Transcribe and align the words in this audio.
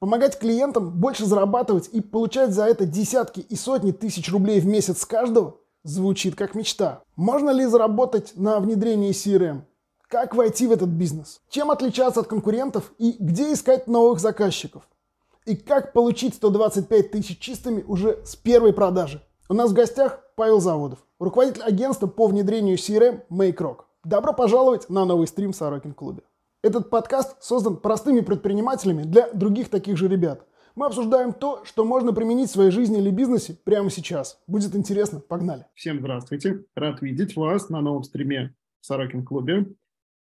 Помогать 0.00 0.38
клиентам 0.38 0.98
больше 0.98 1.26
зарабатывать 1.26 1.90
и 1.92 2.00
получать 2.00 2.54
за 2.54 2.64
это 2.64 2.86
десятки 2.86 3.40
и 3.40 3.54
сотни 3.54 3.92
тысяч 3.92 4.32
рублей 4.32 4.58
в 4.58 4.66
месяц 4.66 5.02
с 5.02 5.04
каждого 5.04 5.58
звучит 5.84 6.36
как 6.36 6.54
мечта. 6.54 7.02
Можно 7.16 7.50
ли 7.50 7.66
заработать 7.66 8.32
на 8.34 8.60
внедрении 8.60 9.10
CRM? 9.10 9.60
Как 10.08 10.34
войти 10.34 10.66
в 10.66 10.72
этот 10.72 10.88
бизнес? 10.88 11.42
Чем 11.50 11.70
отличаться 11.70 12.20
от 12.20 12.28
конкурентов 12.28 12.94
и 12.96 13.14
где 13.18 13.52
искать 13.52 13.88
новых 13.88 14.20
заказчиков? 14.20 14.88
И 15.44 15.54
как 15.54 15.92
получить 15.92 16.34
125 16.34 17.10
тысяч 17.10 17.38
чистыми 17.38 17.82
уже 17.86 18.20
с 18.24 18.36
первой 18.36 18.72
продажи? 18.72 19.22
У 19.50 19.52
нас 19.52 19.70
в 19.70 19.74
гостях 19.74 20.20
Павел 20.34 20.60
Заводов, 20.60 21.00
руководитель 21.18 21.62
агентства 21.62 22.06
по 22.06 22.26
внедрению 22.26 22.78
CRM 22.78 23.20
MakeRock. 23.30 23.80
Добро 24.04 24.32
пожаловать 24.32 24.88
на 24.88 25.04
новый 25.04 25.26
стрим 25.26 25.52
в 25.52 25.56
Сорокин 25.56 25.92
клубе. 25.92 26.22
Этот 26.62 26.90
подкаст 26.90 27.42
создан 27.42 27.78
простыми 27.78 28.20
предпринимателями 28.20 29.04
для 29.04 29.32
других 29.32 29.70
таких 29.70 29.96
же 29.96 30.08
ребят. 30.08 30.46
Мы 30.74 30.84
обсуждаем 30.84 31.32
то, 31.32 31.64
что 31.64 31.86
можно 31.86 32.12
применить 32.12 32.50
в 32.50 32.52
своей 32.52 32.70
жизни 32.70 32.98
или 32.98 33.08
бизнесе 33.10 33.56
прямо 33.64 33.88
сейчас. 33.88 34.42
Будет 34.46 34.76
интересно, 34.76 35.20
погнали. 35.20 35.64
Всем 35.72 36.00
здравствуйте, 36.00 36.66
рад 36.74 37.00
видеть 37.00 37.34
вас 37.34 37.70
на 37.70 37.80
новом 37.80 38.02
стриме 38.02 38.54
в 38.82 38.86
Сорокин 38.86 39.24
клубе. 39.24 39.68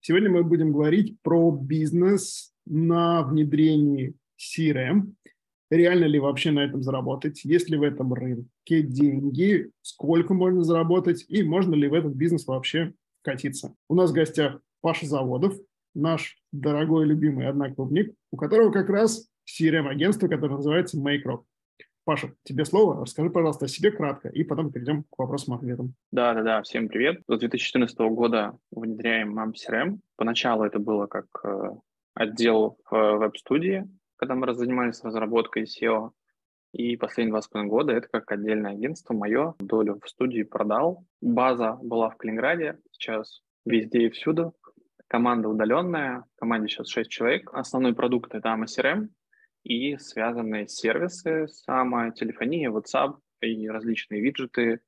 Сегодня 0.00 0.28
мы 0.28 0.44
будем 0.44 0.74
говорить 0.74 1.16
про 1.22 1.50
бизнес 1.50 2.52
на 2.66 3.22
внедрении 3.22 4.14
CRM. 4.38 5.14
Реально 5.70 6.04
ли 6.04 6.20
вообще 6.20 6.50
на 6.50 6.60
этом 6.60 6.82
заработать? 6.82 7.46
Есть 7.46 7.70
ли 7.70 7.78
в 7.78 7.82
этом 7.82 8.12
рынке 8.12 8.82
деньги? 8.82 9.70
Сколько 9.80 10.34
можно 10.34 10.62
заработать? 10.64 11.24
И 11.28 11.42
можно 11.42 11.74
ли 11.74 11.88
в 11.88 11.94
этот 11.94 12.12
бизнес 12.12 12.46
вообще 12.46 12.92
катиться. 13.22 13.74
У 13.88 13.94
нас 13.94 14.10
в 14.10 14.14
гостях 14.14 14.60
Паша 14.82 15.06
Заводов, 15.06 15.56
наш 15.96 16.36
дорогой 16.52 17.06
любимый 17.06 17.48
одноклубник, 17.48 18.14
у 18.30 18.36
которого 18.36 18.70
как 18.70 18.88
раз 18.88 19.28
CRM-агентство, 19.48 20.28
которое 20.28 20.56
называется 20.56 20.98
MakeRock. 20.98 21.42
Паша, 22.04 22.32
тебе 22.44 22.64
слово. 22.64 23.00
Расскажи, 23.00 23.30
пожалуйста, 23.30 23.64
о 23.64 23.68
себе 23.68 23.90
кратко, 23.90 24.28
и 24.28 24.44
потом 24.44 24.70
перейдем 24.70 25.02
к 25.04 25.18
вопросам-ответам. 25.18 25.94
Да, 26.12 26.34
да, 26.34 26.42
да. 26.42 26.62
Всем 26.62 26.88
привет. 26.88 27.22
С 27.26 27.38
2014 27.38 27.98
года 27.98 28.56
внедряем 28.70 29.36
MAM 29.36 29.54
CRM. 29.54 29.98
Поначалу 30.14 30.64
это 30.64 30.78
было 30.78 31.06
как 31.06 31.26
э, 31.42 31.70
отдел 32.14 32.78
в 32.88 33.16
веб-студии, 33.16 33.88
когда 34.16 34.36
мы 34.36 34.54
занимались 34.54 35.02
разработкой 35.02 35.64
SEO. 35.64 36.10
И 36.72 36.96
последние 36.96 37.32
два 37.32 37.42
с 37.42 37.48
половиной 37.48 37.70
года 37.70 37.92
это 37.92 38.06
как 38.08 38.30
отдельное 38.30 38.72
агентство 38.72 39.12
мое. 39.12 39.54
Долю 39.58 39.98
в 40.00 40.08
студии 40.08 40.42
продал. 40.42 41.04
База 41.20 41.78
была 41.82 42.10
в 42.10 42.16
Калининграде, 42.16 42.78
сейчас 42.92 43.42
везде 43.64 44.06
и 44.06 44.10
всюду. 44.10 44.54
Команда 45.08 45.48
удаленная, 45.48 46.24
в 46.34 46.40
команде 46.40 46.68
сейчас 46.68 46.88
6 46.88 47.10
человек. 47.10 47.50
Основной 47.52 47.94
продукт 47.94 48.34
это 48.34 48.48
AMA 48.48 48.64
CRM 48.64 49.08
и 49.62 49.96
связанные 49.98 50.68
сервисы, 50.68 51.46
сама 51.48 52.10
телефония, 52.10 52.70
WhatsApp 52.70 53.16
и 53.40 53.68
различные 53.68 54.20
виджеты, 54.20 54.80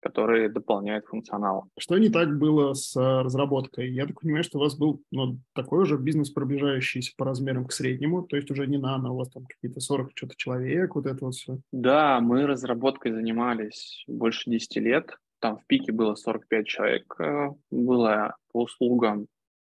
которые 0.00 0.48
дополняют 0.48 1.06
функционал. 1.06 1.68
Что 1.78 1.96
не 1.96 2.08
так 2.08 2.36
было 2.36 2.74
с 2.74 2.96
э, 2.96 3.22
разработкой? 3.22 3.92
Я 3.92 4.06
так 4.06 4.20
понимаю, 4.20 4.42
что 4.42 4.58
у 4.58 4.62
вас 4.62 4.76
был 4.76 5.02
ну, 5.12 5.38
такой 5.54 5.82
уже 5.82 5.96
бизнес, 5.96 6.30
приближающийся 6.30 7.12
по 7.16 7.24
размерам 7.24 7.66
к 7.66 7.72
среднему, 7.72 8.22
то 8.22 8.36
есть 8.36 8.50
уже 8.50 8.66
не 8.66 8.78
нано, 8.78 9.12
у 9.12 9.18
вас 9.18 9.30
там 9.30 9.44
какие-то 9.44 9.78
40 9.78 10.10
что-то 10.14 10.34
человек, 10.36 10.96
вот 10.96 11.06
это 11.06 11.24
вот 11.24 11.34
все. 11.34 11.58
Да, 11.70 12.20
мы 12.20 12.46
разработкой 12.46 13.12
занимались 13.12 14.02
больше 14.08 14.50
10 14.50 14.76
лет. 14.76 15.16
Там 15.38 15.58
в 15.58 15.66
пике 15.66 15.92
было 15.92 16.16
45 16.16 16.66
человек. 16.66 17.14
Э, 17.20 17.50
было 17.70 18.36
по 18.52 18.62
услугам 18.62 19.28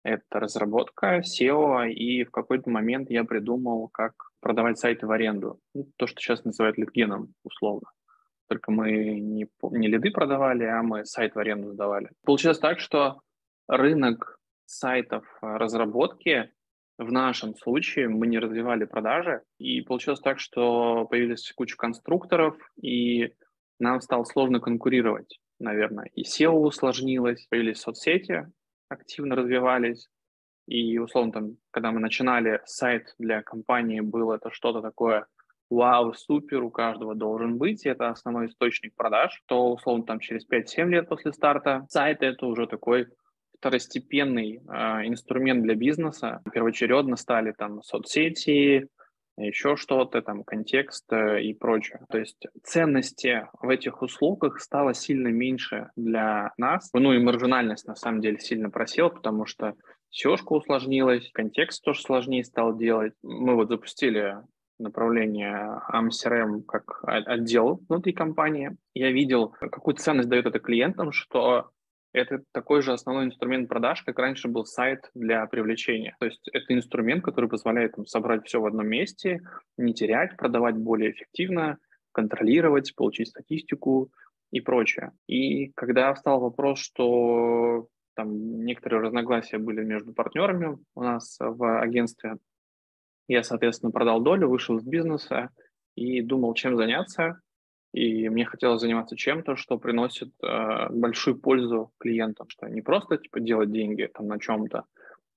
это 0.05 0.38
разработка 0.38 1.20
SEO, 1.20 1.88
и 1.88 2.24
в 2.24 2.30
какой-то 2.30 2.70
момент 2.70 3.10
я 3.10 3.24
придумал, 3.24 3.88
как 3.88 4.12
продавать 4.41 4.78
сайты 4.78 5.06
в 5.06 5.10
аренду. 5.10 5.58
Ну, 5.74 5.88
то, 5.97 6.06
что 6.06 6.20
сейчас 6.20 6.44
называют 6.44 6.77
литгеном, 6.77 7.34
условно. 7.42 7.88
Только 8.48 8.70
мы 8.70 8.91
не, 9.19 9.48
не 9.62 9.88
лиды 9.88 10.10
продавали, 10.10 10.64
а 10.64 10.82
мы 10.82 11.06
сайт 11.06 11.34
в 11.34 11.38
аренду 11.38 11.72
сдавали. 11.72 12.10
Получилось 12.25 12.59
так, 12.59 12.78
что 12.78 13.22
рынок 13.66 14.38
сайтов 14.66 15.25
разработки 15.41 16.53
в 16.98 17.10
нашем 17.10 17.56
случае 17.56 18.09
мы 18.09 18.26
не 18.26 18.38
развивали 18.38 18.84
продажи, 18.84 19.43
и 19.59 19.81
получилось 19.81 20.20
так, 20.20 20.38
что 20.38 21.06
появились 21.06 21.50
куча 21.56 21.76
конструкторов, 21.76 22.56
и 22.81 23.32
нам 23.78 24.03
стало 24.03 24.25
сложно 24.25 24.60
конкурировать, 24.60 25.41
наверное. 25.59 26.10
И 26.14 26.22
SEO 26.22 26.50
усложнилось, 26.50 27.47
появились 27.48 27.81
соцсети, 27.81 28.53
активно 28.89 29.37
развивались, 29.37 30.09
и, 30.67 30.99
условно, 30.99 31.33
там, 31.33 31.56
когда 31.71 31.93
мы 31.93 32.00
начинали 32.00 32.61
сайт 32.65 33.15
для 33.19 33.43
компании, 33.43 34.00
было 34.00 34.34
это 34.34 34.50
что-то 34.50 34.81
такое 34.81 35.27
вау, 35.71 36.15
супер, 36.15 36.62
у 36.62 36.71
каждого 36.71 37.15
должен 37.15 37.59
быть, 37.59 37.84
и 37.84 37.89
это 37.89 38.09
основной 38.09 38.47
источник 38.47 38.94
продаж, 38.94 39.43
то, 39.47 39.73
условно, 39.73 40.05
там 40.05 40.21
через 40.21 40.47
5-7 40.49 40.89
лет 40.89 41.09
после 41.09 41.33
старта 41.33 41.87
сайт 41.89 42.23
это 42.23 42.47
уже 42.47 42.67
такой 42.67 43.09
второстепенный 43.59 44.56
э, 44.56 45.06
инструмент 45.06 45.62
для 45.62 45.75
бизнеса. 45.75 46.43
Первоочередно 46.53 47.17
стали 47.17 47.53
там 47.53 47.83
соцсети, 47.83 48.89
еще 49.37 49.77
что-то, 49.77 50.22
там, 50.22 50.45
контекст 50.45 51.12
э, 51.12 51.43
и 51.43 51.55
прочее. 51.55 52.00
То 52.09 52.19
есть 52.19 52.47
ценности 52.62 53.47
в 53.61 53.69
этих 53.69 54.03
услугах 54.03 54.61
стало 54.61 54.95
сильно 54.95 55.28
меньше 55.28 55.91
для 55.97 56.53
нас. 56.56 56.91
Ну 56.93 57.12
и 57.12 57.19
маржинальность 57.19 57.87
на 57.87 57.97
самом 57.97 58.21
деле 58.21 58.39
сильно 58.39 58.71
просела, 58.71 59.09
потому 59.09 59.47
что 59.47 59.75
seo 60.12 60.37
усложнилась, 60.49 61.31
контекст 61.33 61.83
тоже 61.83 62.03
сложнее 62.03 62.44
стал 62.44 62.77
делать. 62.77 63.15
Мы 63.23 63.55
вот 63.55 63.69
запустили 63.69 64.37
направление 64.78 65.81
AMCRM 65.93 66.62
как 66.65 67.00
отдел 67.05 67.81
внутри 67.89 68.12
компании. 68.12 68.77
Я 68.93 69.11
видел, 69.11 69.49
какую 69.49 69.94
ценность 69.97 70.28
дает 70.28 70.47
это 70.47 70.59
клиентам, 70.59 71.12
что 71.12 71.71
это 72.14 72.42
такой 72.52 72.80
же 72.80 72.92
основной 72.92 73.26
инструмент 73.26 73.69
продаж, 73.69 74.02
как 74.02 74.19
раньше 74.19 74.48
был 74.48 74.64
сайт 74.64 75.10
для 75.14 75.44
привлечения. 75.47 76.16
То 76.20 76.26
есть 76.26 76.48
это 76.52 76.72
инструмент, 76.72 77.25
который 77.25 77.50
позволяет 77.50 77.97
там, 77.97 78.06
собрать 78.06 78.47
все 78.47 78.60
в 78.60 78.66
одном 78.66 78.86
месте, 78.86 79.42
не 79.76 79.92
терять, 79.92 80.36
продавать 80.36 80.76
более 80.76 81.10
эффективно, 81.10 81.78
контролировать, 82.12 82.94
получить 82.94 83.28
статистику 83.28 84.10
и 84.52 84.60
прочее. 84.60 85.10
И 85.26 85.72
когда 85.72 86.14
встал 86.14 86.41
вопрос, 86.41 86.78
что 86.78 87.88
там 88.14 88.64
некоторые 88.64 89.00
разногласия 89.00 89.58
были 89.58 89.82
между 89.82 90.12
партнерами 90.12 90.78
у 90.94 91.02
нас 91.02 91.36
в 91.41 91.81
агентстве, 91.81 92.36
я, 93.26 93.42
соответственно, 93.42 93.91
продал 93.91 94.20
долю, 94.20 94.48
вышел 94.48 94.76
из 94.78 94.84
бизнеса 94.84 95.50
и 95.96 96.20
думал, 96.20 96.54
чем 96.54 96.76
заняться. 96.76 97.41
И 97.94 98.28
мне 98.28 98.44
хотелось 98.44 98.81
заниматься 98.81 99.16
чем-то, 99.16 99.55
что 99.55 99.78
приносит 99.78 100.32
э, 100.43 100.88
большую 100.91 101.38
пользу 101.38 101.93
клиентам, 101.99 102.49
что 102.49 102.66
не 102.66 102.82
просто 102.82 103.19
типа 103.19 103.38
делать 103.38 103.71
деньги 103.71 104.10
там 104.12 104.27
на 104.27 104.41
чем-то, 104.41 104.82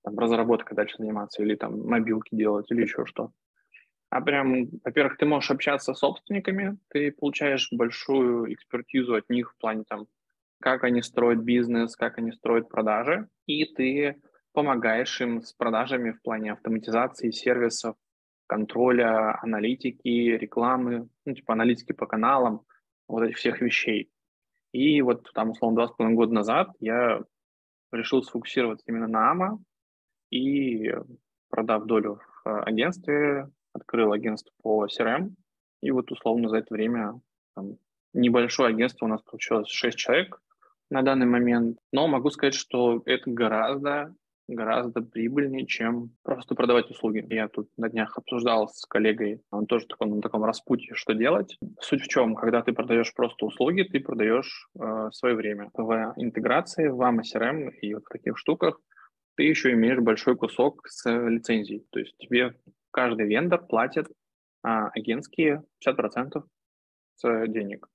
там 0.02 0.18
разработкой 0.18 0.74
дальше 0.74 0.96
заниматься 0.98 1.40
или 1.40 1.54
там 1.54 1.86
мобилки 1.86 2.34
делать 2.34 2.68
или 2.72 2.82
еще 2.82 3.06
что. 3.06 3.30
А 4.10 4.20
прям, 4.20 4.70
во-первых, 4.82 5.18
ты 5.18 5.24
можешь 5.24 5.52
общаться 5.52 5.94
с 5.94 5.98
собственниками, 5.98 6.78
ты 6.88 7.12
получаешь 7.12 7.68
большую 7.70 8.52
экспертизу 8.52 9.14
от 9.14 9.30
них 9.30 9.52
в 9.52 9.56
плане 9.58 9.84
там, 9.88 10.08
как 10.60 10.82
они 10.82 11.00
строят 11.02 11.38
бизнес, 11.38 11.94
как 11.94 12.18
они 12.18 12.32
строят 12.32 12.68
продажи, 12.68 13.28
и 13.46 13.66
ты 13.66 14.20
помогаешь 14.52 15.20
им 15.20 15.42
с 15.42 15.52
продажами 15.52 16.10
в 16.10 16.20
плане 16.22 16.54
автоматизации 16.54 17.30
сервисов, 17.30 17.94
контроля, 18.48 19.38
аналитики, 19.42 20.08
рекламы, 20.08 21.08
ну, 21.24 21.34
типа 21.34 21.52
аналитики 21.52 21.92
по 21.92 22.06
каналам, 22.06 22.62
вот 23.06 23.22
этих 23.22 23.36
всех 23.36 23.60
вещей. 23.60 24.10
И 24.72 25.00
вот 25.02 25.30
там, 25.34 25.50
условно, 25.50 25.76
два 25.76 25.88
с 25.88 25.92
половиной 25.92 26.16
года 26.16 26.34
назад 26.34 26.70
я 26.80 27.20
решил 27.92 28.22
сфокусироваться 28.22 28.84
именно 28.88 29.06
на 29.06 29.30
АМА 29.30 29.58
и, 30.30 30.92
продав 31.48 31.84
долю 31.84 32.20
в 32.44 32.62
агентстве, 32.62 33.48
открыл 33.72 34.12
агентство 34.12 34.52
по 34.62 34.86
CRM, 34.86 35.30
и 35.82 35.90
вот, 35.90 36.10
условно, 36.10 36.48
за 36.48 36.58
это 36.58 36.74
время 36.74 37.20
там, 37.54 37.76
небольшое 38.12 38.70
агентство 38.70 39.06
у 39.06 39.08
нас 39.08 39.22
получилось 39.22 39.68
6 39.68 39.96
человек 39.96 40.40
на 40.90 41.02
данный 41.02 41.26
момент, 41.26 41.78
но 41.92 42.08
могу 42.08 42.30
сказать, 42.30 42.54
что 42.54 43.02
это 43.04 43.30
гораздо 43.30 44.14
гораздо 44.48 45.02
прибыльнее, 45.02 45.66
чем 45.66 46.10
просто 46.22 46.54
продавать 46.54 46.90
услуги. 46.90 47.24
Я 47.28 47.48
тут 47.48 47.68
на 47.76 47.88
днях 47.88 48.16
обсуждал 48.16 48.68
с 48.68 48.84
коллегой, 48.86 49.42
он 49.50 49.66
тоже 49.66 49.86
такой, 49.86 50.08
на 50.08 50.20
таком 50.20 50.42
распутье, 50.44 50.94
что 50.94 51.12
делать. 51.12 51.58
Суть 51.80 52.02
в 52.02 52.08
чем, 52.08 52.34
когда 52.34 52.62
ты 52.62 52.72
продаешь 52.72 53.14
просто 53.14 53.46
услуги, 53.46 53.82
ты 53.82 54.00
продаешь 54.00 54.68
э, 54.80 55.10
свое 55.12 55.34
время. 55.34 55.70
В 55.74 56.14
интеграции, 56.16 56.88
в 56.88 57.00
AMA 57.00 57.20
CRM 57.22 57.70
и 57.82 57.94
вот 57.94 58.04
в 58.04 58.08
таких 58.08 58.38
штуках 58.38 58.80
ты 59.36 59.44
еще 59.44 59.72
имеешь 59.72 60.00
большой 60.00 60.36
кусок 60.36 60.88
с 60.88 61.08
лицензией. 61.08 61.86
То 61.90 62.00
есть 62.00 62.16
тебе 62.16 62.54
каждый 62.90 63.26
вендор 63.26 63.64
платит 63.66 64.08
а, 64.64 64.88
агентские 64.88 65.62
50% 65.86 66.42
с 67.14 67.46
денег. 67.46 67.86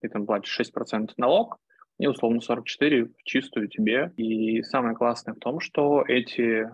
Ты 0.00 0.08
там 0.08 0.26
платишь 0.26 0.60
6% 0.60 1.10
налог, 1.16 1.58
и 1.98 2.06
условно 2.06 2.40
44 2.40 3.04
в 3.04 3.22
чистую 3.24 3.68
тебе. 3.68 4.12
И 4.16 4.62
самое 4.62 4.94
классное 4.94 5.34
в 5.34 5.38
том, 5.38 5.60
что 5.60 6.04
эти 6.06 6.68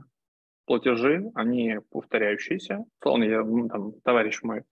платежи, 0.67 1.31
они 1.35 1.79
повторяющиеся. 1.91 2.85
Словно 3.03 3.25
я, 3.25 3.43
там, 3.69 3.93
товарищ 4.05 4.43
мой, 4.43 4.63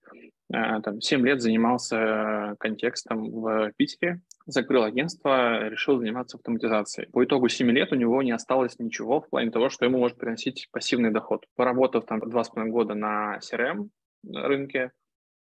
э, 0.53 0.81
там, 0.81 1.01
7 1.01 1.25
лет 1.25 1.41
занимался 1.41 2.55
контекстом 2.59 3.29
в 3.29 3.71
Питере, 3.77 4.21
закрыл 4.45 4.83
агентство, 4.83 5.67
решил 5.67 5.99
заниматься 5.99 6.37
автоматизацией. 6.37 7.09
По 7.11 7.23
итогу 7.23 7.49
7 7.49 7.69
лет 7.71 7.91
у 7.91 7.95
него 7.95 8.21
не 8.23 8.31
осталось 8.31 8.79
ничего 8.79 9.21
в 9.21 9.29
плане 9.29 9.51
того, 9.51 9.69
что 9.69 9.85
ему 9.85 9.99
может 9.99 10.17
приносить 10.17 10.67
пассивный 10.71 11.11
доход. 11.11 11.45
Поработав 11.55 12.05
там 12.05 12.19
2,5 12.19 12.65
года 12.69 12.93
на 12.93 13.39
CRM 13.39 13.89
рынке, 14.33 14.91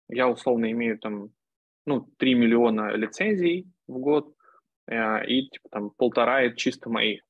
я 0.09 0.29
условно 0.29 0.71
имею 0.73 0.99
там 0.99 1.31
ну, 1.87 2.07
3 2.19 2.35
миллиона 2.35 2.93
лицензий 2.95 3.67
в 3.87 3.99
год, 3.99 4.35
и 4.91 5.49
типа, 5.49 5.69
там 5.71 5.91
полтора 5.91 6.43
это 6.43 6.57
чисто 6.57 6.91
мои. 6.91 7.21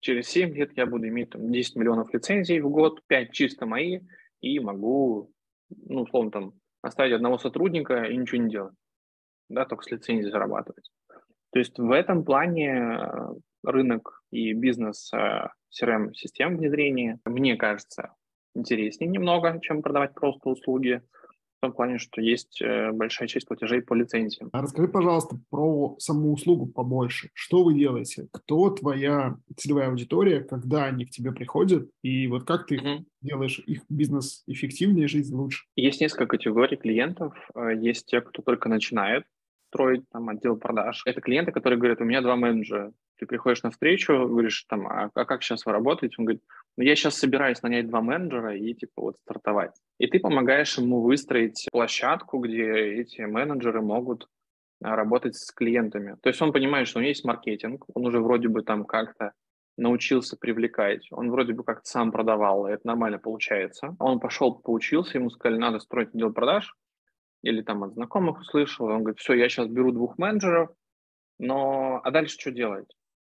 Через 0.00 0.28
7 0.28 0.54
лет 0.54 0.76
я 0.76 0.86
буду 0.86 1.08
иметь 1.08 1.30
там, 1.30 1.50
10 1.50 1.76
миллионов 1.76 2.12
лицензий 2.12 2.60
в 2.60 2.68
год, 2.68 3.00
5 3.06 3.32
чисто 3.32 3.66
мои, 3.66 4.00
и 4.40 4.58
могу, 4.60 5.32
ну, 5.68 6.02
условно, 6.02 6.30
там, 6.30 6.52
оставить 6.82 7.14
одного 7.14 7.38
сотрудника 7.38 8.04
и 8.04 8.16
ничего 8.16 8.42
не 8.42 8.50
делать. 8.50 8.74
Да, 9.48 9.64
только 9.64 9.84
с 9.84 9.90
лицензией 9.90 10.30
зарабатывать. 10.30 10.90
То 11.52 11.58
есть 11.58 11.78
в 11.78 11.90
этом 11.90 12.24
плане 12.24 12.68
э, 12.68 13.08
рынок 13.62 14.22
и 14.30 14.52
бизнес 14.52 15.12
э, 15.12 15.48
CRM-систем 15.70 16.56
внедрения, 16.56 17.18
мне 17.24 17.56
кажется, 17.56 18.14
интереснее 18.54 19.08
немного, 19.08 19.58
чем 19.62 19.82
продавать 19.82 20.14
просто 20.14 20.48
услуги 20.48 21.02
в 21.58 21.60
том 21.60 21.72
плане, 21.72 21.98
что 21.98 22.20
есть 22.20 22.60
э, 22.60 22.92
большая 22.92 23.28
часть 23.28 23.46
платежей 23.46 23.82
по 23.82 23.94
лицензиям. 23.94 24.50
А 24.52 24.62
расскажи, 24.62 24.88
пожалуйста, 24.88 25.38
про 25.50 25.96
саму 25.98 26.32
услугу 26.32 26.66
побольше. 26.66 27.30
Что 27.32 27.64
вы 27.64 27.74
делаете? 27.74 28.28
Кто 28.30 28.70
твоя 28.70 29.38
целевая 29.56 29.88
аудитория, 29.88 30.40
когда 30.40 30.84
они 30.84 31.06
к 31.06 31.10
тебе 31.10 31.32
приходят, 31.32 31.88
и 32.02 32.26
вот 32.26 32.44
как 32.44 32.66
ты 32.66 32.76
mm-hmm. 32.76 33.04
делаешь 33.22 33.58
их 33.66 33.82
бизнес 33.88 34.42
эффективнее, 34.46 35.08
жизнь 35.08 35.34
лучше? 35.34 35.64
Есть 35.76 36.00
несколько 36.00 36.26
категорий 36.26 36.76
клиентов. 36.76 37.34
Э, 37.54 37.70
есть 37.74 38.06
те, 38.06 38.20
кто 38.20 38.42
только 38.42 38.68
начинает 38.68 39.24
строить 39.68 40.08
там 40.10 40.28
отдел 40.28 40.56
продаж. 40.56 41.02
Это 41.06 41.20
клиенты, 41.20 41.52
которые 41.52 41.78
говорят, 41.78 42.00
у 42.00 42.04
меня 42.04 42.22
два 42.22 42.36
менеджера. 42.36 42.92
Ты 43.18 43.26
приходишь 43.26 43.62
на 43.62 43.70
встречу, 43.70 44.12
говоришь, 44.12 44.64
там, 44.68 44.86
а, 44.86 45.10
а 45.14 45.24
как 45.24 45.42
сейчас 45.42 45.64
вы 45.64 45.72
работаете? 45.72 46.16
Он 46.18 46.26
говорит, 46.26 46.42
ну 46.76 46.84
я 46.84 46.94
сейчас 46.94 47.16
собираюсь 47.16 47.62
нанять 47.62 47.88
два 47.88 48.00
менеджера 48.00 48.56
и 48.56 48.74
типа 48.74 49.02
вот 49.02 49.16
стартовать. 49.22 49.72
И 49.98 50.06
ты 50.06 50.20
помогаешь 50.20 50.76
ему 50.78 51.00
выстроить 51.00 51.66
площадку, 51.72 52.38
где 52.38 53.00
эти 53.00 53.22
менеджеры 53.22 53.80
могут 53.80 54.28
а, 54.82 54.96
работать 54.96 55.36
с 55.36 55.50
клиентами. 55.52 56.16
То 56.22 56.28
есть 56.28 56.40
он 56.42 56.52
понимает, 56.52 56.88
что 56.88 56.98
у 56.98 57.02
него 57.02 57.08
есть 57.08 57.24
маркетинг, 57.24 57.84
он 57.94 58.06
уже 58.06 58.20
вроде 58.20 58.48
бы 58.48 58.62
там 58.62 58.84
как-то 58.84 59.32
научился 59.76 60.36
привлекать, 60.36 61.06
он 61.10 61.30
вроде 61.30 61.52
бы 61.52 61.62
как-то 61.64 61.86
сам 61.88 62.10
продавал, 62.10 62.66
и 62.66 62.72
это 62.72 62.86
нормально 62.86 63.18
получается. 63.18 63.94
Он 63.98 64.20
пошел, 64.20 64.54
поучился, 64.54 65.18
ему 65.18 65.30
сказали, 65.30 65.58
надо 65.58 65.78
строить 65.80 66.14
отдел 66.14 66.32
продаж, 66.32 66.74
или 67.42 67.62
там 67.62 67.84
от 67.84 67.94
знакомых 67.94 68.40
услышал, 68.40 68.86
он 68.86 69.00
говорит, 69.00 69.18
все, 69.18 69.34
я 69.34 69.48
сейчас 69.48 69.68
беру 69.68 69.92
двух 69.92 70.18
менеджеров, 70.18 70.70
но 71.38 72.00
а 72.02 72.10
дальше 72.10 72.38
что 72.38 72.50
делать? 72.50 72.95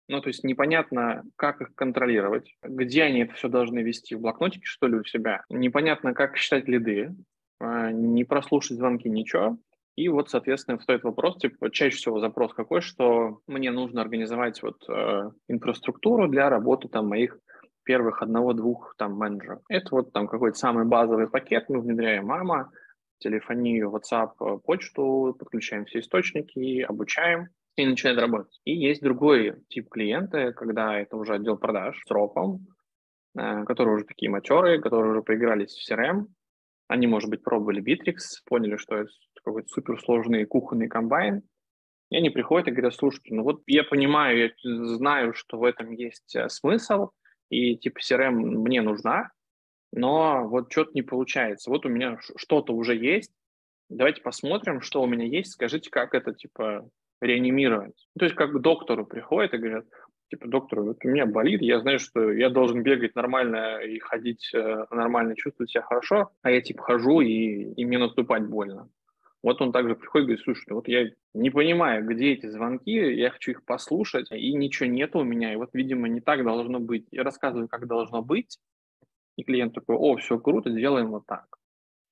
Ну, 0.07 0.21
то 0.21 0.29
есть 0.29 0.43
непонятно, 0.43 1.23
как 1.35 1.61
их 1.61 1.75
контролировать, 1.75 2.55
где 2.63 3.03
они 3.03 3.21
это 3.21 3.33
все 3.33 3.49
должны 3.49 3.79
вести, 3.79 4.15
в 4.15 4.21
блокнотике, 4.21 4.65
что 4.65 4.87
ли, 4.87 4.97
у 4.97 5.03
себя. 5.03 5.43
Непонятно, 5.49 6.13
как 6.13 6.37
считать 6.37 6.67
лиды, 6.67 7.13
а, 7.59 7.91
не 7.91 8.23
прослушать 8.23 8.77
звонки, 8.77 9.09
ничего. 9.09 9.57
И 9.95 10.09
вот, 10.09 10.29
соответственно, 10.29 10.77
встает 10.77 11.03
вопрос, 11.03 11.37
типа, 11.37 11.71
чаще 11.71 11.97
всего 11.97 12.19
запрос 12.19 12.53
какой, 12.53 12.81
что 12.81 13.41
мне 13.47 13.71
нужно 13.71 13.99
организовать 14.01 14.61
вот 14.61 14.87
э, 14.87 15.31
инфраструктуру 15.47 16.27
для 16.27 16.51
работы 16.51 16.87
там 16.87 17.07
моих 17.07 17.39
первых 17.83 18.21
одного-двух 18.21 18.93
там 18.97 19.13
менеджеров. 19.13 19.61
Это 19.69 19.87
вот 19.91 20.13
там 20.13 20.27
какой-то 20.27 20.57
самый 20.57 20.85
базовый 20.85 21.27
пакет, 21.27 21.65
мы 21.67 21.81
внедряем 21.81 22.27
мама, 22.27 22.71
телефонию, 23.17 23.91
WhatsApp, 23.91 24.59
почту, 24.59 25.35
подключаем 25.39 25.85
все 25.85 25.99
источники, 25.99 26.81
обучаем 26.81 27.47
и 27.77 27.85
начинает 27.85 28.19
работать. 28.19 28.59
И 28.65 28.73
есть 28.75 29.01
другой 29.01 29.55
тип 29.69 29.89
клиента, 29.89 30.51
когда 30.51 30.99
это 30.99 31.15
уже 31.15 31.35
отдел 31.35 31.57
продаж 31.57 32.01
с 32.05 32.11
ропом, 32.11 32.67
э, 33.37 33.63
которые 33.65 33.95
уже 33.95 34.05
такие 34.05 34.31
матерые, 34.31 34.81
которые 34.81 35.11
уже 35.11 35.21
поигрались 35.21 35.75
в 35.75 35.89
CRM. 35.91 36.25
Они, 36.87 37.05
может 37.05 37.29
быть, 37.29 37.43
пробовали 37.43 37.83
Bittrex, 37.83 38.17
поняли, 38.45 38.77
что 38.77 38.97
это 38.97 39.11
какой-то 39.43 39.67
суперсложный 39.69 40.45
кухонный 40.45 40.87
комбайн, 40.87 41.43
и 42.09 42.17
они 42.17 42.29
приходят 42.29 42.67
и 42.67 42.71
говорят, 42.71 42.95
слушайте, 42.95 43.33
ну 43.33 43.43
вот 43.43 43.61
я 43.67 43.83
понимаю, 43.83 44.37
я 44.39 44.49
знаю, 44.63 45.33
что 45.33 45.59
в 45.59 45.63
этом 45.63 45.91
есть 45.91 46.35
э, 46.35 46.49
смысл, 46.49 47.11
и 47.49 47.77
типа 47.77 47.99
CRM 47.99 48.31
мне 48.31 48.81
нужна, 48.81 49.29
но 49.93 50.47
вот 50.47 50.71
что-то 50.71 50.91
не 50.95 51.03
получается. 51.03 51.69
Вот 51.69 51.85
у 51.85 51.89
меня 51.89 52.17
что-то 52.37 52.73
уже 52.73 52.95
есть, 52.95 53.31
давайте 53.89 54.21
посмотрим, 54.21 54.81
что 54.81 55.03
у 55.03 55.05
меня 55.05 55.25
есть, 55.25 55.51
скажите, 55.51 55.91
как 55.91 56.15
это, 56.15 56.33
типа, 56.33 56.89
реанимировать. 57.21 58.07
То 58.17 58.25
есть 58.25 58.35
как 58.35 58.51
к 58.51 58.59
доктору 58.59 59.05
приходят 59.05 59.53
и 59.53 59.57
говорят, 59.57 59.85
типа, 60.29 60.47
доктор, 60.47 60.81
вот 60.81 60.97
у 61.03 61.07
меня 61.07 61.25
болит, 61.25 61.61
я 61.61 61.79
знаю, 61.79 61.99
что 61.99 62.31
я 62.31 62.49
должен 62.49 62.83
бегать 62.83 63.15
нормально 63.15 63.79
и 63.79 63.99
ходить 63.99 64.51
э, 64.53 64.85
нормально, 64.91 65.35
чувствовать 65.35 65.71
себя 65.71 65.83
хорошо, 65.83 66.31
а 66.41 66.51
я, 66.51 66.61
типа, 66.61 66.83
хожу 66.83 67.21
и, 67.21 67.73
и 67.73 67.85
мне 67.85 67.97
наступать 67.97 68.43
больно. 68.47 68.89
Вот 69.43 69.61
он 69.61 69.71
также 69.71 69.95
приходит 69.95 70.25
и 70.25 70.27
говорит, 70.27 70.43
слушай, 70.43 70.65
ну 70.67 70.75
вот 70.75 70.87
я 70.87 71.09
не 71.33 71.49
понимаю, 71.49 72.05
где 72.05 72.33
эти 72.33 72.47
звонки, 72.47 72.91
я 72.91 73.29
хочу 73.29 73.51
их 73.51 73.63
послушать, 73.65 74.31
и 74.31 74.53
ничего 74.53 74.89
нет 74.89 75.15
у 75.15 75.23
меня, 75.23 75.53
и 75.53 75.55
вот, 75.55 75.69
видимо, 75.73 76.07
не 76.09 76.21
так 76.21 76.43
должно 76.43 76.79
быть. 76.79 77.07
Я 77.11 77.23
рассказываю, 77.23 77.67
как 77.67 77.87
должно 77.87 78.21
быть, 78.21 78.57
и 79.37 79.43
клиент 79.43 79.73
такой, 79.73 79.95
о, 79.95 80.17
все 80.17 80.39
круто, 80.39 80.71
сделаем 80.71 81.11
вот 81.11 81.25
так. 81.27 81.45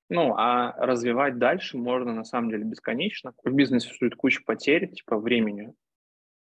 Ну, 0.10 0.36
а 0.38 0.74
развивать 0.78 1.40
дальше 1.40 1.78
можно 1.78 2.14
на 2.14 2.24
самом 2.24 2.52
деле 2.52 2.64
бесконечно. 2.64 3.34
В 3.44 3.52
бизнесе 3.52 3.88
существует 3.88 4.16
куча 4.16 4.42
потерь, 4.46 4.92
типа 4.92 5.18
времени. 5.18 5.74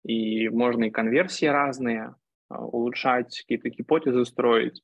И 0.05 0.49
можно 0.50 0.84
и 0.84 0.90
конверсии 0.90 1.46
разные 1.46 2.14
а, 2.50 2.62
улучшать, 2.64 3.38
какие-то 3.40 3.70
гипотезы 3.70 4.25
строить. 4.26 4.82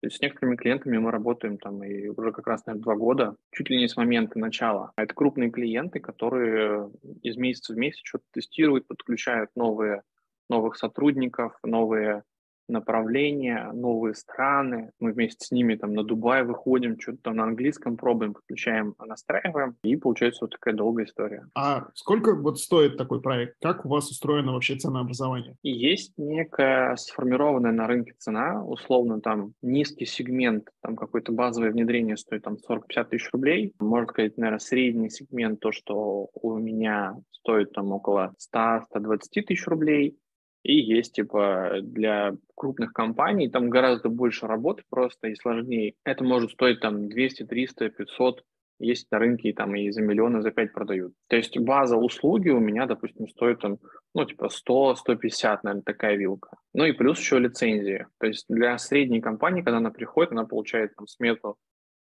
То 0.00 0.06
есть 0.06 0.18
с 0.18 0.20
некоторыми 0.20 0.56
клиентами 0.56 0.98
мы 0.98 1.10
работаем 1.10 1.58
там 1.58 1.82
и 1.82 2.08
уже 2.08 2.32
как 2.32 2.46
раз, 2.46 2.64
наверное, 2.66 2.82
два 2.82 2.94
года, 2.94 3.36
чуть 3.52 3.70
ли 3.70 3.78
не 3.78 3.88
с 3.88 3.96
момента 3.96 4.38
начала. 4.38 4.92
Это 4.96 5.14
крупные 5.14 5.50
клиенты, 5.50 6.00
которые 6.00 6.90
из 7.22 7.36
месяца 7.36 7.72
в 7.72 7.76
месяц 7.76 8.00
что-то 8.04 8.24
тестируют, 8.32 8.86
подключают 8.86 9.50
новые, 9.54 10.02
новых 10.48 10.76
сотрудников, 10.76 11.58
новые 11.62 12.22
направления, 12.68 13.70
новые 13.72 14.14
страны. 14.14 14.90
Мы 15.00 15.12
вместе 15.12 15.46
с 15.46 15.50
ними 15.50 15.74
там 15.74 15.94
на 15.94 16.02
Дубай 16.02 16.44
выходим, 16.44 16.98
что-то 16.98 17.18
там 17.22 17.36
на 17.36 17.44
английском 17.44 17.96
пробуем, 17.96 18.34
подключаем, 18.34 18.94
настраиваем, 18.98 19.76
и 19.82 19.96
получается 19.96 20.44
вот 20.44 20.52
такая 20.52 20.74
долгая 20.74 21.06
история. 21.06 21.46
А 21.54 21.88
сколько 21.94 22.34
вот 22.34 22.58
стоит 22.58 22.96
такой 22.96 23.20
проект? 23.20 23.56
Как 23.60 23.84
у 23.84 23.88
вас 23.88 24.10
устроено 24.10 24.52
вообще 24.52 24.76
ценообразование? 24.76 25.56
Есть 25.62 26.12
некая 26.16 26.96
сформированная 26.96 27.72
на 27.72 27.86
рынке 27.86 28.14
цена, 28.18 28.64
условно 28.64 29.20
там 29.20 29.52
низкий 29.62 30.06
сегмент, 30.06 30.68
там 30.82 30.96
какое-то 30.96 31.32
базовое 31.32 31.70
внедрение 31.70 32.16
стоит 32.16 32.42
там 32.42 32.54
40-50 32.54 33.04
тысяч 33.10 33.30
рублей. 33.32 33.72
Можно 33.78 34.08
сказать, 34.08 34.36
наверное, 34.36 34.58
средний 34.58 35.10
сегмент, 35.10 35.60
то, 35.60 35.72
что 35.72 36.28
у 36.34 36.58
меня 36.58 37.16
стоит 37.30 37.72
там 37.72 37.92
около 37.92 38.34
100-120 38.54 39.18
тысяч 39.46 39.66
рублей, 39.66 40.16
и 40.64 40.76
есть, 40.76 41.12
типа, 41.12 41.80
для 41.82 42.34
крупных 42.56 42.94
компаний 42.94 43.50
там 43.50 43.68
гораздо 43.68 44.08
больше 44.08 44.46
работы 44.46 44.82
просто 44.88 45.28
и 45.28 45.34
сложнее. 45.34 45.94
Это 46.04 46.24
может 46.24 46.52
стоить 46.52 46.80
там 46.80 47.08
200, 47.08 47.44
300, 47.44 47.90
500. 47.90 48.42
Есть 48.80 49.10
на 49.12 49.18
рынке 49.18 49.52
там 49.52 49.74
и 49.76 49.90
за 49.90 50.00
миллионы, 50.00 50.40
за 50.40 50.50
пять 50.50 50.72
продают. 50.72 51.12
То 51.28 51.36
есть 51.36 51.56
база 51.58 51.96
услуги 51.96 52.48
у 52.48 52.60
меня, 52.60 52.86
допустим, 52.86 53.28
стоит 53.28 53.60
там, 53.60 53.78
ну, 54.14 54.24
типа 54.24 54.48
100, 54.48 54.96
150, 54.96 55.64
наверное, 55.64 55.82
такая 55.82 56.16
вилка. 56.16 56.56
Ну 56.72 56.84
и 56.84 56.92
плюс 56.92 57.18
еще 57.18 57.38
лицензии. 57.38 58.06
То 58.18 58.26
есть 58.26 58.46
для 58.48 58.78
средней 58.78 59.20
компании, 59.20 59.62
когда 59.62 59.76
она 59.76 59.90
приходит, 59.90 60.32
она 60.32 60.44
получает 60.44 60.96
там 60.96 61.06
смету 61.06 61.56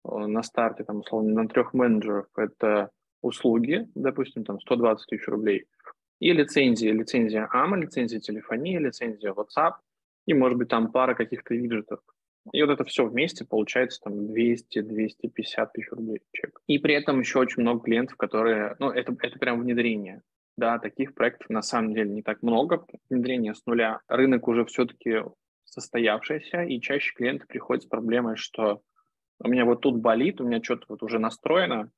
э, 0.03 0.10
на 0.13 0.43
старте, 0.43 0.84
там, 0.84 1.00
условно, 1.00 1.41
на 1.41 1.48
трех 1.48 1.74
менеджеров. 1.74 2.27
Это 2.36 2.91
услуги, 3.22 3.88
допустим, 3.96 4.43
там 4.43 4.60
120 4.60 5.08
тысяч 5.08 5.27
рублей– 5.29 5.67
и 6.21 6.31
лицензии. 6.31 6.87
Лицензия 6.87 7.49
AMA, 7.51 7.77
лицензия 7.77 8.19
телефонии, 8.19 8.77
лицензия 8.77 9.33
WhatsApp, 9.33 9.73
и, 10.27 10.33
может 10.33 10.57
быть, 10.57 10.69
там 10.69 10.91
пара 10.91 11.15
каких-то 11.15 11.55
виджетов. 11.55 11.99
И 12.53 12.61
вот 12.61 12.71
это 12.71 12.83
все 12.85 13.05
вместе 13.05 13.43
получается 13.43 13.99
там 14.03 14.13
200-250 14.31 15.69
тысяч 15.73 15.91
рублей 15.91 16.21
чек. 16.31 16.61
И 16.67 16.77
при 16.77 16.93
этом 16.93 17.19
еще 17.19 17.39
очень 17.39 17.63
много 17.63 17.83
клиентов, 17.83 18.17
которые, 18.17 18.75
ну, 18.79 18.89
это, 18.89 19.15
это 19.19 19.37
прям 19.39 19.59
внедрение. 19.59 20.21
Да, 20.57 20.77
таких 20.77 21.15
проектов 21.15 21.49
на 21.49 21.63
самом 21.63 21.93
деле 21.93 22.11
не 22.11 22.21
так 22.21 22.43
много. 22.43 22.85
Внедрение 23.09 23.55
с 23.55 23.65
нуля. 23.65 24.01
Рынок 24.07 24.47
уже 24.47 24.65
все-таки 24.65 25.23
состоявшийся, 25.65 26.61
и 26.63 26.79
чаще 26.81 27.13
клиенты 27.15 27.47
приходят 27.47 27.83
с 27.83 27.87
проблемой, 27.87 28.35
что 28.35 28.81
у 29.43 29.47
меня 29.47 29.65
вот 29.65 29.81
тут 29.81 29.97
болит, 29.97 30.39
у 30.39 30.45
меня 30.45 30.61
что-то 30.61 30.85
вот 30.89 31.01
уже 31.01 31.17
настроено, 31.17 31.89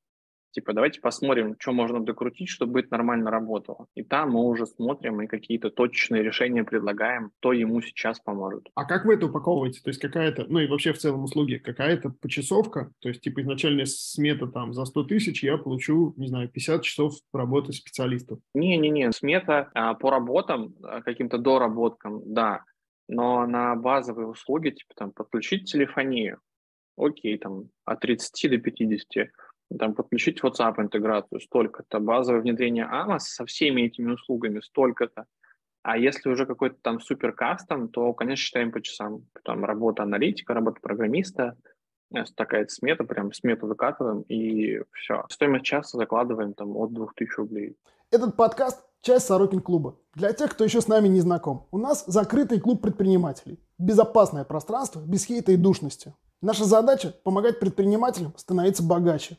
Типа, 0.54 0.72
давайте 0.72 1.00
посмотрим, 1.00 1.56
что 1.58 1.72
можно 1.72 1.98
докрутить, 1.98 2.48
чтобы 2.48 2.78
это 2.78 2.92
нормально 2.92 3.28
работало. 3.28 3.88
И 3.96 4.04
там 4.04 4.30
мы 4.30 4.44
уже 4.44 4.66
смотрим 4.66 5.20
и 5.20 5.26
какие-то 5.26 5.68
точечные 5.68 6.22
решения 6.22 6.62
предлагаем, 6.62 7.32
то 7.40 7.52
ему 7.52 7.80
сейчас 7.82 8.20
поможет. 8.20 8.68
А 8.76 8.84
как 8.84 9.04
вы 9.04 9.14
это 9.14 9.26
упаковываете? 9.26 9.80
То 9.82 9.90
есть 9.90 10.00
какая-то, 10.00 10.46
ну 10.48 10.60
и 10.60 10.68
вообще 10.68 10.92
в 10.92 10.98
целом 10.98 11.24
услуги, 11.24 11.56
какая-то 11.56 12.10
почасовка? 12.20 12.92
То 13.00 13.08
есть 13.08 13.20
типа 13.20 13.42
изначальная 13.42 13.86
смета 13.86 14.46
там 14.46 14.72
за 14.72 14.84
100 14.84 15.02
тысяч 15.04 15.42
я 15.42 15.58
получу, 15.58 16.14
не 16.16 16.28
знаю, 16.28 16.48
50 16.48 16.82
часов 16.82 17.14
работы 17.32 17.72
специалистов. 17.72 18.38
Не-не-не, 18.54 19.10
смета 19.10 19.70
а, 19.74 19.94
по 19.94 20.10
работам, 20.10 20.76
а, 20.84 21.02
каким-то 21.02 21.38
доработкам, 21.38 22.22
да. 22.32 22.62
Но 23.08 23.44
на 23.48 23.74
базовые 23.74 24.28
услуги, 24.28 24.70
типа 24.70 24.94
там 24.94 25.10
подключить 25.10 25.68
телефонию, 25.70 26.38
окей, 26.96 27.38
там 27.38 27.70
от 27.84 28.00
30 28.00 28.50
до 28.50 28.58
50, 28.58 29.30
там 29.78 29.94
подключить 29.94 30.40
WhatsApp 30.42 30.80
интеграцию 30.80 31.40
столько-то, 31.40 32.00
базовое 32.00 32.40
внедрение 32.40 32.88
AMA 32.90 33.18
со 33.18 33.44
всеми 33.46 33.82
этими 33.82 34.12
услугами 34.12 34.60
столько-то. 34.60 35.26
А 35.82 35.98
если 35.98 36.30
уже 36.30 36.46
какой-то 36.46 36.76
там 36.80 37.00
супер 37.00 37.32
кастом, 37.32 37.88
то, 37.88 38.12
конечно, 38.14 38.42
считаем 38.42 38.72
по 38.72 38.80
часам. 38.80 39.26
Там 39.44 39.64
работа 39.64 40.02
аналитика, 40.02 40.54
работа 40.54 40.80
программиста, 40.80 41.58
э, 42.14 42.24
такая 42.34 42.66
смета, 42.68 43.04
прям 43.04 43.32
смету 43.34 43.66
выкатываем, 43.66 44.22
и 44.22 44.80
все. 44.92 45.24
Стоимость 45.28 45.66
часа 45.66 45.98
закладываем 45.98 46.54
там 46.54 46.74
от 46.76 46.94
2000 46.94 47.36
рублей. 47.36 47.76
Этот 48.10 48.34
подкаст– 48.34 48.82
часть 49.02 49.26
Сорокин 49.26 49.60
клуба. 49.60 49.98
Для 50.14 50.32
тех, 50.32 50.52
кто 50.52 50.64
еще 50.64 50.80
с 50.80 50.88
нами 50.88 51.08
не 51.08 51.20
знаком, 51.20 51.66
у 51.70 51.76
нас 51.76 52.06
закрытый 52.06 52.60
клуб 52.60 52.80
предпринимателей. 52.80 53.60
Безопасное 53.76 54.44
пространство, 54.44 55.00
без 55.00 55.26
хейта 55.26 55.52
и 55.52 55.56
душности. 55.56 56.14
Наша 56.40 56.64
задача– 56.64 57.14
помогать 57.24 57.60
предпринимателям 57.60 58.32
становиться 58.36 58.82
богаче. 58.82 59.36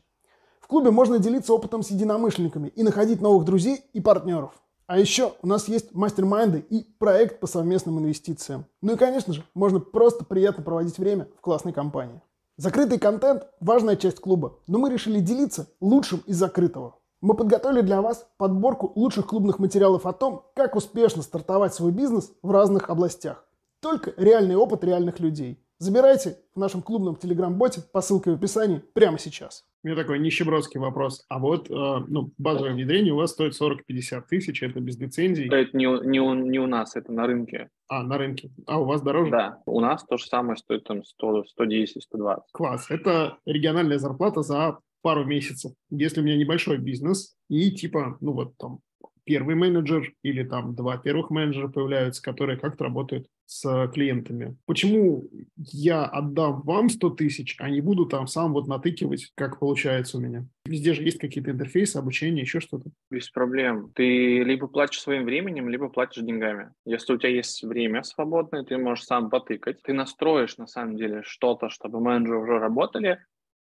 В 0.66 0.68
клубе 0.68 0.90
можно 0.90 1.20
делиться 1.20 1.54
опытом 1.54 1.84
с 1.84 1.92
единомышленниками 1.92 2.70
и 2.70 2.82
находить 2.82 3.22
новых 3.22 3.46
друзей 3.46 3.84
и 3.94 4.02
партнеров. 4.02 4.52
А 4.88 4.98
еще 4.98 5.34
у 5.44 5.48
нас 5.48 5.68
есть 5.68 5.94
мастер-майнды 5.94 6.66
и 6.68 6.82
проект 6.98 7.40
по 7.40 7.46
совместным 7.46 8.00
инвестициям. 8.00 8.66
Ну 8.82 8.94
и, 8.94 8.98
конечно 8.98 9.32
же, 9.32 9.44
можно 9.54 9.80
просто 9.80 10.26
приятно 10.26 10.64
проводить 10.64 10.98
время 10.98 11.28
в 11.38 11.42
классной 11.42 11.72
компании. 11.72 12.20
Закрытый 12.58 12.98
контент– 12.98 13.44
важная 13.60 13.96
часть 13.96 14.20
клуба, 14.20 14.58
но 14.66 14.80
мы 14.80 14.90
решили 14.90 15.20
делиться 15.20 15.68
лучшим 15.82 16.24
из 16.26 16.38
закрытого. 16.38 16.96
Мы 17.22 17.36
подготовили 17.36 17.82
для 17.82 18.02
вас 18.02 18.26
подборку 18.38 18.92
лучших 18.96 19.28
клубных 19.28 19.60
материалов 19.60 20.08
о 20.08 20.14
том, 20.14 20.48
как 20.56 20.76
успешно 20.76 21.22
стартовать 21.22 21.76
свой 21.76 21.92
бизнес 21.92 22.32
в 22.42 22.50
разных 22.50 22.90
областях. 22.90 23.46
Только 23.82 24.16
реальный 24.18 24.56
опыт 24.56 24.84
реальных 24.84 25.20
людей– 25.20 25.64
Забирайте 25.78 26.38
в 26.54 26.60
нашем 26.60 26.82
клубном 26.82 27.18
телеграм-боте 27.18 27.82
по 27.92 28.00
ссылке 28.00 28.32
в 28.32 28.36
описании 28.36 28.82
прямо 28.94 29.20
сейчас. 29.20 29.66
У 29.84 29.88
меня 29.88 29.98
такой 29.98 30.20
нищебродский 30.20 30.80
вопрос. 30.80 31.26
А 31.28 31.38
вот 31.38 31.70
э, 31.70 31.74
ну, 32.08 32.32
базовое 32.38 32.74
внедрение 32.74 33.14
у 33.14 33.18
вас 33.18 33.32
стоит 33.32 33.60
40-50 33.60 34.24
тысяч, 34.30 34.64
это 34.64 34.80
без 34.80 34.98
лицензии? 34.98 35.54
Это 35.54 35.76
не, 35.78 35.86
не, 36.08 36.22
у, 36.22 36.34
не 36.34 36.60
у 36.60 36.68
нас, 36.68 36.96
это 36.96 37.12
на 37.12 37.28
рынке. 37.28 37.70
А, 37.90 38.04
на 38.04 38.18
рынке. 38.18 38.52
А 38.66 38.80
у 38.80 38.86
вас 38.86 39.02
дороже? 39.02 39.32
Да, 39.32 39.62
у 39.66 39.82
нас 39.82 40.06
то 40.06 40.18
же 40.18 40.26
самое 40.26 40.56
стоит 40.56 40.86
там 40.86 41.04
100, 41.04 41.44
110, 41.44 42.04
120. 42.04 42.44
Класс. 42.54 42.90
Это 42.90 43.38
региональная 43.46 44.00
зарплата 44.00 44.44
за 44.44 44.80
пару 45.02 45.26
месяцев. 45.26 45.74
Если 45.90 46.22
у 46.22 46.24
меня 46.24 46.38
небольшой 46.38 46.78
бизнес 46.78 47.36
и 47.50 47.70
типа, 47.70 48.18
ну 48.22 48.32
вот 48.32 48.58
там 48.58 48.80
первый 49.26 49.56
менеджер 49.56 50.14
или 50.24 50.44
там 50.44 50.74
два 50.74 50.98
первых 50.98 51.30
менеджера 51.32 51.68
появляются, 51.68 52.22
которые 52.24 52.58
как-то 52.58 52.86
работают 52.86 53.28
с 53.46 53.88
клиентами. 53.94 54.58
Почему 54.66 55.30
я 55.56 56.06
отдам 56.06 56.62
вам 56.62 56.90
100 56.90 57.10
тысяч, 57.12 57.56
а 57.60 57.70
не 57.70 57.82
буду 57.82 58.06
там 58.06 58.28
сам 58.28 58.54
вот 58.54 58.68
натыкивать, 58.68 59.32
как 59.36 59.60
получается 59.60 60.18
у 60.18 60.22
меня? 60.22 60.46
Везде 60.66 60.94
же 60.94 61.04
есть 61.04 61.20
какие-то 61.20 61.52
интерфейсы, 61.52 61.98
обучение, 61.98 62.42
еще 62.42 62.60
что-то. 62.60 62.90
Без 63.12 63.30
проблем. 63.30 63.92
Ты 63.94 64.44
либо 64.44 64.68
платишь 64.68 65.02
своим 65.02 65.26
временем, 65.26 65.70
либо 65.70 65.90
платишь 65.90 66.24
деньгами. 66.24 66.72
Если 66.86 67.14
у 67.14 67.18
тебя 67.18 67.30
есть 67.30 67.64
время 67.64 68.04
свободное, 68.04 68.64
ты 68.64 68.78
можешь 68.78 69.06
сам 69.06 69.30
потыкать. 69.30 69.82
Ты 69.84 69.94
настроишь 69.94 70.58
на 70.58 70.66
самом 70.66 70.98
деле 70.98 71.22
что-то, 71.24 71.70
чтобы 71.70 72.00
менеджеры 72.00 72.40
уже 72.40 72.58
работали. 72.58 73.20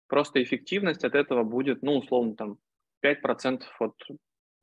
Просто 0.09 0.43
эффективность 0.43 1.05
от 1.05 1.15
этого 1.15 1.43
будет, 1.43 1.83
ну, 1.83 1.99
условно, 1.99 2.35
там, 2.35 2.59
5% 3.05 3.63
от 3.81 3.95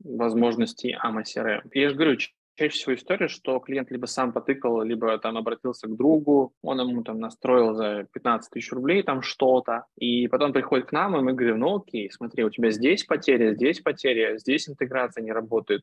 возможностей 0.03 0.96
AMA 0.96 1.24
CRM. 1.24 1.70
Я 1.74 1.89
же 1.89 1.96
говорю, 1.96 2.17
чаще 2.55 2.75
всего 2.75 2.95
история, 2.95 3.27
что 3.27 3.60
клиент 3.60 3.91
либо 3.91 4.05
сам 4.05 4.31
потыкал, 4.31 4.81
либо 4.81 5.17
там 5.17 5.38
обратился 5.38 5.88
к 5.88 5.95
другу, 5.95 6.53
он 6.62 6.79
ему 6.79 7.03
там 7.03 7.19
настроил 7.19 7.74
за 7.74 8.07
15 8.12 8.51
тысяч 8.51 8.72
рублей 8.72 9.03
там 9.03 9.22
что-то, 9.22 9.86
и 9.98 10.27
потом 10.27 10.53
приходит 10.53 10.88
к 10.88 10.91
нам, 10.91 11.15
и 11.17 11.22
мы 11.22 11.33
говорим, 11.33 11.60
ну 11.60 11.77
окей, 11.77 12.12
смотри, 12.12 12.43
у 12.43 12.50
тебя 12.50 12.72
здесь 12.72 13.03
потеря, 13.05 13.53
здесь 13.55 13.79
потеря, 13.79 14.38
здесь 14.38 14.69
интеграция 14.69 15.24
не 15.24 15.31
работает, 15.31 15.81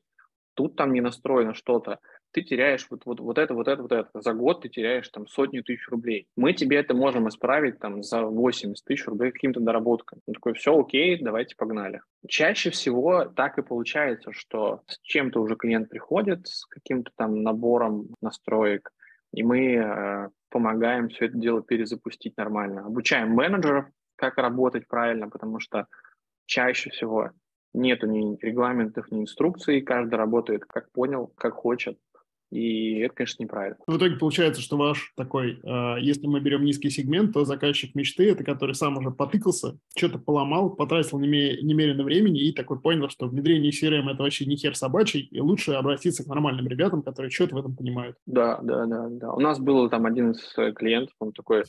тут 0.55 0.77
там 0.77 0.93
не 0.93 1.01
настроено 1.01 1.55
что-то 1.55 1.99
ты 2.33 2.43
теряешь 2.43 2.87
вот, 2.91 3.05
вот, 3.05 3.21
вот 3.21 3.39
это, 3.39 3.55
вот 3.55 3.69
это, 3.69 3.83
вот 3.83 3.93
это. 3.93 4.09
За 4.15 4.33
год 4.33 4.63
ты 4.63 4.69
теряешь 4.69 5.09
там 5.09 5.27
сотни 5.27 5.61
тысяч 5.61 5.89
рублей. 5.89 6.27
Мы 6.37 6.53
тебе 6.53 6.79
это 6.79 6.95
можем 6.95 7.29
исправить 7.29 7.79
там 7.79 8.03
за 8.03 8.23
80 8.23 8.85
тысяч 8.85 9.07
рублей 9.07 9.33
каким-то 9.33 9.61
доработкам. 9.61 10.21
Он 10.27 10.35
такой, 10.35 10.55
все 10.55 10.79
окей, 10.79 11.19
давайте 11.21 11.57
погнали. 11.57 12.01
Чаще 12.29 12.71
всего 12.71 13.25
так 13.25 13.59
и 13.59 13.63
получается, 13.63 14.33
что 14.33 14.83
с 14.87 14.99
чем-то 15.03 15.41
уже 15.41 15.57
клиент 15.57 15.89
приходит, 15.89 16.47
с 16.47 16.67
каким-то 16.67 17.11
там 17.17 17.43
набором 17.43 18.09
настроек, 18.21 18.91
и 19.33 19.43
мы 19.43 19.75
э, 19.75 20.29
помогаем 20.51 21.09
все 21.09 21.27
это 21.27 21.37
дело 21.37 21.63
перезапустить 21.63 22.37
нормально. 22.37 22.85
Обучаем 22.87 23.31
менеджеров, 23.31 23.87
как 24.17 24.39
работать 24.39 24.89
правильно, 24.89 25.29
потому 25.29 25.61
что 25.61 25.87
чаще 26.47 26.91
всего 26.91 27.31
нету 27.73 28.07
ни 28.07 28.37
регламентов, 28.45 29.11
ни 29.11 29.23
инструкций, 29.23 29.81
каждый 29.81 30.17
работает 30.17 30.65
как 30.65 30.91
понял, 30.93 31.29
как 31.37 31.55
хочет. 31.55 31.99
И 32.51 32.99
это, 32.99 33.15
конечно, 33.15 33.43
неправильно. 33.43 33.77
В 33.87 33.97
итоге 33.97 34.17
получается, 34.17 34.61
что 34.61 34.77
ваш 34.77 35.13
такой, 35.17 35.61
э, 35.63 36.01
если 36.01 36.27
мы 36.27 36.41
берем 36.41 36.65
низкий 36.65 36.91
сегмент, 36.91 37.33
то 37.33 37.45
заказчик 37.45 37.95
мечты, 37.95 38.31
это 38.31 38.43
который 38.43 38.75
сам 38.75 38.99
уже 38.99 39.11
потыкался, 39.11 39.79
что-то 39.97 40.19
поломал, 40.19 40.71
потратил 40.71 41.21
немерено 41.21 42.03
времени 42.03 42.43
и 42.43 42.53
такой 42.53 42.81
понял, 42.81 43.09
что 43.09 43.29
внедрение 43.29 43.71
CRM 43.71 44.11
это 44.11 44.23
вообще 44.23 44.47
не 44.47 44.57
хер 44.57 44.77
собачий, 44.77 45.21
и 45.21 45.41
лучше 45.41 45.73
обратиться 45.73 46.25
к 46.25 46.27
нормальным 46.27 46.67
ребятам, 46.67 47.03
которые 47.03 47.31
что-то 47.31 47.55
в 47.55 47.59
этом 47.59 47.77
понимают. 47.77 48.17
Да, 48.27 48.59
да, 48.63 48.87
да, 48.87 49.09
да. 49.11 49.33
У 49.33 49.41
нас 49.41 49.61
был 49.61 49.89
там 49.89 50.07
один 50.07 50.33
из 50.33 50.53
клиентов, 50.75 51.15
он 51.21 51.33
такой, 51.33 51.63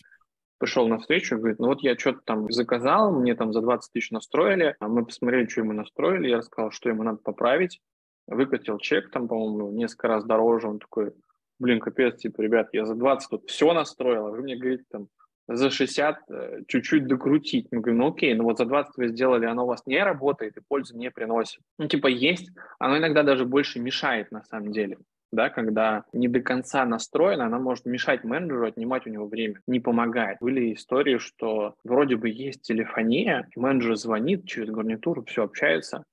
пришел 0.61 0.87
на 0.87 0.99
встречу 0.99 1.35
и 1.35 1.37
говорит, 1.39 1.59
ну 1.59 1.67
вот 1.67 1.81
я 1.81 1.97
что-то 1.97 2.21
там 2.23 2.51
заказал, 2.51 3.11
мне 3.11 3.35
там 3.35 3.51
за 3.53 3.61
20 3.61 3.91
тысяч 3.91 4.11
настроили, 4.11 4.75
а 4.79 4.87
мы 4.87 5.05
посмотрели, 5.05 5.47
что 5.47 5.61
ему 5.61 5.73
настроили, 5.73 6.29
я 6.29 6.37
рассказал, 6.37 6.71
что 6.71 6.89
ему 6.89 7.03
надо 7.03 7.17
поправить, 7.17 7.81
выкатил 8.27 8.77
чек 8.77 9.11
там, 9.11 9.27
по-моему, 9.27 9.71
несколько 9.71 10.07
раз 10.07 10.23
дороже, 10.25 10.67
он 10.67 10.79
такой, 10.79 11.13
блин, 11.59 11.79
капец, 11.79 12.19
типа, 12.19 12.41
ребят, 12.41 12.69
я 12.73 12.85
за 12.85 12.95
20 12.95 13.29
тут 13.29 13.49
все 13.49 13.73
настроил, 13.73 14.27
а 14.27 14.31
вы 14.31 14.41
мне 14.41 14.55
говорите 14.55 14.83
там 14.89 15.07
за 15.47 15.69
60 15.69 16.17
э, 16.29 16.59
чуть-чуть 16.67 17.07
докрутить. 17.07 17.67
Мы 17.71 17.81
говорим, 17.81 17.99
ну 17.99 18.09
окей, 18.09 18.33
ну 18.33 18.43
вот 18.43 18.57
за 18.57 18.65
20 18.65 18.97
вы 18.97 19.07
сделали, 19.09 19.45
оно 19.45 19.63
у 19.63 19.67
вас 19.67 19.85
не 19.85 20.03
работает 20.03 20.57
и 20.57 20.61
пользу 20.67 20.97
не 20.97 21.11
приносит. 21.11 21.61
Ну 21.77 21.87
типа 21.87 22.07
есть, 22.07 22.51
оно 22.79 22.97
иногда 22.97 23.23
даже 23.23 23.45
больше 23.45 23.79
мешает 23.79 24.31
на 24.31 24.43
самом 24.43 24.71
деле. 24.71 24.97
Да, 25.31 25.49
когда 25.49 26.03
не 26.11 26.27
до 26.27 26.41
конца 26.41 26.85
настроено, 26.85 27.45
она 27.45 27.57
может 27.57 27.85
мешать 27.85 28.25
менеджеру, 28.25 28.67
отнимать 28.67 29.07
у 29.07 29.09
него 29.09 29.27
время, 29.27 29.61
не 29.65 29.79
помогает. 29.79 30.37
Были 30.41 30.73
истории, 30.73 31.19
что 31.19 31.75
вроде 31.85 32.17
бы 32.17 32.29
есть 32.29 32.63
телефония, 32.63 33.47
менеджер 33.55 33.95
звонит 33.95 34.45
через 34.45 34.69
гарнитуру, 34.71 35.23
все 35.23 35.43
общается, 35.43 36.03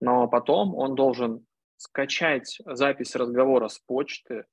но 0.00 0.26
потом 0.26 0.74
он 0.74 0.94
должен 0.94 1.44
скачать 1.82 2.58
запись 2.64 3.16
разговора 3.16 3.68
с 3.68 3.78
почты, 3.80 4.44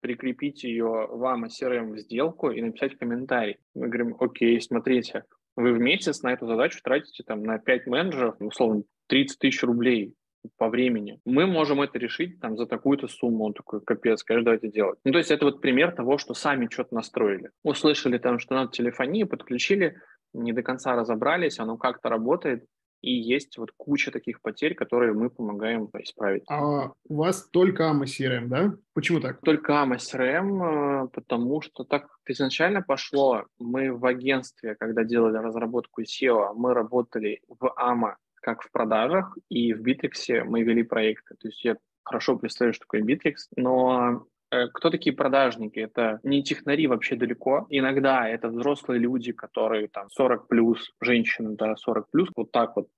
прикрепить 0.00 0.64
ее 0.64 1.06
вам 1.10 1.46
и 1.46 1.48
CRM 1.48 1.92
в 1.92 1.98
сделку 1.98 2.50
и 2.50 2.62
написать 2.62 2.96
комментарий. 2.96 3.58
Мы 3.74 3.88
говорим, 3.88 4.16
окей, 4.18 4.60
смотрите, 4.60 5.24
вы 5.56 5.72
в 5.72 5.78
месяц 5.78 6.22
на 6.22 6.32
эту 6.32 6.46
задачу 6.46 6.80
тратите 6.82 7.24
там 7.24 7.42
на 7.42 7.58
5 7.58 7.86
менеджеров, 7.86 8.36
условно, 8.40 8.84
30 9.08 9.38
тысяч 9.38 9.62
рублей 9.62 10.14
по 10.56 10.68
времени. 10.68 11.20
Мы 11.24 11.46
можем 11.46 11.82
это 11.82 11.98
решить 11.98 12.40
там 12.40 12.56
за 12.56 12.66
такую-то 12.66 13.08
сумму. 13.08 13.44
Он 13.44 13.52
такой, 13.54 13.80
капец, 13.82 14.22
конечно, 14.22 14.44
давайте 14.44 14.70
делать. 14.70 14.98
Ну, 15.04 15.12
то 15.12 15.18
есть 15.18 15.30
это 15.30 15.44
вот 15.44 15.60
пример 15.60 15.92
того, 15.92 16.16
что 16.16 16.32
сами 16.32 16.68
что-то 16.70 16.94
настроили. 16.94 17.50
Услышали 17.64 18.18
там, 18.18 18.38
что 18.38 18.54
надо 18.54 18.70
телефонию, 18.70 19.26
подключили, 19.26 19.96
не 20.32 20.52
до 20.52 20.62
конца 20.62 20.94
разобрались, 20.94 21.58
оно 21.58 21.76
как-то 21.76 22.08
работает, 22.08 22.64
и 23.00 23.12
есть 23.12 23.58
вот 23.58 23.72
куча 23.76 24.10
таких 24.10 24.40
потерь, 24.40 24.74
которые 24.74 25.12
мы 25.12 25.30
помогаем 25.30 25.88
исправить. 25.98 26.44
А 26.48 26.92
у 27.08 27.14
вас 27.14 27.48
только 27.50 27.84
AMA 27.84 28.04
CRM, 28.04 28.46
да? 28.46 28.74
Почему 28.94 29.20
так? 29.20 29.40
Только 29.40 29.72
AMA 29.72 29.96
CRM, 29.96 31.04
э, 31.04 31.08
потому 31.08 31.60
что 31.60 31.84
так 31.84 32.08
изначально 32.26 32.82
пошло. 32.82 33.44
Мы 33.58 33.92
в 33.92 34.04
агентстве, 34.04 34.74
когда 34.74 35.04
делали 35.04 35.36
разработку 35.38 36.02
SEO, 36.02 36.54
мы 36.54 36.74
работали 36.74 37.40
в 37.48 37.72
AMA 37.78 38.14
как 38.40 38.62
в 38.62 38.70
продажах, 38.70 39.36
и 39.48 39.72
в 39.74 39.82
Bittrex 39.82 40.44
мы 40.44 40.62
вели 40.62 40.82
проекты. 40.82 41.34
То 41.34 41.48
есть 41.48 41.64
я 41.64 41.76
хорошо 42.02 42.38
представляю, 42.38 42.74
что 42.74 42.84
такое 42.84 43.02
Bittrex, 43.02 43.34
но 43.56 44.26
кто 44.50 44.90
такие 44.90 45.14
продажники? 45.14 45.78
Это 45.78 46.20
не 46.22 46.42
технари 46.42 46.86
вообще 46.86 47.16
далеко. 47.16 47.66
Иногда 47.70 48.28
это 48.28 48.48
взрослые 48.48 48.98
люди, 48.98 49.32
которые 49.32 49.88
там 49.88 50.08
40 50.10 50.48
плюс, 50.48 50.90
женщины, 51.00 51.54
да, 51.56 51.76
40 51.76 52.10
плюс, 52.10 52.28
вот 52.34 52.50
так 52.50 52.76
вот 52.76 52.88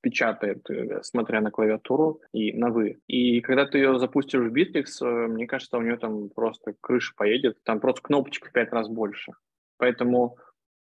печатает, 0.00 0.68
э, 0.70 1.02
смотря 1.02 1.40
на 1.40 1.50
клавиатуру 1.50 2.20
и 2.32 2.52
на 2.52 2.70
«вы». 2.70 2.98
И 3.06 3.40
когда 3.40 3.66
ты 3.66 3.78
ее 3.78 3.98
запустишь 3.98 4.40
в 4.40 4.52
Bittrex, 4.52 4.84
э, 5.00 5.26
мне 5.28 5.46
кажется, 5.46 5.78
у 5.78 5.82
нее 5.82 5.96
там 5.96 6.28
просто 6.28 6.74
крыша 6.80 7.14
поедет, 7.16 7.56
там 7.64 7.80
просто 7.80 8.02
кнопочек 8.02 8.48
в 8.48 8.52
пять 8.52 8.72
раз 8.72 8.88
больше. 8.88 9.32
Поэтому 9.78 10.36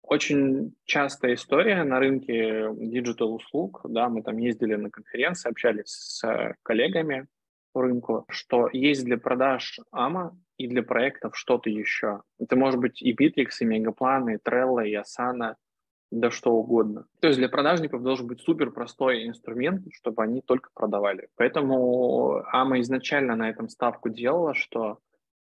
очень 0.01 0.73
частая 0.85 1.35
история 1.35 1.83
на 1.83 1.99
рынке 1.99 2.69
диджитал-услуг, 2.73 3.81
да, 3.85 4.09
мы 4.09 4.23
там 4.23 4.37
ездили 4.37 4.75
на 4.75 4.89
конференции, 4.89 5.49
общались 5.49 5.87
с 5.87 6.55
коллегами 6.63 7.27
рынку, 7.73 8.25
что 8.29 8.69
есть 8.71 9.05
для 9.05 9.17
продаж 9.17 9.79
AMA 9.93 10.31
и 10.57 10.67
для 10.67 10.83
проектов 10.83 11.37
что-то 11.37 11.69
еще. 11.69 12.21
Это 12.39 12.55
может 12.55 12.79
быть 12.79 13.01
и 13.01 13.13
Bittrex, 13.13 13.49
и 13.59 13.65
Мегаплан, 13.65 14.29
и 14.29 14.37
Trello, 14.37 14.85
и 14.85 14.95
Asana– 14.95 15.55
да 16.11 16.29
что 16.29 16.51
угодно. 16.51 17.07
То 17.21 17.27
есть 17.27 17.39
для 17.39 17.47
продажников 17.47 18.03
должен 18.03 18.27
быть 18.27 18.41
супер 18.41 18.71
простой 18.71 19.27
инструмент, 19.27 19.85
чтобы 19.93 20.21
они 20.23 20.41
только 20.41 20.69
продавали. 20.73 21.29
Поэтому 21.37 22.43
Ама 22.51 22.81
изначально 22.81 23.35
на 23.35 23.49
этом 23.49 23.69
ставку 23.69 24.09
делала, 24.09 24.53
что 24.53 24.99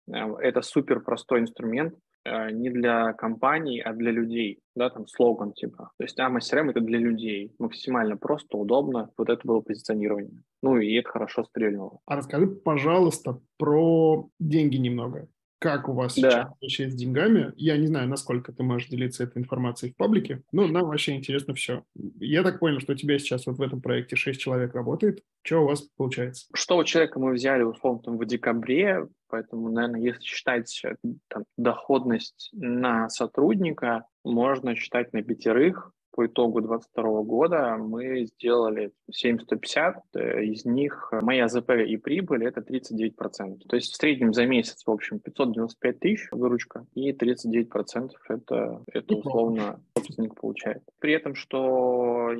э, 0.07 0.13
это 0.13 0.63
супер 0.63 1.01
простой 1.01 1.41
инструмент 1.41 1.95
не 2.25 2.71
для 2.71 3.13
компаний, 3.13 3.81
а 3.81 3.93
для 3.93 4.11
людей. 4.11 4.61
Да, 4.75 4.91
там 4.91 5.07
слоган 5.07 5.53
типа. 5.53 5.91
То 5.99 6.05
есть 6.05 6.19
Ама 6.21 6.39
CRM 6.39 6.71
это 6.71 6.81
для 6.81 6.99
людей. 6.99 7.55
Максимально 7.59 8.17
просто, 8.17 8.57
удобно. 8.57 9.11
Вот 9.19 9.29
это 9.29 9.41
было 9.45 9.61
позиционирование. 9.61 10.43
Ну 10.63 10.79
и 10.79 10.95
это 10.95 11.09
хорошо 11.09 11.45
стрельнуло. 11.45 12.01
А 12.07 12.17
расскажи, 12.17 12.47
пожалуйста, 12.47 13.41
про 13.59 14.29
деньги 14.39 14.77
немного 14.77 15.29
как 15.63 15.89
у 15.89 15.93
вас 15.93 16.19
да. 16.19 16.31
сейчас 16.31 16.49
вообще 16.61 16.91
с 16.91 16.95
деньгами. 16.95 17.53
Я 17.57 17.77
не 17.77 17.87
знаю, 17.87 18.09
насколько 18.09 18.53
ты 18.53 18.65
можешь 18.65 18.89
делиться 18.89 19.23
этой 19.23 19.39
информацией 19.39 19.93
в 19.93 19.97
паблике, 19.97 20.43
но 20.51 20.67
нам 20.67 20.89
вообще 20.89 21.15
интересно 21.15 21.55
все. 21.55 21.85
Я 22.19 22.43
так 22.43 22.59
понял, 22.59 22.81
что 22.81 22.93
у 22.93 22.97
тебя 22.97 23.17
сейчас 23.19 23.47
вот 23.47 23.59
в 23.59 23.63
этом 23.63 23.81
проекте 23.81 24.17
6 24.17 24.41
человек 24.41 24.75
работает. 24.75 25.23
Что 25.43 25.63
у 25.63 25.67
вас 25.69 25.83
получается? 25.97 26.47
Что 26.53 26.79
у 26.79 26.85
человека 26.85 27.21
мы 27.21 27.33
взяли, 27.33 27.63
условно, 27.63 28.03
там, 28.03 28.19
в 28.19 28.27
декабре, 28.27 29.07
поэтому, 29.29 29.71
наверное, 29.71 30.01
если 30.01 30.23
считать 30.23 30.83
э, 30.85 30.97
там, 31.29 31.45
доходность 31.57 32.51
на 32.53 33.09
сотрудника, 33.09 34.07
можно 34.25 34.75
считать 34.75 35.13
на 35.13 35.23
пятерых, 35.23 35.93
по 36.13 36.27
итогу 36.27 36.61
2022 36.61 37.23
года 37.23 37.77
мы 37.79 38.27
сделали 38.27 38.93
7150, 39.11 40.03
э, 40.15 40.45
из 40.45 40.65
них 40.65 41.13
моя 41.23 41.49
ЗП 41.49 41.71
и 41.71 41.97
прибыль 41.97 42.47
это 42.47 42.61
39%. 42.61 43.59
То 43.69 43.77
есть 43.77 43.93
в 43.93 43.97
среднем 43.97 44.33
за 44.33 44.47
месяц, 44.47 44.83
в 44.87 44.91
общем, 44.91 45.19
595 45.19 45.99
тысяч 45.99 46.29
выручка 46.31 46.87
и 46.95 47.13
39% 47.13 48.11
это, 48.29 48.83
это 48.93 49.15
условно 49.17 49.81
собственник 49.97 50.35
получает. 50.35 50.83
При 50.99 51.15
этом, 51.15 51.35
что 51.35 52.31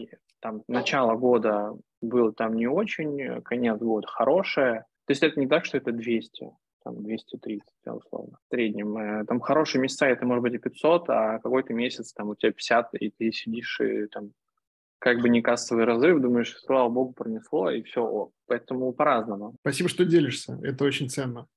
там 0.41 0.63
начало 0.69 1.17
года 1.17 1.75
было 2.01 2.33
там 2.33 2.55
не 2.55 2.67
очень, 2.67 3.41
конец 3.43 3.79
года 3.79 4.07
хорошее, 4.07 4.85
то 5.07 5.11
есть 5.11 5.23
это 5.23 5.39
не 5.41 5.47
так, 5.47 5.65
что 5.65 5.79
это 5.79 5.93
200 5.93 6.51
там 6.85 7.03
230, 7.03 7.63
да, 7.85 7.95
условно, 7.95 8.39
в 8.47 8.55
среднем. 8.55 8.97
Э, 8.97 9.25
там 9.25 9.41
хорошие 9.41 9.81
месяца, 9.81 10.07
это 10.07 10.27
может 10.27 10.43
быть 10.43 10.55
и 10.55 10.59
500, 10.59 11.05
а 11.09 11.39
какой-то 11.39 11.73
месяц 11.75 12.13
там 12.13 12.31
у 12.31 12.35
тебя 12.35 12.53
50, 12.53 12.95
и 12.95 13.11
ты 13.11 13.33
сидишь 13.33 13.81
и 13.81 14.07
там 14.07 14.33
как 14.99 15.21
бы 15.21 15.29
не 15.29 15.43
кассовый 15.43 15.85
разрыв, 15.85 16.23
думаешь, 16.23 16.57
слава 16.59 16.89
богу, 16.89 17.13
пронесло, 17.13 17.71
и 17.71 17.83
все, 17.83 18.05
о. 18.05 18.31
Поэтому 18.47 18.93
по-разному. 18.93 19.57
Спасибо, 19.61 19.89
что 19.89 20.05
делишься, 20.05 20.59
это 20.63 20.85
очень 20.85 21.11
ценно. 21.11 21.49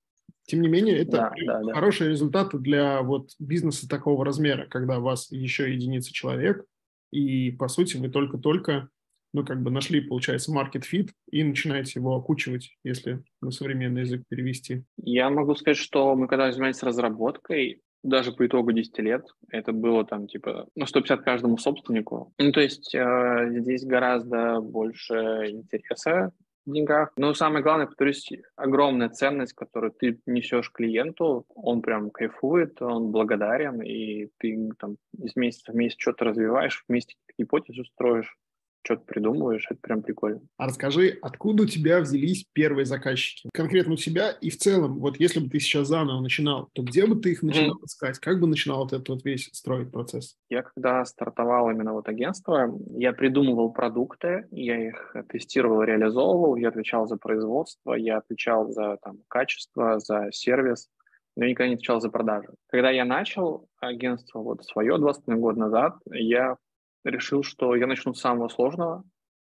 Тем 0.48 0.62
не 0.62 0.68
менее, 0.68 0.98
это 0.98 1.34
да, 1.46 1.62
да, 1.64 1.74
хорошие 1.74 2.08
да. 2.08 2.12
результаты 2.12 2.58
для 2.58 3.02
вот 3.02 3.30
бизнеса 3.40 3.88
такого 3.88 4.26
размера, 4.26 4.68
когда 4.68 5.00
у 5.00 5.04
вас 5.04 5.32
еще 5.32 5.72
единица 5.72 6.12
человек, 6.12 6.66
и, 7.12 7.52
по 7.52 7.68
сути, 7.68 7.98
вы 7.98 8.10
только-только 8.10 8.90
ну, 9.36 9.44
как 9.44 9.62
бы 9.62 9.70
нашли, 9.70 10.00
получается, 10.00 10.54
market 10.54 10.84
fit 10.90 11.10
и 11.30 11.44
начинаете 11.44 12.00
его 12.00 12.16
окучивать, 12.16 12.78
если 12.86 13.22
на 13.42 13.52
современный 13.52 14.02
язык 14.02 14.24
перевести? 14.30 14.86
Я 14.96 15.30
могу 15.30 15.56
сказать, 15.56 15.78
что 15.78 16.16
мы 16.16 16.30
когда 16.30 16.50
занимались 16.54 16.82
разработкой, 16.84 17.82
даже 18.02 18.32
по 18.32 18.46
итогу 18.46 18.72
10 18.72 18.98
лет, 19.00 19.26
это 19.50 19.74
было 19.74 20.06
там 20.06 20.28
типа, 20.28 20.68
ну, 20.76 20.86
150 20.86 21.24
каждому 21.24 21.58
собственнику. 21.58 22.34
Ну, 22.38 22.52
то 22.54 22.62
есть 22.62 22.96
э, 22.96 23.48
здесь 23.50 23.84
гораздо 23.84 24.62
больше 24.62 25.16
интереса 25.50 26.32
в 26.66 26.72
деньгах. 26.72 27.12
Но 27.18 27.34
самое 27.34 27.62
главное, 27.62 27.88
повторюсь, 27.88 28.30
огромная 28.56 29.10
ценность, 29.10 29.54
которую 29.54 29.92
ты 29.92 30.18
несешь 30.26 30.72
клиенту, 30.72 31.46
он 31.56 31.82
прям 31.82 32.10
кайфует, 32.10 32.82
он 32.82 33.12
благодарен, 33.12 33.82
и 33.82 34.30
ты 34.38 34.70
там 34.80 34.96
из 35.18 35.36
месяца 35.36 35.74
в 35.74 35.76
месяц 35.76 35.98
что-то 36.00 36.24
развиваешь, 36.24 36.86
вместе 36.88 37.16
гипотезу 37.38 37.84
строишь 37.84 38.38
что-то 38.86 39.04
придумываешь, 39.06 39.66
это 39.70 39.80
прям 39.82 40.02
прикольно. 40.02 40.42
А 40.58 40.68
расскажи, 40.68 41.18
откуда 41.22 41.64
у 41.64 41.66
тебя 41.66 42.00
взялись 42.00 42.46
первые 42.54 42.86
заказчики? 42.86 43.50
Конкретно 43.54 43.94
у 43.94 43.98
тебя 43.98 44.32
и 44.32 44.50
в 44.50 44.58
целом, 44.58 45.00
вот 45.00 45.20
если 45.20 45.40
бы 45.40 45.50
ты 45.50 45.60
сейчас 45.60 45.88
заново 45.88 46.22
начинал, 46.22 46.70
то 46.74 46.84
где 46.84 47.06
бы 47.06 47.16
ты 47.16 47.32
их 47.32 47.44
начинал 47.44 47.78
mm. 47.78 47.86
искать? 47.86 48.20
Как 48.20 48.40
бы 48.40 48.48
начинал 48.48 48.84
вот 48.84 48.94
этот 48.94 49.10
вот 49.10 49.26
весь 49.26 49.50
строить 49.54 49.92
процесс? 49.92 50.38
Я 50.50 50.62
когда 50.62 51.04
стартовал 51.06 51.70
именно 51.70 51.94
вот 51.94 52.08
агентство, 52.08 52.72
я 52.96 53.12
придумывал 53.12 53.74
продукты, 53.74 54.48
я 54.52 54.88
их 54.88 55.16
тестировал, 55.30 55.82
реализовывал, 55.84 56.56
я 56.56 56.70
отвечал 56.70 57.08
за 57.08 57.18
производство, 57.18 57.94
я 57.94 58.18
отвечал 58.18 58.72
за 58.72 58.98
там, 59.02 59.18
качество, 59.28 60.00
за 60.00 60.30
сервис, 60.32 60.90
но 61.36 61.46
никогда 61.46 61.70
не 61.70 61.76
отвечал 61.76 62.00
за 62.00 62.10
продажи. 62.10 62.50
Когда 62.70 62.92
я 62.92 63.06
начал 63.06 63.68
агентство 63.80 64.40
вот 64.40 64.64
свое 64.64 64.98
20 64.98 65.26
год 65.40 65.58
назад, 65.58 65.96
я 66.12 66.58
решил, 67.06 67.44
что 67.44 67.76
я 67.76 67.88
начну 67.88 68.14
с 68.14 68.22
самого 68.22 68.50
сложного, 68.50 69.04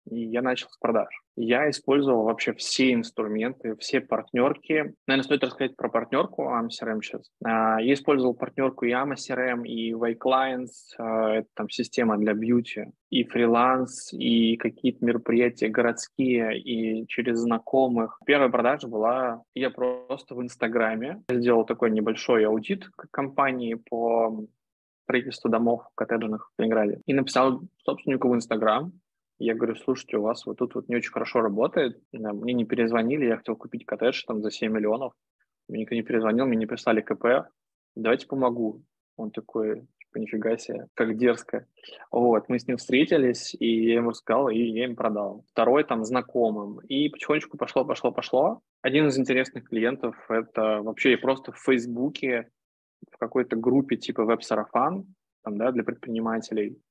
и 0.10 0.25
я 0.25 0.41
начал 0.41 0.69
с 0.69 0.77
продаж. 0.77 1.10
Я 1.36 1.69
использовал 1.69 2.23
вообще 2.23 2.53
все 2.53 2.93
инструменты, 2.93 3.75
все 3.77 4.01
партнерки. 4.01 4.95
Наверное, 5.05 5.23
стоит 5.23 5.43
рассказать 5.43 5.75
про 5.75 5.89
партнерку 5.89 6.43
AMA 6.43 6.69
сейчас. 6.69 7.29
А, 7.43 7.79
я 7.79 7.93
использовал 7.93 8.33
партнерку 8.33 8.86
и 8.86 8.91
AMA 8.91 9.15
и 9.65 9.91
Y 9.91 10.17
Clients, 10.17 10.95
а, 10.97 11.36
это 11.36 11.47
там 11.53 11.69
система 11.69 12.17
для 12.17 12.33
бьюти, 12.33 12.86
и 13.10 13.23
фриланс, 13.23 14.12
и 14.13 14.57
какие-то 14.57 15.05
мероприятия 15.05 15.67
городские, 15.67 16.60
и 16.60 17.05
через 17.07 17.39
знакомых. 17.39 18.19
Первая 18.25 18.49
продажа 18.49 18.88
была, 18.88 19.43
я 19.53 19.69
просто 19.69 20.33
в 20.33 20.41
Инстаграме 20.41 21.21
сделал 21.29 21.65
такой 21.65 21.91
небольшой 21.91 22.45
аудит 22.45 22.89
компании 23.12 23.75
по 23.75 24.47
строительство 25.08 25.50
домов 25.50 25.84
коттеджных 25.96 26.52
в 26.58 26.62
Ленинграде. 26.62 27.00
И 27.06 27.13
написал 27.13 27.62
собственнику 27.86 28.28
в 28.28 28.36
Инстаграм. 28.36 28.91
Я 29.39 29.56
говорю, 29.56 29.76
слушайте, 29.76 30.17
у 30.17 30.24
вас 30.24 30.46
вот 30.46 30.58
тут 30.58 30.76
вот 30.76 30.89
не 30.89 30.98
очень 30.98 31.12
хорошо 31.12 31.39
работает. 31.39 32.02
Мне 32.12 32.54
не 32.54 32.65
перезвонили, 32.65 33.26
я 33.26 33.38
хотел 33.38 33.56
купить 33.56 33.86
коттедж 33.86 34.26
там 34.28 34.41
за 34.41 34.52
7 34.52 34.70
миллионов. 34.72 35.13
Мне 35.70 35.82
никто 35.82 35.96
не 35.96 36.02
перезвонил, 36.02 36.46
мне 36.46 36.58
не 36.58 36.65
прислали 36.65 37.00
КП. 37.00 37.50
Давайте 37.96 38.28
помогу. 38.28 38.84
Он 39.15 39.32
такой, 39.32 39.88
типа, 39.98 40.17
нифига 40.17 40.58
себе, 40.58 40.88
как 40.93 41.17
дерзко. 41.17 41.65
Вот, 42.12 42.50
мы 42.50 42.60
с 42.60 42.67
ним 42.67 42.78
встретились, 42.78 43.56
и 43.58 43.86
я 43.86 43.96
ему 43.96 44.10
рассказал, 44.10 44.50
и 44.50 44.60
я 44.60 44.86
им 44.86 44.96
продал. 44.96 45.46
Второй 45.52 45.86
там 45.86 46.04
знакомым. 46.04 46.80
И 46.82 47.10
потихонечку 47.10 47.58
пошло, 47.58 47.86
пошло, 47.86 48.12
пошло. 48.12 48.60
Один 48.82 49.08
из 49.08 49.17
интересных 49.17 49.70
клиентов– 49.70 50.15
это 50.30 50.82
вообще 50.82 51.15
просто 51.17 51.52
в 51.54 51.60
Фейсбуке 51.60 52.50
в 53.12 53.17
какой-то 53.17 53.55
группе 53.55 53.95
типа 53.95 54.23
веб-сарафан, 54.23 55.05
там, 55.43 55.57
да, 55.57 55.71
для 55.71 55.83
предпринимателей, 55.83 56.81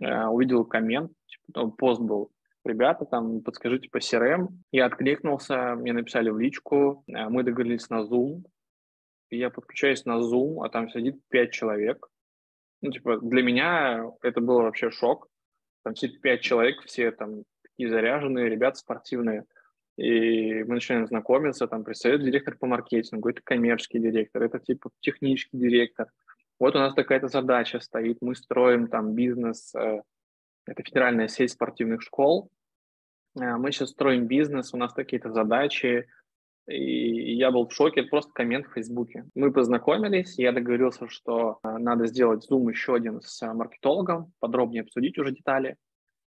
э, 0.00 0.26
увидел 0.26 0.64
коммент, 0.64 1.12
типа, 1.26 1.68
пост 1.70 2.00
был, 2.00 2.32
ребята, 2.64 3.04
там, 3.04 3.42
подскажите 3.42 3.88
по 3.90 3.98
CRM. 3.98 4.48
Я 4.72 4.86
откликнулся, 4.86 5.74
мне 5.74 5.92
написали 5.92 6.30
в 6.30 6.38
личку, 6.38 7.04
э, 7.06 7.28
мы 7.28 7.42
договорились 7.42 7.88
на 7.90 8.02
Zoom, 8.02 8.44
я 9.30 9.50
подключаюсь 9.50 10.04
на 10.04 10.20
Zoom, 10.20 10.64
а 10.64 10.68
там 10.68 10.88
сидит 10.88 11.20
пять 11.28 11.52
человек. 11.52 12.08
Ну, 12.80 12.92
типа, 12.92 13.18
для 13.18 13.42
меня 13.42 14.10
это 14.22 14.40
был 14.40 14.62
вообще 14.62 14.90
шок. 14.90 15.28
Там 15.84 15.96
сидит 15.96 16.20
пять 16.20 16.40
человек, 16.40 16.80
все 16.84 17.10
там 17.10 17.42
такие 17.62 17.90
заряженные, 17.90 18.48
ребята 18.48 18.78
спортивные– 18.78 19.44
и 19.98 20.62
мы 20.62 20.74
начинаем 20.74 21.08
знакомиться, 21.08 21.66
там 21.66 21.82
пристает 21.82 22.22
директор 22.22 22.56
по 22.56 22.66
маркетингу, 22.66 23.30
это 23.30 23.42
коммерческий 23.42 23.98
директор, 23.98 24.44
это 24.44 24.60
типа 24.60 24.90
технический 25.00 25.58
директор. 25.58 26.06
Вот 26.60 26.76
у 26.76 26.78
нас 26.78 26.94
такая-то 26.94 27.26
задача 27.26 27.80
стоит, 27.80 28.18
мы 28.20 28.36
строим 28.36 28.86
там 28.86 29.14
бизнес, 29.14 29.74
э, 29.74 30.02
это 30.66 30.82
федеральная 30.84 31.26
сеть 31.26 31.50
спортивных 31.50 32.02
школ, 32.02 32.48
э, 33.40 33.56
мы 33.56 33.72
сейчас 33.72 33.90
строим 33.90 34.28
бизнес, 34.28 34.72
у 34.72 34.76
нас 34.76 34.94
такие-то 34.94 35.32
задачи, 35.32 36.06
и 36.68 37.34
я 37.34 37.50
был 37.50 37.66
в 37.66 37.72
шоке, 37.72 38.02
это 38.02 38.10
просто 38.10 38.30
коммент 38.32 38.66
в 38.66 38.74
Фейсбуке. 38.74 39.24
Мы 39.34 39.52
познакомились, 39.52 40.38
я 40.38 40.52
договорился, 40.52 41.08
что 41.08 41.58
э, 41.64 41.76
надо 41.78 42.06
сделать 42.06 42.44
зум 42.44 42.68
еще 42.68 42.94
один 42.94 43.20
с 43.20 43.52
маркетологом, 43.52 44.32
подробнее 44.38 44.82
обсудить 44.82 45.18
уже 45.18 45.32
детали. 45.32 45.76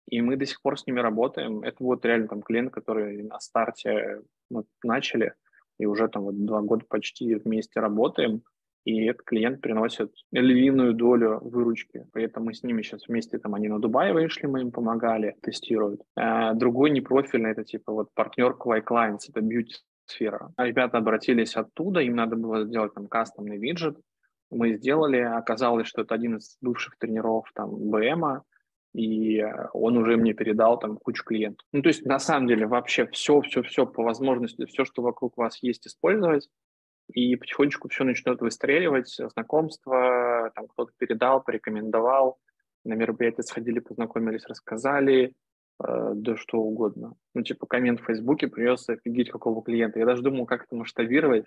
И 0.09 0.21
мы 0.21 0.37
до 0.37 0.47
сих 0.47 0.61
пор 0.63 0.79
с 0.79 0.87
ними 0.87 1.01
работаем. 1.01 1.63
Это 1.63 1.77
вот 1.81 2.05
реально 2.05 2.29
там 2.29 2.43
клиент, 2.43 2.73
который 2.73 3.23
на 3.23 3.41
старте 3.41 4.21
мы 4.51 4.65
начали, 4.85 5.35
и 5.79 5.87
уже 5.87 6.09
там 6.09 6.25
вот 6.25 6.45
два 6.45 6.61
года 6.61 6.85
почти 6.89 7.35
вместе 7.35 7.81
работаем. 7.81 8.43
и 8.85 9.07
этот 9.07 9.23
клиент 9.23 9.61
приносит 9.61 10.13
львиную 10.33 10.95
долю 10.95 11.39
выручки. 11.41 12.07
Поэтому 12.13 12.47
мы 12.47 12.55
с 12.55 12.63
ними 12.63 12.83
сейчас 12.83 13.07
вместе, 13.07 13.39
там 13.39 13.55
они 13.55 13.69
на 13.69 13.79
Дубай 13.79 14.13
вышли, 14.13 14.47
мы 14.47 14.61
им 14.63 14.73
помогали, 14.73 15.37
тестируют. 15.43 16.03
А 16.17 16.55
другой 16.55 16.91
непрофильный, 16.91 17.53
это 17.53 17.65
типа 17.65 17.93
вот 17.93 18.09
партнер 18.15 18.57
Quay 18.59 18.83
Clients, 18.83 19.29
это 19.29 19.41
бьюти 19.41 19.77
сфера. 20.07 20.53
Ребята 20.59 20.99
обратились 20.99 21.57
оттуда, 21.57 22.01
им 22.01 22.17
надо 22.17 22.37
было 22.37 22.65
сделать 22.65 22.95
там 22.95 23.07
кастомный 23.07 23.59
виджет. 23.59 23.97
Мы 24.51 24.75
сделали, 24.75 25.19
оказалось, 25.19 25.87
что 25.87 26.03
это 26.03 26.15
один 26.15 26.37
из 26.37 26.59
бывших 26.61 26.99
тренеров 26.99 27.47
там 27.55 27.71
БМа, 27.71 28.43
и 28.95 29.43
он 29.73 29.97
уже 29.97 30.17
мне 30.17 30.35
передал 30.35 30.79
там 30.79 30.97
кучу 30.97 31.25
клиентов. 31.25 31.67
Ну, 31.73 31.83
то 31.83 31.89
есть, 31.89 32.05
на 32.05 32.19
самом 32.19 32.49
деле, 32.49 32.67
вообще 32.67 33.07
все, 33.07 33.41
все, 33.41 33.63
все 33.63 33.87
по 33.87 34.03
возможности, 34.03 34.67
все, 34.67 34.85
что 34.85 35.03
вокруг 35.03 35.37
вас 35.37 35.63
есть, 35.63 35.87
использовать, 35.87 36.49
и 37.13 37.37
потихонечку 37.37 37.89
все 37.89 38.05
начнет 38.05 38.41
выстреливать, 38.41 39.19
знакомства, 39.35 40.51
там 40.55 40.69
кто-то 40.69 40.93
передал, 40.99 41.43
порекомендовал, 41.43 42.39
на 42.85 42.95
мероприятие 42.95 43.45
сходили, 43.45 43.79
познакомились, 43.79 44.47
рассказали, 44.47 45.33
э, 45.83 46.13
да 46.15 46.37
что 46.37 46.59
угодно. 46.59 47.15
Ну, 47.35 47.43
типа, 47.43 47.67
коммент 47.67 48.01
в 48.01 48.05
Фейсбуке 48.05 48.49
принес 48.49 48.89
офигеть 48.89 49.31
какого 49.31 49.63
клиента. 49.63 49.99
Я 49.99 50.07
даже 50.07 50.23
думал, 50.23 50.47
как 50.47 50.65
это 50.65 50.75
масштабировать, 50.75 51.47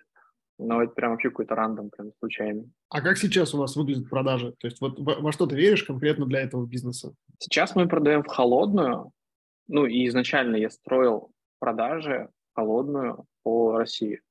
но 0.58 0.82
это 0.84 0.94
прям 0.94 1.12
вообще 1.12 1.30
какой-то 1.30 1.56
рандом, 1.56 1.89
прям 1.89 2.12
случайный. 2.20 2.72
А 2.89 3.02
как 3.02 3.18
сейчас 3.18 3.54
у 3.54 3.58
вас 3.58 3.76
выглядят 3.76 4.10
продажи? 4.10 4.54
То 4.60 4.68
есть 4.68 4.82
вот 4.82 5.00
во, 5.00 5.15
во 5.15 5.32
что 5.32 5.46
ты 5.46 5.56
веришь 5.56 5.84
конкретно 5.84 6.26
для 6.26 6.41
этого 6.41 6.65
бизнеса? 6.65 7.13
Сейчас 7.39 7.76
мы 7.76 7.88
продаем 7.88 8.24
в 8.24 8.28
холодную. 8.28 9.12
Ну, 9.68 9.86
и 9.86 10.08
изначально 10.08 10.58
я 10.58 10.70
строил 10.70 11.32
продажи 11.60 12.30
холодную 12.54 13.26
по 13.44 13.78
России 13.78 14.22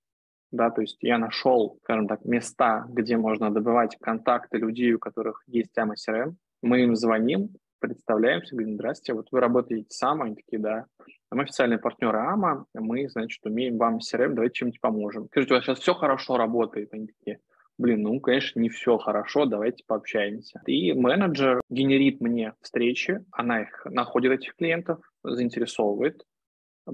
да, 0.54 0.70
то 0.70 0.80
есть 0.80 0.98
я 1.00 1.18
нашел, 1.18 1.78
скажем 1.82 2.06
так, 2.06 2.24
места, 2.24 2.86
где 2.88 3.16
можно 3.16 3.52
добывать 3.52 3.96
контакты 4.00 4.58
людей, 4.58 4.92
у 4.92 4.98
которых 4.98 5.42
есть 5.46 5.72
тема 5.72 5.94
CRM, 5.94 6.36
мы 6.62 6.82
им 6.82 6.94
звоним, 6.94 7.50
представляемся, 7.80 8.54
говорим, 8.54 8.74
здрасте, 8.74 9.12
вот 9.14 9.26
вы 9.32 9.40
работаете 9.40 9.88
сам, 9.90 10.22
они 10.22 10.36
такие, 10.36 10.60
да. 10.62 10.86
Мы 11.34 11.42
официальные 11.42 11.78
партнеры 11.78 12.18
АМА, 12.18 12.66
мы, 12.74 13.08
значит, 13.08 13.44
умеем 13.44 13.76
вам 13.76 13.98
CRM, 13.98 14.34
давайте 14.34 14.54
чем-нибудь 14.54 14.80
поможем. 14.80 15.26
Скажите, 15.26 15.54
у 15.54 15.56
вас 15.56 15.64
сейчас 15.64 15.80
все 15.80 15.94
хорошо 15.94 16.36
работает? 16.36 16.92
Они 16.92 17.08
такие, 17.08 17.40
блин, 17.78 18.02
ну, 18.02 18.20
конечно, 18.20 18.60
не 18.60 18.68
все 18.68 18.98
хорошо, 18.98 19.46
давайте 19.46 19.84
пообщаемся. 19.86 20.62
И 20.66 20.92
менеджер 20.92 21.60
генерит 21.68 22.20
мне 22.20 22.54
встречи, 22.60 23.24
она 23.32 23.62
их 23.62 23.84
находит, 23.86 24.32
этих 24.32 24.56
клиентов, 24.56 25.00
заинтересовывает, 25.22 26.24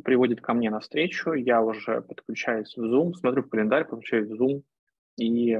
приводит 0.05 0.41
ко 0.41 0.55
мне 0.55 0.71
на 0.71 0.81
встречу, 0.81 1.33
я 1.33 1.63
уже 1.63 2.01
подключаюсь 2.01 2.77
в 2.77 2.83
Zoom, 2.83 3.13
смотрю 3.15 3.43
в 3.43 3.49
календарь, 3.49 3.85
подключаюсь 3.85 4.31
в 4.31 4.41
Zoom 4.41 4.63
и 5.17 5.59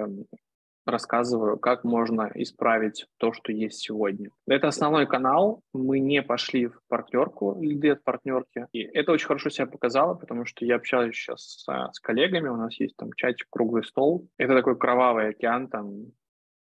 рассказываю, 0.87 1.59
как 1.59 1.85
можно 1.85 2.31
исправить 2.35 3.07
то, 3.19 3.33
что 3.33 3.53
есть 3.53 3.81
сегодня. 3.81 4.31
Это 4.47 4.69
основной 4.69 5.07
канал. 5.07 5.63
Мы 5.73 6.01
не 6.01 6.23
пошли 6.23 6.67
в 6.67 6.81
партнерку, 6.89 7.59
лиды 7.61 7.91
от 7.91 8.03
партнерки. 8.03 8.67
И 8.73 8.81
это 8.81 9.13
очень 9.13 9.27
хорошо 9.27 9.51
себя 9.51 9.67
показало, 9.67 10.15
потому 10.15 10.45
что 10.45 10.65
я 10.65 10.77
общаюсь 10.77 11.15
сейчас 11.15 11.43
с, 11.43 11.93
с 11.93 12.01
коллегами, 12.01 12.49
у 12.49 12.57
нас 12.57 12.79
есть 12.81 12.97
там 12.97 13.13
чатик, 13.15 13.47
круглый 13.51 13.85
стол. 13.85 14.29
Это 14.39 14.55
такой 14.55 14.77
кровавый 14.77 15.29
океан, 15.31 15.69
там, 15.69 16.13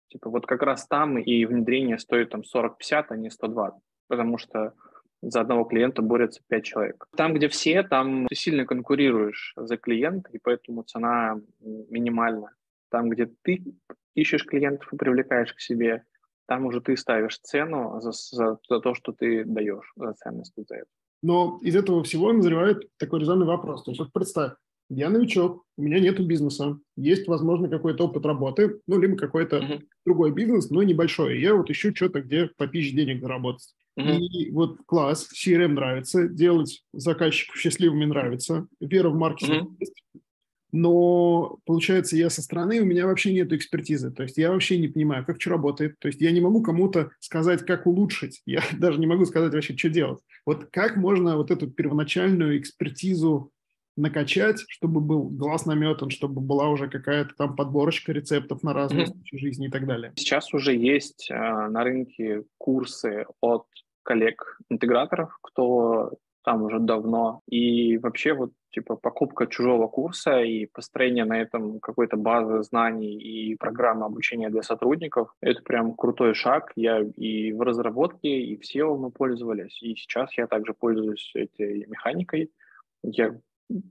типа 0.09 0.29
вот 0.29 0.45
как 0.45 0.61
раз 0.63 0.87
там 0.87 1.17
и 1.17 1.45
внедрение 1.45 1.97
стоит 1.99 2.29
там 2.29 2.41
40-50, 2.41 3.05
а 3.09 3.15
не 3.17 3.29
120. 3.29 3.79
Потому 4.07 4.37
что 4.37 4.73
за 5.21 5.41
одного 5.41 5.63
клиента 5.63 6.01
борются 6.01 6.41
пять 6.47 6.65
человек. 6.65 7.07
Там, 7.15 7.33
где 7.33 7.47
все, 7.47 7.83
там 7.83 8.27
ты 8.27 8.35
сильно 8.35 8.65
конкурируешь 8.65 9.53
за 9.55 9.77
клиента, 9.77 10.29
и 10.31 10.37
поэтому 10.37 10.83
цена 10.83 11.39
минимальна. 11.59 12.53
Там, 12.89 13.09
где 13.09 13.25
ты 13.41 13.63
ищешь 14.15 14.45
клиентов 14.45 14.91
и 14.91 14.97
привлекаешь 14.97 15.53
к 15.53 15.59
себе, 15.59 16.03
там 16.47 16.65
уже 16.65 16.81
ты 16.81 16.95
ставишь 16.97 17.39
цену 17.39 17.99
за, 18.01 18.11
за, 18.11 18.57
за 18.67 18.79
то, 18.79 18.93
что 18.93 19.11
ты 19.11 19.43
даешь, 19.45 19.91
за 19.95 20.13
ценность 20.13 20.53
за 20.55 20.75
это. 20.75 20.87
Но 21.21 21.59
из 21.61 21.75
этого 21.75 22.03
всего 22.03 22.31
назревает 22.31 22.87
такой 22.97 23.19
резонный 23.19 23.47
вопрос. 23.47 23.83
То 23.83 23.91
есть 23.91 23.99
вот 23.99 24.13
представь, 24.13 24.53
я 24.89 25.09
новичок, 25.09 25.63
у 25.77 25.81
меня 25.81 25.99
нет 25.99 26.23
бизнеса, 26.25 26.77
есть, 26.95 27.27
возможно, 27.27 27.67
какой-то 27.67 28.05
опыт 28.05 28.25
работы, 28.25 28.79
ну, 28.85 28.99
либо 28.99 29.17
какой-то 29.17 29.57
uh-huh. 29.57 29.81
другой 30.05 30.31
бизнес, 30.31 30.69
но 30.69 30.83
небольшой. 30.83 31.39
Я 31.41 31.55
вот 31.55 31.69
ищу 31.71 31.95
что-то, 31.95 32.21
где 32.21 32.49
попить 32.55 32.95
денег 32.95 33.21
заработать. 33.21 33.73
Uh-huh. 33.99 34.17
И 34.17 34.51
вот 34.51 34.77
класс, 34.85 35.27
CRM 35.33 35.69
нравится, 35.69 36.27
делать 36.27 36.83
заказчиков 36.93 37.57
счастливыми 37.57 38.05
нравится, 38.05 38.67
вера 38.79 39.09
в 39.09 39.15
маркетинг 39.15 39.71
uh-huh. 39.71 39.75
есть, 39.79 40.03
но 40.75 41.57
получается, 41.65 42.17
я 42.17 42.29
со 42.29 42.41
стороны, 42.41 42.81
у 42.81 42.85
меня 42.85 43.07
вообще 43.07 43.33
нет 43.33 43.53
экспертизы, 43.53 44.11
то 44.11 44.23
есть 44.23 44.37
я 44.37 44.51
вообще 44.51 44.77
не 44.77 44.89
понимаю, 44.89 45.25
как 45.25 45.41
что 45.41 45.51
работает, 45.51 45.97
то 45.99 46.09
есть 46.09 46.19
я 46.19 46.31
не 46.31 46.41
могу 46.41 46.61
кому-то 46.61 47.11
сказать, 47.19 47.65
как 47.65 47.87
улучшить, 47.87 48.41
я 48.45 48.61
даже 48.77 48.99
не 48.99 49.07
могу 49.07 49.25
сказать 49.25 49.53
вообще, 49.53 49.75
что 49.77 49.89
делать. 49.89 50.19
Вот 50.45 50.67
как 50.71 50.97
можно 50.97 51.37
вот 51.37 51.49
эту 51.49 51.67
первоначальную 51.67 52.59
экспертизу 52.59 53.51
накачать, 53.95 54.65
чтобы 54.67 54.99
был 54.99 55.29
глаз 55.29 55.65
наметан, 55.65 56.09
чтобы 56.09 56.41
была 56.41 56.67
уже 56.67 56.89
какая-то 56.89 57.33
там 57.35 57.55
подборочка 57.55 58.11
рецептов 58.11 58.61
на 58.61 58.73
разные 58.73 59.05
mm-hmm. 59.05 59.11
случаи 59.13 59.37
жизни 59.37 59.67
и 59.67 59.71
так 59.71 59.87
далее. 59.87 60.11
Сейчас 60.17 60.53
уже 60.53 60.75
есть 60.75 61.31
э, 61.31 61.35
на 61.35 61.85
рынке 61.85 62.43
курсы 62.57 63.25
от 63.39 63.65
коллег-интеграторов, 64.03 65.37
кто 65.41 66.11
там 66.45 66.63
уже 66.63 66.79
давно. 66.79 67.41
И 67.49 67.97
вообще 67.97 68.33
вот 68.33 68.51
типа 68.69 68.95
покупка 68.95 69.47
чужого 69.47 69.87
курса 69.87 70.41
и 70.41 70.67
построение 70.67 71.25
на 71.25 71.41
этом 71.41 71.79
какой-то 71.79 72.17
базы 72.17 72.61
знаний 72.63 73.15
и 73.15 73.55
программы 73.55 74.05
обучения 74.05 74.49
для 74.49 74.61
сотрудников, 74.61 75.33
это 75.41 75.61
прям 75.63 75.93
крутой 75.95 76.35
шаг. 76.35 76.71
Я 76.75 77.01
и 77.01 77.51
в 77.51 77.61
разработке, 77.61 78.29
и 78.29 78.57
в 78.57 78.61
SEO 78.61 78.97
мы 78.97 79.11
пользовались. 79.11 79.81
И 79.81 79.95
сейчас 79.95 80.37
я 80.37 80.47
также 80.47 80.73
пользуюсь 80.73 81.31
этой 81.35 81.85
механикой. 81.87 82.51
Я 83.01 83.35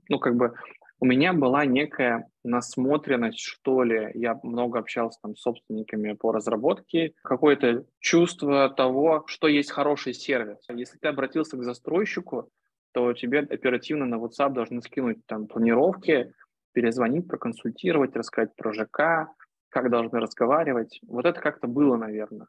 ну, 0.09 0.19
как 0.19 0.35
бы 0.35 0.53
у 0.99 1.05
меня 1.05 1.33
была 1.33 1.65
некая 1.65 2.27
насмотренность, 2.43 3.39
что 3.39 3.83
ли. 3.83 4.11
Я 4.13 4.39
много 4.43 4.79
общался 4.79 5.19
там 5.21 5.35
с 5.35 5.41
собственниками 5.41 6.13
по 6.13 6.31
разработке. 6.31 7.13
Какое-то 7.23 7.85
чувство 7.99 8.69
того, 8.69 9.23
что 9.27 9.47
есть 9.47 9.71
хороший 9.71 10.13
сервис. 10.13 10.59
Если 10.69 10.97
ты 10.97 11.07
обратился 11.07 11.57
к 11.57 11.63
застройщику, 11.63 12.49
то 12.93 13.11
тебе 13.13 13.39
оперативно 13.39 14.05
на 14.05 14.15
WhatsApp 14.15 14.53
должны 14.53 14.81
скинуть 14.81 15.25
там 15.25 15.47
планировки, 15.47 16.33
перезвонить, 16.71 17.27
проконсультировать, 17.27 18.15
рассказать 18.15 18.55
про 18.55 18.71
ЖК, 18.71 19.27
как 19.69 19.89
должны 19.89 20.19
разговаривать. 20.19 20.99
Вот 21.05 21.25
это 21.25 21.41
как-то 21.41 21.67
было, 21.67 21.97
наверное. 21.97 22.47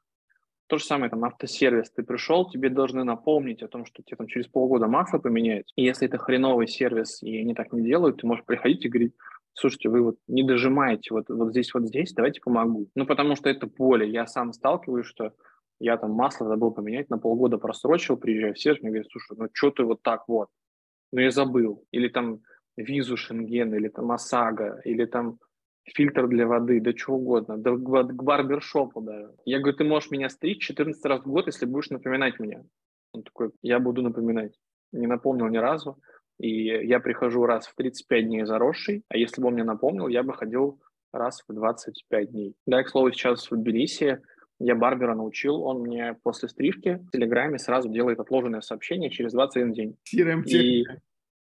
То 0.68 0.78
же 0.78 0.84
самое, 0.84 1.10
там, 1.10 1.24
автосервис. 1.24 1.90
Ты 1.90 2.02
пришел, 2.02 2.48
тебе 2.50 2.70
должны 2.70 3.04
напомнить 3.04 3.62
о 3.62 3.68
том, 3.68 3.86
что 3.86 4.02
тебе 4.02 4.16
там 4.16 4.26
через 4.26 4.48
полгода 4.48 4.88
масло 4.88 5.18
поменять. 5.18 5.72
И 5.76 5.84
если 5.84 6.08
это 6.08 6.18
хреновый 6.18 6.66
сервис, 6.66 7.22
и 7.22 7.38
они 7.38 7.54
так 7.54 7.72
не 7.72 7.82
делают, 7.82 8.20
ты 8.20 8.26
можешь 8.26 8.44
приходить 8.44 8.84
и 8.84 8.88
говорить, 8.88 9.14
слушайте, 9.54 9.88
вы 9.88 10.02
вот 10.02 10.16
не 10.26 10.42
дожимаете 10.42 11.14
вот, 11.14 11.28
вот 11.28 11.50
здесь, 11.50 11.72
вот 11.72 11.86
здесь, 11.86 12.12
давайте 12.12 12.40
помогу. 12.40 12.88
Ну, 12.94 13.06
потому 13.06 13.36
что 13.36 13.48
это 13.48 13.68
поле. 13.68 14.10
Я 14.10 14.26
сам 14.26 14.52
сталкиваюсь, 14.52 15.06
что 15.06 15.32
я 15.78 15.96
там 15.98 16.12
масло 16.12 16.48
забыл 16.48 16.72
поменять, 16.72 17.10
на 17.10 17.18
полгода 17.18 17.58
просрочил, 17.58 18.16
приезжаю 18.16 18.54
в 18.54 18.58
сервис, 18.58 18.82
мне 18.82 18.90
говорят, 18.90 19.10
слушай, 19.10 19.36
ну 19.38 19.48
что 19.52 19.70
ты 19.70 19.84
вот 19.84 20.02
так 20.02 20.24
вот? 20.26 20.48
Ну, 21.12 21.20
я 21.20 21.30
забыл. 21.30 21.84
Или 21.92 22.08
там 22.08 22.40
визу 22.76 23.16
Шенген, 23.16 23.74
или 23.74 23.88
там 23.88 24.10
ОСАГО, 24.10 24.80
или 24.84 25.04
там 25.04 25.38
фильтр 25.94 26.26
для 26.28 26.46
воды, 26.46 26.80
да 26.80 26.92
чего 26.92 27.16
угодно, 27.16 27.56
да 27.58 27.70
к 27.72 28.22
барбершопу 28.22 29.00
даже. 29.00 29.32
Я 29.44 29.60
говорю, 29.60 29.76
ты 29.76 29.84
можешь 29.84 30.10
меня 30.10 30.28
стричь 30.28 30.66
14 30.66 31.04
раз 31.04 31.20
в 31.20 31.28
год, 31.28 31.46
если 31.46 31.66
будешь 31.66 31.90
напоминать 31.90 32.38
мне. 32.38 32.64
Он 33.12 33.22
такой, 33.22 33.50
я 33.62 33.78
буду 33.78 34.02
напоминать. 34.02 34.52
Не 34.92 35.06
напомнил 35.06 35.48
ни 35.48 35.56
разу. 35.56 35.98
И 36.38 36.66
я 36.86 37.00
прихожу 37.00 37.46
раз 37.46 37.66
в 37.66 37.74
35 37.76 38.26
дней 38.26 38.44
заросший, 38.44 39.04
а 39.08 39.16
если 39.16 39.40
бы 39.40 39.48
он 39.48 39.54
мне 39.54 39.64
напомнил, 39.64 40.06
я 40.06 40.22
бы 40.22 40.34
ходил 40.34 40.78
раз 41.12 41.42
в 41.48 41.54
25 41.54 42.30
дней. 42.30 42.54
Да, 42.66 42.82
к 42.82 42.88
слову, 42.88 43.10
сейчас 43.10 43.50
в 43.50 43.56
Тбилиси 43.56 44.20
я 44.58 44.74
барбера 44.74 45.14
научил, 45.14 45.62
он 45.62 45.80
мне 45.80 46.16
после 46.22 46.48
стрижки 46.48 47.00
в 47.06 47.10
Телеграме 47.10 47.58
сразу 47.58 47.88
делает 47.88 48.20
отложенное 48.20 48.60
сообщение 48.60 49.10
через 49.10 49.32
21 49.32 49.72
день. 49.72 49.96
crm 50.14 50.42
И... 50.44 50.84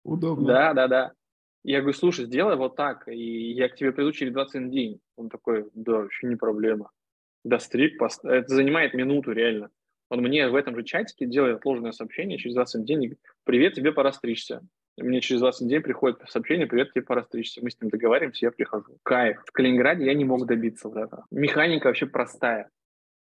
Удобно. 0.05 0.47
Да, 0.47 0.75
да, 0.75 0.89
да. 0.89 1.13
Я 1.65 1.81
говорю, 1.81 1.97
слушай, 1.97 2.25
сделай 2.25 2.57
вот 2.57 2.77
так, 2.77 3.07
и 3.09 3.53
я 3.53 3.69
к 3.69 3.77
тебе 3.77 3.93
приду 3.93 4.13
через 4.13 4.33
21 4.33 4.71
день. 4.71 5.01
Он 5.17 5.29
такой, 5.29 5.67
да, 5.75 5.93
вообще 5.93 6.27
не 6.27 6.37
проблема. 6.37 6.91
Да, 7.45 7.59
стрик, 7.59 7.99
пост... 7.99 8.25
это 8.25 8.53
занимает 8.53 8.95
минуту 8.95 9.33
реально. 9.33 9.71
Он 10.11 10.21
мне 10.21 10.49
в 10.49 10.55
этом 10.55 10.77
же 10.77 10.83
чатике 10.83 11.27
делает 11.27 11.57
отложенное 11.57 11.93
сообщение 11.93 12.39
через 12.39 12.55
20 12.55 12.85
дней, 12.85 13.17
привет, 13.45 13.75
тебе 13.75 13.93
пора 13.93 14.13
стричься. 14.13 14.61
Мне 14.99 15.21
через 15.21 15.41
20 15.41 15.67
дней 15.67 15.81
приходит 15.81 16.21
сообщение, 16.29 16.67
привет, 16.67 16.93
тебе 16.93 17.03
пора 17.03 17.23
стричься. 17.23 17.61
Мы 17.63 17.71
с 17.71 17.81
ним 17.81 17.91
договариваемся, 17.91 18.47
я 18.47 18.53
прихожу. 18.53 18.99
Кайф. 19.05 19.43
В 19.47 19.53
Калининграде 19.53 20.05
я 20.05 20.15
не 20.15 20.25
мог 20.25 20.47
добиться 20.47 20.89
вот 20.89 20.99
этого. 20.99 21.25
Механика 21.31 21.87
вообще 21.87 22.07
простая. 22.07 22.69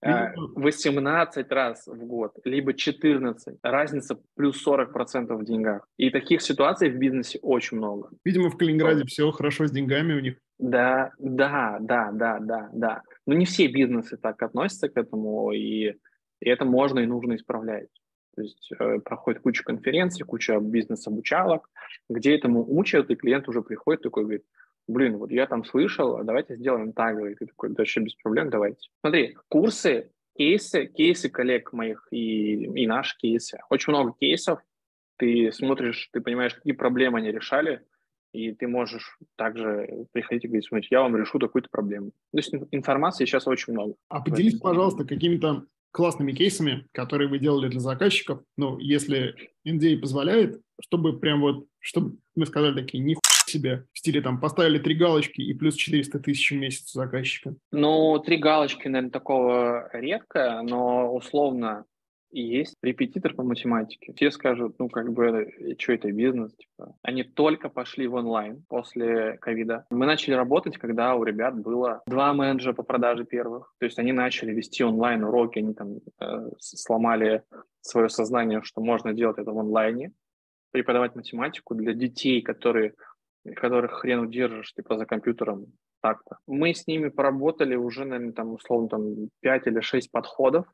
18 0.01 1.37
э, 1.37 1.53
раз 1.53 1.87
в 1.87 2.05
год, 2.05 2.33
либо 2.43 2.73
14. 2.73 3.57
Разница 3.63 4.19
плюс 4.35 4.65
40% 4.65 5.35
в 5.35 5.45
деньгах. 5.45 5.87
И 5.97 6.09
таких 6.09 6.41
ситуаций 6.41 6.89
в 6.89 6.97
бизнесе 6.97 7.39
очень 7.41 7.77
много. 7.77 8.09
Видимо, 8.23 8.49
в 8.49 8.57
Калининграде 8.57 9.03
все 9.05 9.31
хорошо 9.31 9.67
с 9.67 9.71
деньгами 9.71 10.13
у 10.13 10.19
них. 10.19 10.35
Да, 10.59 11.11
да, 11.19 11.77
да, 11.81 12.11
да, 12.11 12.39
да, 12.39 12.69
да. 12.73 13.01
Но 13.25 13.33
не 13.33 13.45
все 13.45 13.67
бизнесы 13.67 14.17
так 14.17 14.41
относятся 14.41 14.89
к 14.89 14.97
этому, 14.97 15.51
и, 15.51 15.95
и 16.39 16.49
это 16.49 16.65
можно 16.65 16.99
и 16.99 17.05
нужно 17.05 17.35
исправлять. 17.35 17.89
То 18.35 18.41
есть 18.41 18.71
э, 18.77 18.99
проходит 18.99 19.41
куча 19.41 19.63
конференций, 19.63 20.25
куча 20.25 20.59
бизнес-обучалок, 20.59 21.69
где 22.09 22.35
этому 22.35 22.65
учат, 22.67 23.09
и 23.09 23.15
клиент 23.15 23.47
уже 23.47 23.61
приходит 23.61 24.03
такой, 24.03 24.23
говорит, 24.23 24.43
блин, 24.87 25.17
вот 25.17 25.31
я 25.31 25.47
там 25.47 25.65
слышал, 25.65 26.17
а 26.17 26.23
давайте 26.23 26.55
сделаем 26.55 26.93
так. 26.93 27.19
И 27.19 27.35
ты 27.35 27.47
такой, 27.47 27.69
да 27.69 27.75
вообще 27.79 28.01
без 28.01 28.15
проблем, 28.15 28.49
давайте. 28.49 28.89
Смотри, 29.01 29.37
курсы, 29.49 30.11
кейсы, 30.37 30.85
кейсы 30.87 31.29
коллег 31.29 31.73
моих 31.73 32.07
и, 32.11 32.65
и 32.65 32.87
наши 32.87 33.17
кейсы. 33.17 33.59
Очень 33.69 33.93
много 33.93 34.13
кейсов. 34.19 34.59
Ты 35.17 35.51
смотришь, 35.51 36.09
ты 36.11 36.19
понимаешь, 36.19 36.55
какие 36.55 36.73
проблемы 36.73 37.19
они 37.19 37.31
решали, 37.31 37.81
и 38.33 38.51
ты 38.51 38.67
можешь 38.67 39.17
также 39.37 40.07
приходить 40.11 40.43
и 40.43 40.47
говорить, 40.47 40.67
смотрите, 40.67 40.89
я 40.91 41.01
вам 41.01 41.15
решу 41.15 41.39
такую-то 41.39 41.69
проблему. 41.69 42.11
То 42.31 42.37
есть 42.37 42.53
информации 42.71 43.25
сейчас 43.25 43.47
очень 43.47 43.73
много. 43.73 43.95
А 44.09 44.21
поделись, 44.21 44.59
пожалуйста, 44.59 45.05
какими-то 45.05 45.65
классными 45.91 46.33
кейсами, 46.33 46.85
которые 46.91 47.29
вы 47.29 47.39
делали 47.39 47.69
для 47.69 47.79
заказчиков, 47.79 48.41
ну, 48.57 48.77
если 48.79 49.33
NDA 49.65 49.97
позволяет, 49.97 50.61
чтобы 50.81 51.17
прям 51.17 51.39
вот, 51.39 51.67
чтобы 51.79 52.17
мы 52.35 52.45
сказали 52.45 52.75
такие, 52.75 53.01
не 53.01 53.15
себе 53.49 53.85
в 53.93 53.99
стиле 53.99 54.21
там 54.21 54.39
поставили 54.39 54.79
три 54.79 54.95
галочки 54.95 55.41
и 55.41 55.53
плюс 55.53 55.75
400 55.75 56.19
тысяч 56.19 56.51
в 56.51 56.55
месяц 56.55 56.91
заказчика? 56.91 57.55
Ну, 57.71 58.19
три 58.19 58.37
галочки, 58.37 58.87
наверное, 58.87 59.11
такого 59.11 59.89
редко, 59.93 60.61
но 60.63 61.13
условно 61.13 61.85
есть 62.31 62.75
репетитор 62.81 63.33
по 63.33 63.43
математике. 63.43 64.13
Все 64.13 64.31
скажут, 64.31 64.75
ну, 64.77 64.89
как 64.89 65.11
бы, 65.13 65.75
что 65.79 65.93
это 65.93 66.11
бизнес? 66.11 66.53
Типа. 66.55 66.95
Они 67.01 67.23
только 67.23 67.69
пошли 67.69 68.07
в 68.07 68.15
онлайн 68.15 68.63
после 68.67 69.37
ковида. 69.37 69.85
Мы 69.89 70.05
начали 70.05 70.33
работать, 70.33 70.77
когда 70.77 71.15
у 71.15 71.23
ребят 71.23 71.57
было 71.57 72.01
два 72.07 72.33
менеджера 72.33 72.73
по 72.73 72.83
продаже 72.83 73.25
первых. 73.25 73.73
То 73.79 73.85
есть 73.85 73.99
они 73.99 74.11
начали 74.11 74.51
вести 74.51 74.83
онлайн 74.83 75.23
уроки, 75.23 75.59
они 75.59 75.73
там 75.73 75.99
э, 76.19 76.49
сломали 76.59 77.43
свое 77.81 78.09
сознание, 78.09 78.61
что 78.63 78.81
можно 78.81 79.13
делать 79.13 79.37
это 79.37 79.51
в 79.51 79.59
онлайне, 79.59 80.11
преподавать 80.71 81.15
математику 81.15 81.75
для 81.75 81.93
детей, 81.93 82.41
которые 82.41 82.95
которых 83.53 83.91
хрен 83.99 84.19
удержишь, 84.19 84.73
типа, 84.73 84.97
за 84.97 85.05
компьютером 85.05 85.67
так-то. 86.01 86.37
Мы 86.47 86.73
с 86.73 86.87
ними 86.87 87.09
поработали 87.09 87.75
уже, 87.75 88.05
наверное, 88.05 88.33
там, 88.33 88.53
условно, 88.53 88.89
там, 88.89 89.29
5 89.41 89.67
или 89.67 89.79
6 89.79 90.11
подходов, 90.11 90.65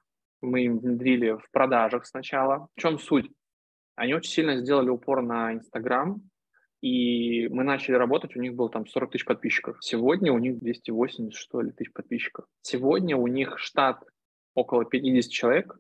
мы 0.42 0.64
им 0.64 0.80
внедрили 0.80 1.32
в 1.32 1.46
продажах 1.52 2.06
сначала. 2.06 2.68
В 2.76 2.82
чем 2.82 2.98
суть? 3.00 3.30
Они 3.96 4.14
очень 4.14 4.32
сильно 4.32 4.58
сделали 4.58 4.90
упор 4.90 5.22
на 5.22 5.54
Инстаграм, 5.54 6.22
и 6.82 7.48
мы 7.50 7.64
начали 7.64 7.96
работать, 7.96 8.36
у 8.36 8.42
них 8.42 8.56
было 8.56 8.70
там 8.70 8.88
40 8.88 9.12
тысяч 9.12 9.26
подписчиков. 9.26 9.78
Сегодня 9.82 10.34
у 10.34 10.40
них 10.40 10.60
280, 10.60 11.34
что 11.34 11.62
ли, 11.62 11.72
тысяч 11.72 11.94
подписчиков. 11.94 12.46
Сегодня 12.62 13.16
у 13.16 13.28
них 13.28 13.60
штат 13.60 14.04
около 14.56 14.86
50 14.86 15.32
человек, 15.32 15.78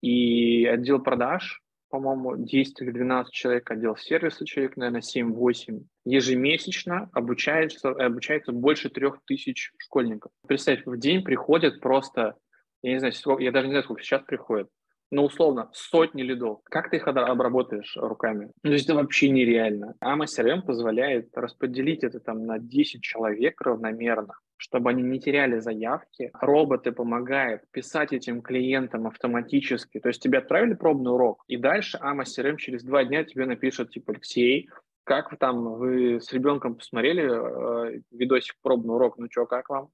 и 0.00 0.66
отдел 0.66 1.02
продаж, 1.02 1.62
по-моему, 1.94 2.36
10 2.36 2.80
или 2.80 2.90
12 2.90 3.32
человек, 3.32 3.70
отдел 3.70 3.96
сервиса 3.96 4.44
человек, 4.44 4.76
наверное, 4.76 5.00
7-8. 5.00 5.84
Ежемесячно 6.04 7.08
обучается, 7.12 7.90
обучается 7.90 8.50
больше 8.50 8.90
3000 8.90 9.74
школьников. 9.78 10.32
Представь, 10.48 10.84
в 10.86 10.98
день 10.98 11.22
приходят 11.22 11.78
просто 11.80 12.36
я 12.84 12.92
не 12.92 12.98
знаю, 12.98 13.14
сколько, 13.14 13.42
я 13.42 13.50
даже 13.50 13.66
не 13.66 13.72
знаю, 13.72 13.84
сколько 13.84 14.02
сейчас 14.02 14.22
приходит, 14.24 14.68
но 15.10 15.24
условно 15.24 15.70
сотни 15.72 16.22
лидов. 16.22 16.58
Как 16.64 16.90
ты 16.90 16.96
их 16.96 17.08
обработаешь 17.08 17.96
руками? 17.96 18.50
Ну, 18.62 18.70
то 18.70 18.72
есть 18.74 18.84
это 18.84 18.94
вообще 18.94 19.30
нереально. 19.30 19.94
AMA 20.04 20.26
CRM 20.26 20.62
позволяет 20.62 21.30
распределить 21.34 22.04
это 22.04 22.20
там 22.20 22.44
на 22.44 22.58
10 22.58 23.00
человек 23.02 23.58
равномерно, 23.62 24.34
чтобы 24.56 24.90
они 24.90 25.02
не 25.02 25.20
теряли 25.20 25.58
заявки. 25.58 26.30
Роботы 26.40 26.92
помогают 26.92 27.62
писать 27.70 28.12
этим 28.12 28.42
клиентам 28.42 29.06
автоматически. 29.06 30.00
То 30.00 30.08
есть 30.08 30.22
тебе 30.22 30.38
отправили 30.38 30.74
пробный 30.74 31.12
урок, 31.12 31.44
и 31.48 31.56
дальше 31.56 31.98
AMA 32.02 32.22
CRM 32.22 32.56
через 32.56 32.82
два 32.82 33.04
дня 33.04 33.24
тебе 33.24 33.46
напишет, 33.46 33.90
типа, 33.90 34.12
Алексей, 34.12 34.68
как 35.04 35.32
вы 35.32 35.36
там, 35.36 35.74
вы 35.74 36.20
с 36.20 36.32
ребенком 36.32 36.76
посмотрели 36.76 37.24
э, 37.24 38.00
видосик 38.10 38.56
пробный 38.62 38.94
урок, 38.94 39.18
ну 39.18 39.26
что, 39.30 39.46
как 39.46 39.68
вам? 39.68 39.90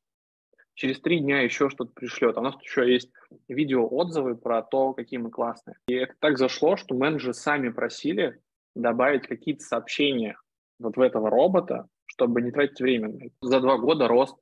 через 0.81 0.99
три 1.01 1.21
дня 1.21 1.43
еще 1.43 1.69
что-то 1.69 1.93
пришлет. 1.93 2.37
А 2.37 2.41
у 2.41 2.43
нас 2.43 2.55
еще 2.63 2.91
есть 2.91 3.11
видео-отзывы 3.49 4.35
про 4.37 4.63
то, 4.63 4.95
какие 4.95 5.19
мы 5.19 5.31
классные. 5.31 5.77
И 5.89 5.95
это 5.95 6.15
так 6.19 6.39
зашло, 6.39 6.77
что 6.77 6.95
менеджеры 6.95 7.35
сами 7.35 7.69
просили 7.69 8.41
добавить 8.75 9.27
какие-то 9.27 9.63
сообщения 9.63 10.39
вот 10.79 10.97
в 10.97 11.01
этого 11.01 11.29
робота, 11.29 11.87
чтобы 12.07 12.41
не 12.41 12.51
тратить 12.51 12.81
время. 12.81 13.31
За 13.43 13.61
два 13.61 13.77
года 13.77 14.09
рост 14.09 14.37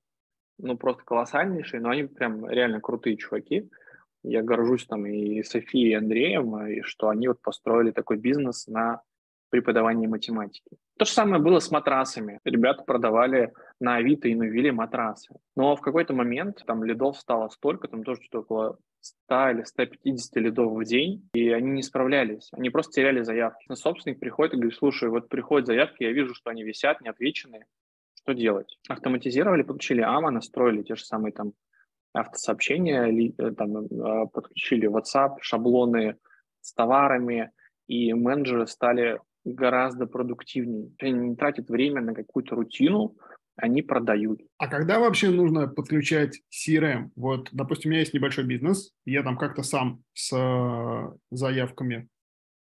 ну, 0.59 0.77
просто 0.77 1.03
колоссальнейший, 1.05 1.81
но 1.81 1.91
они 1.91 2.05
прям 2.05 2.49
реально 2.49 2.81
крутые 2.81 3.17
чуваки. 3.17 3.71
Я 4.23 4.43
горжусь 4.43 4.87
там 4.87 5.07
и 5.07 5.43
Софией, 5.43 5.91
и 5.91 5.95
Андреем, 5.95 6.67
и 6.67 6.83
что 6.83 7.09
они 7.09 7.29
вот 7.29 7.41
построили 7.41 7.93
такой 7.93 8.17
бизнес 8.17 8.67
на 8.67 9.03
преподавании 9.51 10.07
математики. 10.07 10.77
То 10.99 11.05
же 11.05 11.13
самое 11.13 11.43
было 11.43 11.61
с 11.61 11.71
матрасами. 11.71 12.41
Ребята 12.45 12.83
продавали 12.85 13.53
на 13.81 13.97
Авито 13.97 14.29
и 14.29 14.35
навели 14.35 14.71
матрасы. 14.71 15.35
Но 15.57 15.77
в 15.77 15.81
какой-то 15.81 16.13
момент 16.13 16.63
там 16.67 16.85
лидов 16.85 17.19
стало 17.19 17.49
столько, 17.49 17.89
там 17.89 18.03
тоже 18.03 18.21
что-то 18.23 18.41
около 18.41 18.79
100 19.01 19.51
или 19.51 19.63
150 19.63 20.37
лидов 20.37 20.73
в 20.73 20.85
день, 20.85 21.29
и 21.33 21.51
они 21.51 21.71
не 21.71 21.83
справлялись. 21.83 22.49
Они 22.53 22.71
просто 22.71 22.93
теряли 22.93 23.23
заявки. 23.23 23.65
Но 23.69 23.77
собственник 23.77 24.19
приходит 24.19 24.55
и 24.55 24.57
говорит, 24.57 24.77
слушай, 24.77 25.09
вот 25.09 25.29
приходят 25.29 25.67
заявки, 25.67 26.03
я 26.03 26.13
вижу, 26.13 26.35
что 26.35 26.51
они 26.51 26.65
висят, 26.65 27.01
не 27.01 27.09
отвеченные. 27.09 27.67
Что 28.29 28.35
делать? 28.35 28.77
Автоматизировали, 28.91 29.63
подключили 29.63 30.05
AMA, 30.05 30.29
настроили 30.29 30.83
те 30.83 30.97
же 30.97 31.03
самые 31.03 31.33
там 31.33 31.55
автосообщения, 32.13 33.33
э, 33.39 33.53
там, 33.53 33.79
э, 33.79 34.27
подключили 34.31 34.87
WhatsApp, 34.87 35.37
шаблоны 35.41 36.17
с 36.61 36.75
товарами, 36.75 37.51
и 37.87 38.13
менеджеры 38.13 38.67
стали 38.67 39.19
гораздо 39.47 40.05
продуктивнее. 40.05 40.91
Они 40.99 41.31
не 41.31 41.37
тратят 41.37 41.71
время 41.71 42.03
на 42.03 42.13
какую-то 42.13 42.55
рутину, 42.55 43.17
они 43.57 43.81
продают. 43.81 44.43
А 44.59 44.69
когда 44.69 44.99
вообще 45.01 45.31
нужно 45.31 45.67
подключать 45.67 46.43
CRM? 46.53 47.09
Вот, 47.17 47.49
допустим, 47.53 47.89
у 47.89 47.93
меня 47.93 48.01
есть 48.01 48.13
небольшой 48.13 48.45
бизнес, 48.45 48.93
я 49.07 49.23
там 49.23 49.39
как-то 49.39 49.63
сам 49.63 50.03
с 50.13 50.37
э, 50.37 51.17
заявками, 51.31 52.09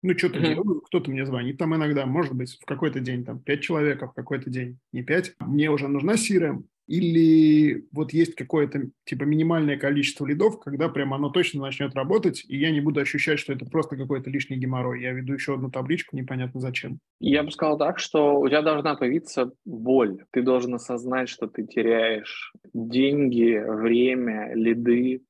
ну, 0.02 0.16
что-то 0.16 0.38
mm-hmm. 0.38 0.54
делаю, 0.54 0.80
кто-то 0.80 1.10
мне 1.10 1.26
звонит 1.26 1.58
там 1.58 1.74
иногда, 1.74 2.06
может 2.06 2.34
быть, 2.34 2.58
в 2.60 2.64
какой-то 2.64 3.00
день, 3.00 3.24
там, 3.24 3.40
5 3.40 3.60
человек, 3.60 4.02
а 4.02 4.08
в 4.08 4.14
какой-то 4.14 4.50
день 4.50 4.78
не 4.92 5.02
5. 5.02 5.34
Мне 5.40 5.70
уже 5.70 5.88
нужна 5.88 6.14
CRM, 6.14 6.64
или 6.90 7.86
вот 7.92 8.12
есть 8.12 8.34
какое-то 8.34 8.88
типа 9.04 9.22
минимальное 9.22 9.76
количество 9.76 10.26
лидов, 10.26 10.58
когда 10.58 10.88
прям 10.88 11.14
оно 11.14 11.30
точно 11.30 11.62
начнет 11.62 11.94
работать, 11.94 12.44
и 12.48 12.58
я 12.58 12.72
не 12.72 12.80
буду 12.80 12.98
ощущать, 12.98 13.38
что 13.38 13.52
это 13.52 13.64
просто 13.64 13.96
какой-то 13.96 14.28
лишний 14.28 14.56
геморрой. 14.56 15.00
Я 15.00 15.12
веду 15.12 15.34
еще 15.34 15.54
одну 15.54 15.70
табличку, 15.70 16.16
непонятно 16.16 16.58
зачем. 16.58 16.98
Я 17.20 17.44
бы 17.44 17.52
сказал 17.52 17.78
так, 17.78 18.00
что 18.00 18.40
у 18.40 18.48
тебя 18.48 18.62
должна 18.62 18.96
появиться 18.96 19.52
боль. 19.64 20.24
Ты 20.32 20.42
должен 20.42 20.74
осознать, 20.74 21.28
что 21.28 21.46
ты 21.46 21.64
теряешь 21.64 22.52
деньги, 22.74 23.62
время, 23.64 24.52
лиды, 24.54 25.22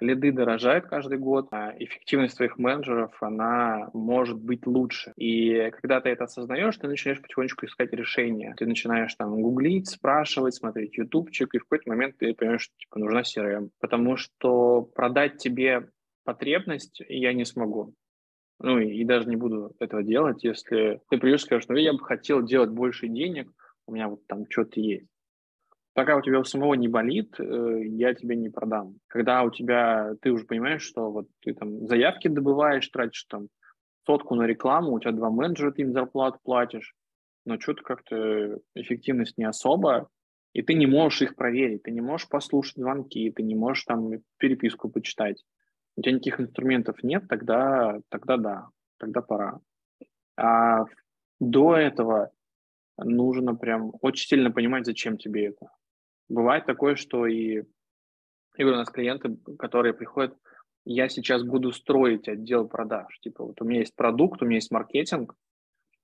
лиды 0.00 0.32
дорожают 0.32 0.86
каждый 0.86 1.18
год, 1.18 1.48
а 1.50 1.74
эффективность 1.78 2.36
твоих 2.36 2.58
менеджеров, 2.58 3.12
она 3.22 3.90
может 3.92 4.38
быть 4.38 4.66
лучше. 4.66 5.12
И 5.16 5.70
когда 5.72 6.00
ты 6.00 6.10
это 6.10 6.24
осознаешь, 6.24 6.76
ты 6.76 6.88
начинаешь 6.88 7.20
потихонечку 7.20 7.66
искать 7.66 7.92
решения. 7.92 8.54
Ты 8.56 8.66
начинаешь 8.66 9.14
там 9.14 9.40
гуглить, 9.40 9.88
спрашивать, 9.88 10.54
смотреть 10.54 10.96
ютубчик, 10.96 11.54
и 11.54 11.58
в 11.58 11.62
какой-то 11.62 11.88
момент 11.88 12.16
ты 12.18 12.34
понимаешь, 12.34 12.62
что 12.62 12.74
типа, 12.76 12.98
нужна 12.98 13.22
CRM. 13.22 13.70
Потому 13.80 14.16
что 14.16 14.82
продать 14.82 15.38
тебе 15.38 15.90
потребность 16.24 17.02
я 17.08 17.32
не 17.32 17.44
смогу. 17.44 17.94
Ну 18.60 18.78
и, 18.78 18.92
и 18.92 19.04
даже 19.04 19.28
не 19.28 19.36
буду 19.36 19.72
этого 19.78 20.02
делать, 20.02 20.42
если 20.42 21.00
ты 21.08 21.18
придешь 21.18 21.42
и 21.42 21.44
скажешь, 21.44 21.68
ну 21.68 21.76
я 21.76 21.92
бы 21.92 22.00
хотел 22.00 22.42
делать 22.42 22.70
больше 22.70 23.06
денег, 23.06 23.50
у 23.86 23.92
меня 23.92 24.08
вот 24.08 24.26
там 24.26 24.44
что-то 24.50 24.80
есть 24.80 25.06
пока 25.98 26.16
у 26.16 26.22
тебя 26.22 26.38
у 26.38 26.44
самого 26.44 26.74
не 26.74 26.86
болит, 26.86 27.34
э, 27.40 27.80
я 27.86 28.14
тебе 28.14 28.36
не 28.36 28.50
продам. 28.50 29.00
Когда 29.08 29.42
у 29.42 29.50
тебя, 29.50 30.14
ты 30.22 30.30
уже 30.30 30.44
понимаешь, 30.44 30.82
что 30.82 31.10
вот 31.10 31.26
ты 31.40 31.54
там 31.54 31.88
заявки 31.88 32.28
добываешь, 32.28 32.88
тратишь 32.88 33.24
там 33.24 33.48
сотку 34.06 34.36
на 34.36 34.44
рекламу, 34.44 34.92
у 34.92 35.00
тебя 35.00 35.10
два 35.10 35.28
менеджера, 35.28 35.72
ты 35.72 35.82
им 35.82 35.92
зарплату 35.92 36.38
платишь, 36.44 36.94
но 37.44 37.58
что-то 37.58 37.82
как-то 37.82 38.60
эффективность 38.76 39.38
не 39.38 39.44
особо, 39.44 40.08
и 40.52 40.62
ты 40.62 40.74
не 40.74 40.86
можешь 40.86 41.22
их 41.22 41.34
проверить, 41.34 41.82
ты 41.82 41.90
не 41.90 42.00
можешь 42.00 42.28
послушать 42.28 42.76
звонки, 42.76 43.32
ты 43.32 43.42
не 43.42 43.56
можешь 43.56 43.82
там 43.82 44.08
переписку 44.36 44.88
почитать. 44.88 45.44
У 45.96 46.02
тебя 46.02 46.12
никаких 46.12 46.40
инструментов 46.40 47.02
нет, 47.02 47.26
тогда, 47.28 47.98
тогда 48.08 48.36
да, 48.36 48.68
тогда 48.98 49.20
пора. 49.20 49.58
А 50.36 50.84
до 51.40 51.74
этого 51.74 52.30
нужно 52.96 53.56
прям 53.56 53.90
очень 54.00 54.28
сильно 54.28 54.52
понимать, 54.52 54.86
зачем 54.86 55.18
тебе 55.18 55.46
это. 55.46 55.66
Бывает 56.28 56.66
такое, 56.66 56.96
что 56.96 57.26
и, 57.26 57.62
и 58.56 58.64
у 58.64 58.70
нас 58.70 58.90
клиенты, 58.90 59.36
которые 59.58 59.94
приходят, 59.94 60.36
я 60.84 61.08
сейчас 61.08 61.42
буду 61.42 61.72
строить 61.72 62.28
отдел 62.28 62.68
продаж. 62.68 63.18
Типа 63.20 63.44
вот 63.44 63.60
у 63.60 63.64
меня 63.64 63.80
есть 63.80 63.94
продукт, 63.94 64.42
у 64.42 64.46
меня 64.46 64.56
есть 64.56 64.70
маркетинг, 64.70 65.34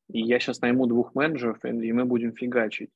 и 0.08 0.20
я 0.20 0.38
сейчас 0.38 0.60
найму 0.60 0.86
двух 0.86 1.14
менеджеров, 1.14 1.64
и 1.64 1.92
мы 1.92 2.04
будем 2.04 2.32
фигачить. 2.34 2.90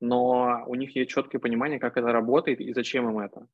но 0.00 0.64
у 0.66 0.74
них 0.74 0.96
есть 0.96 1.10
четкое 1.10 1.40
понимание, 1.40 1.78
как 1.78 1.96
это 1.96 2.12
работает 2.12 2.60
и 2.60 2.72
зачем 2.72 3.08
им 3.08 3.18
это. 3.18 3.46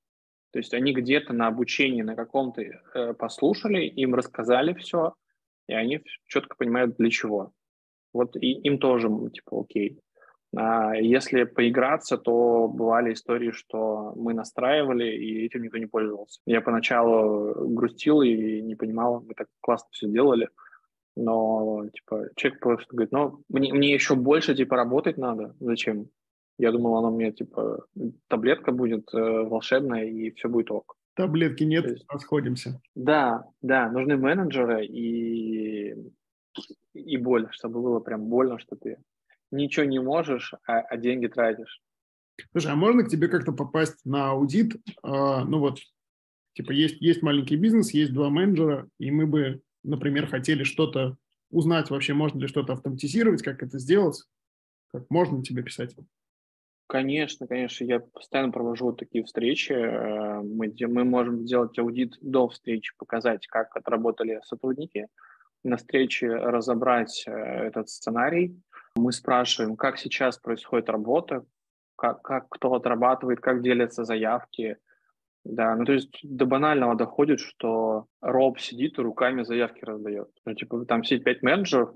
То 0.53 0.59
есть 0.59 0.73
они 0.75 0.93
где-то 0.93 1.33
на 1.33 1.49
обучении 1.49 2.03
на 2.03 2.15
каком-то 2.15 2.63
э, 2.63 3.15
послушали, 3.15 3.85
им 3.85 4.15
рассказали 4.15 4.73
все, 4.75 5.15
и 5.69 5.75
они 5.75 6.01
четко 6.27 6.57
понимают, 6.57 6.97
для 6.97 7.11
чего. 7.11 7.53
Вот 8.13 8.37
и 8.37 8.53
им 8.53 8.79
тоже, 8.79 9.09
типа, 9.33 9.61
окей. 9.61 10.01
А 10.57 10.95
если 10.95 11.45
поиграться, 11.45 12.17
то 12.17 12.67
бывали 12.67 13.13
истории, 13.13 13.51
что 13.51 14.15
мы 14.17 14.33
настраивали, 14.33 15.05
и 15.05 15.45
этим 15.45 15.63
никто 15.63 15.77
не 15.77 15.87
пользовался. 15.87 16.41
Я 16.47 16.63
поначалу 16.63 17.69
грустил 17.69 18.23
и 18.23 18.63
не 18.63 18.75
понимал, 18.75 19.21
мы 19.21 19.35
так 19.35 19.49
классно 19.61 19.89
все 19.91 20.09
делали, 20.09 20.49
но, 21.15 21.85
типа, 21.93 22.29
человек 22.37 22.61
просто 22.61 22.87
говорит, 22.91 23.13
ну, 23.13 23.43
мне, 23.51 23.73
мне 23.73 23.93
еще 23.93 24.15
больше, 24.15 24.55
типа, 24.55 24.77
работать 24.77 25.19
надо, 25.19 25.55
зачем? 25.61 26.09
Я 26.59 26.73
думал, 26.73 26.97
она 26.97 27.11
мне, 27.11 27.33
типа, 27.33 27.85
таблетка 28.29 28.73
будет 28.73 29.13
э, 29.13 29.19
волшебная, 29.19 30.05
и 30.05 30.31
все 30.31 30.49
будет 30.49 30.71
ок. 30.71 30.97
Таблетки 31.15 31.65
нет, 31.65 31.87
есть, 31.87 32.07
расходимся. 32.09 32.81
Да, 32.95 33.47
да, 33.61 33.91
нужны 33.91 34.17
менеджеры 34.17 34.87
и, 34.87 35.95
и 36.95 37.17
боль, 37.19 37.49
чтобы 37.51 37.83
было 37.83 38.01
прям 38.01 38.25
больно, 38.25 38.59
что 38.59 38.77
ты 38.77 38.97
ничего 39.51 39.87
не 39.87 40.01
можешь, 40.01 40.55
а, 40.67 40.81
а 40.81 40.97
деньги 40.97 41.27
тратишь. 41.27 41.81
Слушай, 42.53 42.73
а 42.73 42.77
можно 42.77 43.05
к 43.05 43.09
тебе 43.09 43.29
как-то 43.29 43.53
попасть 43.53 44.05
на 44.05 44.31
аудит? 44.31 44.77
А, 45.03 45.45
ну 45.45 45.59
вот, 45.59 45.79
типа, 46.55 46.73
есть, 46.73 47.01
есть 47.01 47.23
маленький 47.23 47.57
бизнес, 47.57 47.93
есть 47.93 48.13
два 48.13 48.29
менеджера, 48.29 48.89
и 48.99 49.11
мы 49.11 49.27
бы, 49.27 49.63
например, 49.83 50.27
хотели 50.27 50.65
что-то 50.65 51.17
узнать 51.51 51.91
вообще, 51.91 52.13
можно 52.15 52.41
ли 52.41 52.49
что-то 52.49 52.75
автоматизировать, 52.75 53.43
как 53.43 53.63
это 53.63 53.79
сделать. 53.79 54.23
Как 54.89 55.11
можно 55.11 55.43
тебе 55.43 55.63
писать? 55.63 55.95
Конечно, 56.89 57.49
конечно, 57.49 57.85
я 57.85 57.99
постоянно 57.99 58.53
провожу 58.53 58.87
вот 58.87 58.99
такие 58.99 59.25
встречи. 59.25 59.73
Э, 59.73 60.41
мы, 60.41 60.73
мы 60.79 61.05
можем 61.05 61.41
сделать 61.41 61.77
аудит 61.79 62.17
до 62.21 62.49
встречи, 62.49 62.93
показать, 62.97 63.47
как 63.49 63.77
отработали 63.77 64.41
сотрудники, 64.45 65.09
на 65.65 65.79
встрече 65.79 66.29
разобрать 66.29 67.25
э, 67.27 67.33
этот 67.33 67.89
сценарий. 67.89 68.61
Мы 68.97 69.13
спрашиваем, 69.13 69.77
как 69.77 69.99
сейчас 69.99 70.39
происходит 70.39 70.89
работа, 70.89 71.45
как, 71.97 72.23
как 72.23 72.49
кто 72.49 72.75
отрабатывает, 72.75 73.41
как 73.41 73.63
делятся 73.63 74.05
заявки. 74.05 74.77
Да, 75.45 75.77
ну 75.77 75.85
то 75.85 75.93
есть 75.93 76.19
до 76.25 76.45
банального 76.45 76.97
доходит, 76.97 77.39
что 77.39 78.07
Роб 78.21 78.59
сидит 78.59 78.99
и 78.99 79.03
руками 79.03 79.45
заявки 79.45 79.85
раздает. 79.85 80.29
Ну 80.45 80.55
типа 80.55 80.85
там 80.87 81.05
сидит 81.05 81.25
пять 81.25 81.43
менеджеров, 81.43 81.95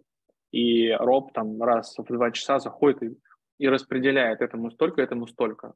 и 0.52 0.90
Роб 0.92 1.32
там 1.32 1.60
раз 1.60 1.96
в 1.98 2.04
два 2.04 2.30
часа 2.30 2.60
заходит 2.60 3.02
и 3.02 3.16
и 3.60 3.68
распределяет 3.68 4.40
этому 4.40 4.70
столько, 4.70 5.02
этому 5.02 5.26
столько. 5.26 5.74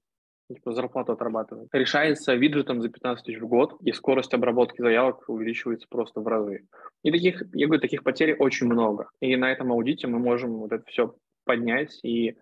Типа 0.49 0.73
зарплату 0.73 1.13
отрабатывает. 1.13 1.69
Решается 1.73 2.35
виджетом 2.35 2.83
за 2.83 2.91
15 2.91 3.25
тысяч 3.25 3.41
в 3.41 3.49
год, 3.49 3.77
и 3.81 3.93
скорость 3.93 4.35
обработки 4.35 4.83
заявок 4.83 5.29
увеличивается 5.29 5.87
просто 5.89 6.21
в 6.21 6.27
разы. 6.27 6.67
И 7.03 7.11
таких, 7.11 7.43
я 7.55 7.67
говорю, 7.67 7.81
таких 7.81 8.03
потерь 8.03 8.35
очень 8.35 8.67
много. 8.67 9.09
И 9.21 9.37
на 9.37 9.51
этом 9.51 9.73
аудите 9.73 10.07
мы 10.07 10.19
можем 10.19 10.59
вот 10.59 10.73
это 10.73 10.85
все 10.87 11.15
поднять 11.45 11.99
и 12.03 12.37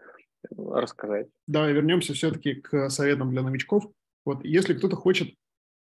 рассказать. 0.51 1.29
Давай 1.47 1.73
вернемся 1.73 2.15
все-таки 2.15 2.55
к 2.55 2.91
советам 2.91 3.31
для 3.31 3.43
новичков. 3.43 3.85
Вот 4.25 4.45
если 4.45 4.75
кто-то 4.75 4.97
хочет 4.97 5.35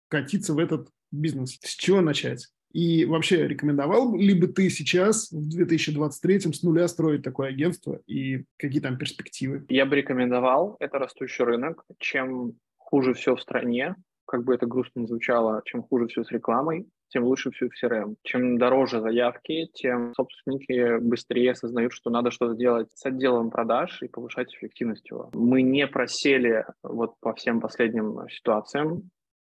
катиться 0.07 0.53
в 0.53 0.59
этот 0.59 0.89
бизнес, 1.11 1.57
с 1.61 1.75
чего 1.75 2.01
начать? 2.01 2.47
И 2.73 3.05
вообще, 3.05 3.47
рекомендовал 3.47 4.17
ли 4.17 4.33
бы 4.33 4.47
ты 4.47 4.69
сейчас, 4.69 5.31
в 5.31 5.49
2023 5.49 6.39
с 6.39 6.63
нуля 6.63 6.87
строить 6.87 7.21
такое 7.23 7.49
агентство 7.49 7.99
и 8.07 8.45
какие 8.57 8.81
там 8.81 8.97
перспективы? 8.97 9.63
Я 9.69 9.85
бы 9.85 9.95
рекомендовал. 9.95 10.75
Это 10.79 10.97
растущий 10.97 11.45
рынок. 11.45 11.85
Чем 11.99 12.55
хуже 12.77 13.13
все 13.13 13.35
в 13.35 13.41
стране, 13.41 13.95
как 14.25 14.43
бы 14.43 14.55
это 14.55 14.65
грустно 14.65 15.05
звучало, 15.05 15.61
чем 15.65 15.83
хуже 15.83 16.07
все 16.07 16.23
с 16.23 16.31
рекламой, 16.31 16.87
тем 17.09 17.25
лучше 17.25 17.51
все 17.51 17.69
в 17.69 17.83
CRM. 17.83 18.15
Чем 18.23 18.57
дороже 18.57 18.99
заявки, 18.99 19.69
тем 19.73 20.13
собственники 20.15 20.97
быстрее 20.97 21.51
осознают, 21.51 21.93
что 21.93 22.09
надо 22.09 22.31
что-то 22.31 22.55
делать 22.55 22.89
с 22.95 23.05
отделом 23.05 23.51
продаж 23.51 24.01
и 24.01 24.07
повышать 24.07 24.51
эффективность 24.55 25.07
его. 25.11 25.29
Мы 25.33 25.61
не 25.61 25.85
просели 25.85 26.65
вот 26.81 27.13
по 27.19 27.35
всем 27.35 27.61
последним 27.61 28.27
ситуациям, 28.29 29.11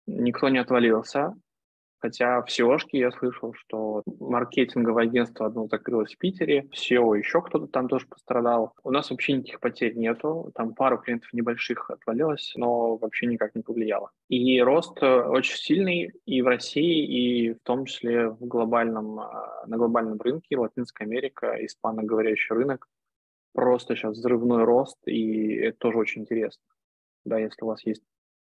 никто 0.06 0.50
не 0.50 0.58
отвалился, 0.58 1.34
Хотя 2.06 2.40
в 2.40 2.46
seo 2.46 2.78
я 2.92 3.10
слышал, 3.10 3.52
что 3.54 4.04
маркетинговое 4.20 5.04
агентство 5.06 5.46
одно 5.46 5.66
закрылось 5.66 6.14
в 6.14 6.18
Питере, 6.18 6.62
в 6.70 6.74
SEO 6.74 7.18
еще 7.18 7.42
кто-то 7.42 7.66
там 7.66 7.88
тоже 7.88 8.06
пострадал. 8.06 8.74
У 8.84 8.92
нас 8.92 9.10
вообще 9.10 9.32
никаких 9.32 9.58
потерь 9.58 9.96
нету, 9.96 10.52
там 10.54 10.72
пару 10.72 10.98
клиентов 10.98 11.32
небольших 11.32 11.90
отвалилось, 11.90 12.52
но 12.54 12.96
вообще 12.96 13.26
никак 13.26 13.56
не 13.56 13.62
повлияло. 13.62 14.12
И 14.28 14.62
рост 14.62 15.02
э, 15.02 15.22
очень 15.22 15.56
сильный 15.56 16.12
и 16.26 16.42
в 16.42 16.46
России, 16.46 17.04
и 17.04 17.54
в 17.54 17.60
том 17.64 17.86
числе 17.86 18.28
в 18.28 18.38
глобальном, 18.38 19.18
а, 19.18 19.64
на 19.66 19.76
глобальном 19.76 20.20
рынке, 20.20 20.56
Латинская 20.56 21.06
Америка, 21.06 21.56
испаноговорящий 21.58 22.54
рынок. 22.54 22.86
Просто 23.52 23.96
сейчас 23.96 24.16
взрывной 24.16 24.62
рост, 24.62 24.98
и 25.06 25.56
это 25.56 25.78
тоже 25.78 25.98
очень 25.98 26.22
интересно. 26.22 26.62
Да, 27.24 27.40
если 27.40 27.64
у 27.64 27.66
вас 27.66 27.84
есть 27.84 28.04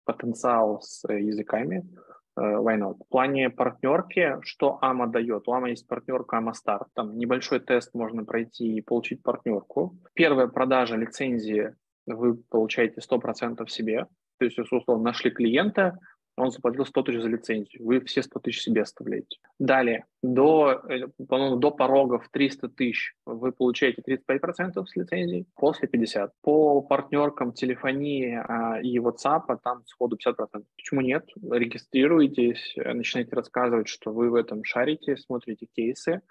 потенциал 0.04 0.80
с 0.82 1.02
языками, 1.08 1.84
Э, 2.10 2.19
why 2.40 2.78
not? 2.78 2.96
В 3.04 3.08
плане 3.08 3.50
партнерки, 3.50 4.36
что 4.42 4.78
AMA 4.82 5.10
дает? 5.10 5.46
У 5.46 5.52
AMA 5.52 5.70
есть 5.70 5.86
партнерка 5.86 6.38
AMA 6.38 6.52
Start. 6.52 6.86
Там 6.94 7.18
небольшой 7.18 7.60
тест 7.60 7.94
можно 7.94 8.24
пройти 8.24 8.76
и 8.76 8.80
получить 8.80 9.22
партнерку. 9.22 9.96
Первая 10.14 10.46
продажа 10.46 10.96
лицензии 10.96 11.74
вы 12.06 12.34
получаете 12.34 13.00
100% 13.00 13.66
себе. 13.68 14.06
То 14.38 14.46
есть, 14.46 14.58
условно 14.58 15.04
нашли 15.04 15.30
клиента, 15.30 15.98
он 16.36 16.50
заплатил 16.50 16.86
100 16.86 17.02
тысяч 17.02 17.20
за 17.20 17.28
лицензию, 17.28 17.84
вы 17.84 18.00
все 18.00 18.22
100 18.22 18.40
тысяч 18.40 18.62
себе 18.62 18.82
оставляете. 18.82 19.38
Далее, 19.58 20.06
до, 20.22 20.82
э, 20.88 21.08
по-моему, 21.28 21.56
до 21.56 21.70
порогов 21.70 22.28
300 22.30 22.68
тысяч 22.68 23.14
вы 23.26 23.52
получаете 23.52 24.02
35% 24.02 24.88
с 24.88 24.96
лицензии, 24.96 25.46
после 25.54 25.88
50%. 25.88 26.30
По 26.42 26.80
партнеркам 26.82 27.52
телефонии 27.52 28.40
а, 28.42 28.80
и 28.80 28.98
WhatsApp 28.98 29.42
а 29.48 29.56
там 29.56 29.84
сходу 29.86 30.16
50%. 30.16 30.64
Почему 30.76 31.00
нет? 31.00 31.28
Регистрируйтесь, 31.42 32.74
начинаете 32.76 33.36
рассказывать, 33.36 33.88
что 33.88 34.12
вы 34.12 34.30
в 34.30 34.34
этом 34.34 34.64
шарите, 34.64 35.16
смотрите 35.16 35.66
кейсы. 35.66 36.22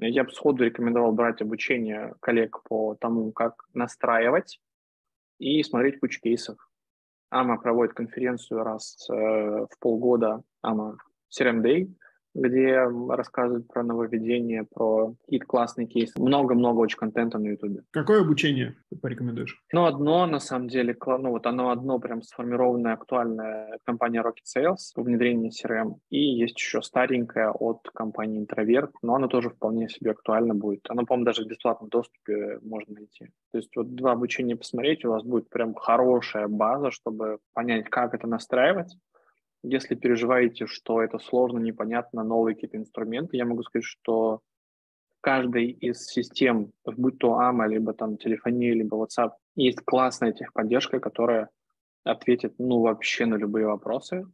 Я 0.00 0.22
бы 0.22 0.30
сходу 0.30 0.64
рекомендовал 0.64 1.12
брать 1.12 1.42
обучение 1.42 2.14
коллег 2.20 2.62
по 2.62 2.94
тому, 2.94 3.32
как 3.32 3.64
настраивать 3.74 4.60
и 5.38 5.62
смотреть 5.64 5.98
кучу 5.98 6.20
кейсов 6.20 6.67
АМА 7.30 7.58
проводит 7.58 7.94
конференцию 7.94 8.62
раз 8.62 9.08
э, 9.10 9.14
в 9.14 9.70
полгода, 9.80 10.42
АМА 10.62 10.96
CRM 11.30 11.62
Day, 11.62 11.92
где 12.34 12.82
рассказывают 13.08 13.68
про 13.68 13.82
нововведения, 13.82 14.66
про 14.72 15.14
какие-то 15.24 15.46
классные 15.46 15.86
кейсы. 15.86 16.20
Много-много 16.20 16.78
очень 16.78 16.98
контента 16.98 17.38
на 17.38 17.48
YouTube. 17.48 17.80
Какое 17.90 18.20
обучение 18.20 18.76
ты 18.90 18.96
порекомендуешь? 18.96 19.62
Ну, 19.72 19.84
одно, 19.84 20.26
на 20.26 20.40
самом 20.40 20.68
деле, 20.68 20.96
ну, 21.06 21.30
вот 21.30 21.46
оно 21.46 21.70
одно 21.70 21.98
прям 21.98 22.22
сформированное, 22.22 22.94
актуальное 22.94 23.78
компания 23.84 24.22
Rocket 24.22 24.46
Sales 24.56 24.92
в 24.94 25.02
внедрении 25.02 25.50
CRM. 25.50 25.96
И 26.10 26.18
есть 26.18 26.58
еще 26.58 26.82
старенькое 26.82 27.50
от 27.50 27.88
компании 27.94 28.46
Introvert, 28.46 28.90
но 29.02 29.14
оно 29.14 29.28
тоже 29.28 29.50
вполне 29.50 29.88
себе 29.88 30.12
актуально 30.12 30.54
будет. 30.54 30.86
Оно, 30.88 31.04
по-моему, 31.04 31.26
даже 31.26 31.44
в 31.44 31.48
бесплатном 31.48 31.88
доступе 31.88 32.58
можно 32.62 32.94
найти. 32.94 33.26
То 33.52 33.58
есть 33.58 33.74
вот 33.76 33.94
два 33.94 34.12
обучения 34.12 34.56
посмотреть, 34.56 35.04
у 35.04 35.10
вас 35.10 35.22
будет 35.22 35.48
прям 35.50 35.74
хорошая 35.74 36.48
база, 36.48 36.90
чтобы 36.90 37.38
понять, 37.54 37.88
как 37.88 38.14
это 38.14 38.26
настраивать, 38.26 38.96
если 39.62 39.94
переживаете, 39.94 40.66
что 40.66 41.02
это 41.02 41.18
сложно, 41.18 41.58
непонятно, 41.58 42.22
новые 42.22 42.54
какие-то 42.54 42.76
инструменты, 42.76 43.36
я 43.36 43.44
могу 43.44 43.62
сказать, 43.62 43.84
что 43.84 44.40
каждой 45.20 45.70
из 45.70 46.06
систем, 46.06 46.72
будь 46.84 47.18
то 47.18 47.40
AMA, 47.40 47.68
либо 47.68 47.92
там 47.92 48.16
телефония, 48.16 48.72
либо 48.74 48.96
WhatsApp, 48.96 49.32
есть 49.56 49.80
классная 49.84 50.32
техподдержка, 50.32 51.00
которая 51.00 51.50
ответит, 52.04 52.54
ну, 52.58 52.80
вообще 52.80 53.26
на 53.26 53.34
любые 53.34 53.66
вопросы. 53.66 54.24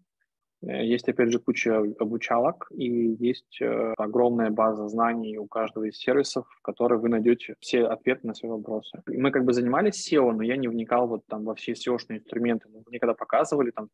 Э, 0.63 0.85
есть, 0.85 1.09
опять 1.09 1.33
же, 1.33 1.39
куча 1.39 1.79
обучалок, 1.99 2.69
и 2.71 3.17
есть 3.19 3.61
э, 3.61 3.95
огромная 3.97 4.51
база 4.51 4.89
знаний 4.89 5.39
у 5.39 5.47
каждого 5.47 5.85
из 5.85 5.97
сервисов, 5.97 6.47
в 6.49 6.63
которой 6.63 6.99
вы 6.99 7.09
найдете 7.09 7.55
все 7.61 7.85
ответы 7.85 8.27
на 8.27 8.35
свои 8.35 8.51
вопросы. 8.51 9.03
Мы 9.07 9.31
как 9.31 9.45
бы 9.45 9.53
занимались 9.53 10.13
SEO, 10.13 10.33
но 10.33 10.43
я 10.43 10.57
не 10.57 10.69
вникал 10.69 11.09
вот 11.09 11.27
там 11.27 11.45
во 11.45 11.55
все 11.55 11.73
SEO-шные 11.73 12.19
инструменты. 12.19 12.69
Мне 12.87 12.99
когда 12.99 13.15
показывали 13.15 13.71
там 13.71 13.89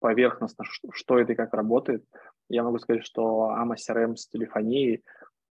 поверхностно, 0.00 0.64
что 0.92 1.18
это 1.18 1.32
и 1.32 1.36
как 1.36 1.54
работает, 1.54 2.04
я 2.48 2.62
могу 2.62 2.78
сказать, 2.78 3.04
что 3.04 3.50
AMA 3.56 3.74
CRM 3.76 4.16
с 4.16 4.28
телефонией 4.28 5.02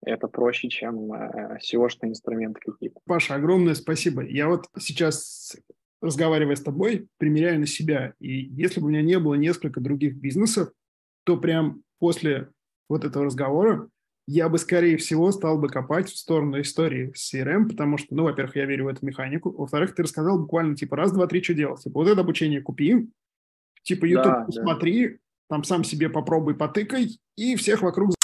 это 0.04 0.26
проще, 0.28 0.68
чем 0.68 1.12
SEO-шные 1.12 2.10
инструменты 2.10 2.60
какие-то. 2.60 3.00
Паша, 3.06 3.36
огромное 3.36 3.74
спасибо. 3.74 4.22
Я 4.22 4.48
вот 4.48 4.66
сейчас, 4.78 5.56
разговаривая 6.00 6.56
с 6.56 6.62
тобой, 6.62 7.08
примеряю 7.18 7.60
на 7.60 7.66
себя. 7.66 8.12
И 8.18 8.32
если 8.32 8.80
бы 8.80 8.86
у 8.86 8.90
меня 8.90 9.02
не 9.02 9.18
было 9.18 9.34
несколько 9.34 9.80
других 9.80 10.16
бизнесов, 10.16 10.70
то 11.24 11.36
прям 11.36 11.82
после 11.98 12.48
вот 12.88 13.04
этого 13.04 13.26
разговора 13.26 13.88
я 14.26 14.48
бы, 14.48 14.58
скорее 14.58 14.96
всего, 14.96 15.32
стал 15.32 15.58
бы 15.58 15.68
копать 15.68 16.08
в 16.08 16.16
сторону 16.16 16.60
истории 16.60 17.12
с 17.14 17.34
CRM, 17.34 17.68
потому 17.68 17.98
что, 17.98 18.14
ну, 18.14 18.24
во-первых, 18.24 18.54
я 18.56 18.66
верю 18.66 18.84
в 18.84 18.88
эту 18.88 19.04
механику, 19.04 19.50
во-вторых, 19.50 19.94
ты 19.94 20.04
рассказал 20.04 20.38
буквально, 20.38 20.76
типа, 20.76 20.96
раз, 20.96 21.12
два, 21.12 21.26
три, 21.26 21.42
что 21.42 21.54
делать. 21.54 21.82
Типа, 21.82 22.00
вот 22.00 22.08
это 22.08 22.20
обучение 22.20 22.62
купи, 22.62 23.08
типа, 23.82 24.04
YouTube 24.04 24.24
да, 24.24 24.44
посмотри, 24.44 25.08
да. 25.08 25.14
там 25.48 25.64
сам 25.64 25.84
себе 25.84 26.08
попробуй, 26.08 26.54
потыкай, 26.54 27.18
и 27.36 27.56
всех 27.56 27.82
вокруг 27.82 28.14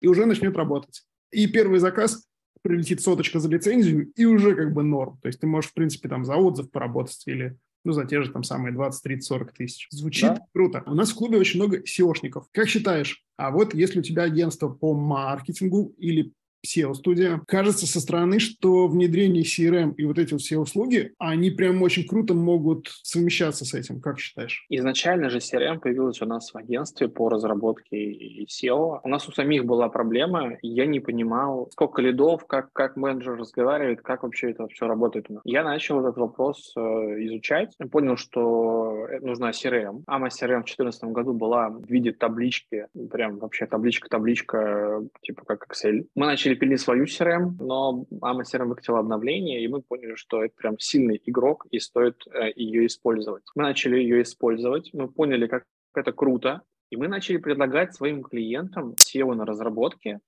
и 0.00 0.06
уже 0.06 0.26
начнет 0.26 0.56
работать. 0.56 1.02
И 1.30 1.46
первый 1.46 1.78
заказ 1.78 2.26
прилетит 2.62 3.00
соточка 3.00 3.40
за 3.40 3.48
лицензию, 3.48 4.12
и 4.14 4.24
уже 4.24 4.54
как 4.54 4.72
бы 4.72 4.82
норм. 4.82 5.18
То 5.22 5.28
есть 5.28 5.40
ты 5.40 5.46
можешь, 5.46 5.70
в 5.70 5.74
принципе, 5.74 6.08
там 6.08 6.24
за 6.24 6.36
отзыв 6.36 6.70
поработать 6.70 7.22
или 7.26 7.58
ну, 7.84 7.92
за 7.92 8.04
те 8.04 8.22
же 8.22 8.30
там 8.30 8.42
самые 8.42 8.72
20, 8.72 9.02
30, 9.02 9.24
40 9.24 9.52
тысяч. 9.52 9.88
Звучит 9.90 10.34
да. 10.34 10.46
круто. 10.52 10.82
У 10.86 10.94
нас 10.94 11.10
в 11.10 11.14
клубе 11.14 11.38
очень 11.38 11.60
много 11.60 11.78
SEOшников. 11.78 12.44
Как 12.52 12.68
считаешь, 12.68 13.24
а 13.36 13.50
вот 13.50 13.72
если 13.72 14.00
у 14.00 14.02
тебя 14.02 14.24
агентство 14.24 14.68
по 14.68 14.94
маркетингу 14.94 15.94
или 15.96 16.32
SEO-студия. 16.64 17.40
Кажется 17.46 17.86
со 17.86 18.00
стороны, 18.00 18.38
что 18.38 18.88
внедрение 18.88 19.44
CRM 19.44 19.94
и 19.96 20.04
вот 20.04 20.18
эти 20.18 20.32
вот 20.32 20.42
SEO-услуги, 20.42 21.14
они 21.18 21.50
прям 21.50 21.82
очень 21.82 22.06
круто 22.06 22.34
могут 22.34 22.88
совмещаться 23.02 23.64
с 23.64 23.74
этим. 23.74 24.00
Как 24.00 24.18
считаешь? 24.18 24.66
Изначально 24.68 25.30
же 25.30 25.38
CRM 25.38 25.80
появилась 25.80 26.20
у 26.22 26.26
нас 26.26 26.52
в 26.52 26.56
агентстве 26.56 27.08
по 27.08 27.28
разработке 27.28 28.44
SEO. 28.46 29.00
У 29.02 29.08
нас 29.08 29.28
у 29.28 29.32
самих 29.32 29.64
была 29.64 29.88
проблема, 29.88 30.58
я 30.62 30.86
не 30.86 31.00
понимал, 31.00 31.68
сколько 31.72 32.02
лидов, 32.02 32.46
как, 32.46 32.72
как 32.72 32.96
менеджер 32.96 33.36
разговаривает, 33.36 34.02
как 34.02 34.22
вообще 34.22 34.50
это 34.50 34.66
все 34.68 34.86
работает 34.86 35.26
у 35.28 35.34
нас. 35.34 35.42
Я 35.44 35.62
начал 35.64 36.00
этот 36.00 36.16
вопрос 36.16 36.72
э, 36.76 36.80
изучать, 36.80 37.76
понял, 37.90 38.16
что 38.16 39.06
нужна 39.20 39.50
CRM. 39.50 40.04
AMA 40.08 40.28
CRM 40.28 40.62
в 40.62 40.66
2014 40.66 41.04
году 41.04 41.32
была 41.32 41.68
в 41.68 41.86
виде 41.86 42.12
таблички, 42.12 42.86
прям 43.10 43.38
вообще 43.38 43.66
табличка-табличка, 43.66 45.02
типа 45.22 45.44
как 45.44 45.66
Excel. 45.68 46.06
Мы 46.14 46.26
начали 46.26 46.47
начали 46.48 46.54
пилить 46.58 46.80
свою 46.80 47.04
CRM, 47.04 47.56
но 47.60 48.06
AMA 48.10 48.42
CRM 48.42 48.66
выкатила 48.66 49.00
обновление, 49.00 49.62
и 49.62 49.68
мы 49.68 49.82
поняли, 49.82 50.14
что 50.14 50.42
это 50.42 50.54
прям 50.56 50.78
сильный 50.78 51.20
игрок, 51.26 51.66
и 51.70 51.78
стоит 51.78 52.26
э, 52.26 52.52
ее 52.56 52.86
использовать. 52.86 53.42
Мы 53.54 53.64
начали 53.64 53.96
ее 53.96 54.22
использовать, 54.22 54.90
мы 54.94 55.08
поняли, 55.08 55.46
как 55.46 55.64
это 55.94 56.12
круто, 56.12 56.62
и 56.90 56.96
мы 56.96 57.08
начали 57.08 57.36
предлагать 57.36 57.94
своим 57.94 58.22
клиентам 58.22 58.94
SEO 58.94 59.34
на 59.34 59.44
разработке 59.44 60.20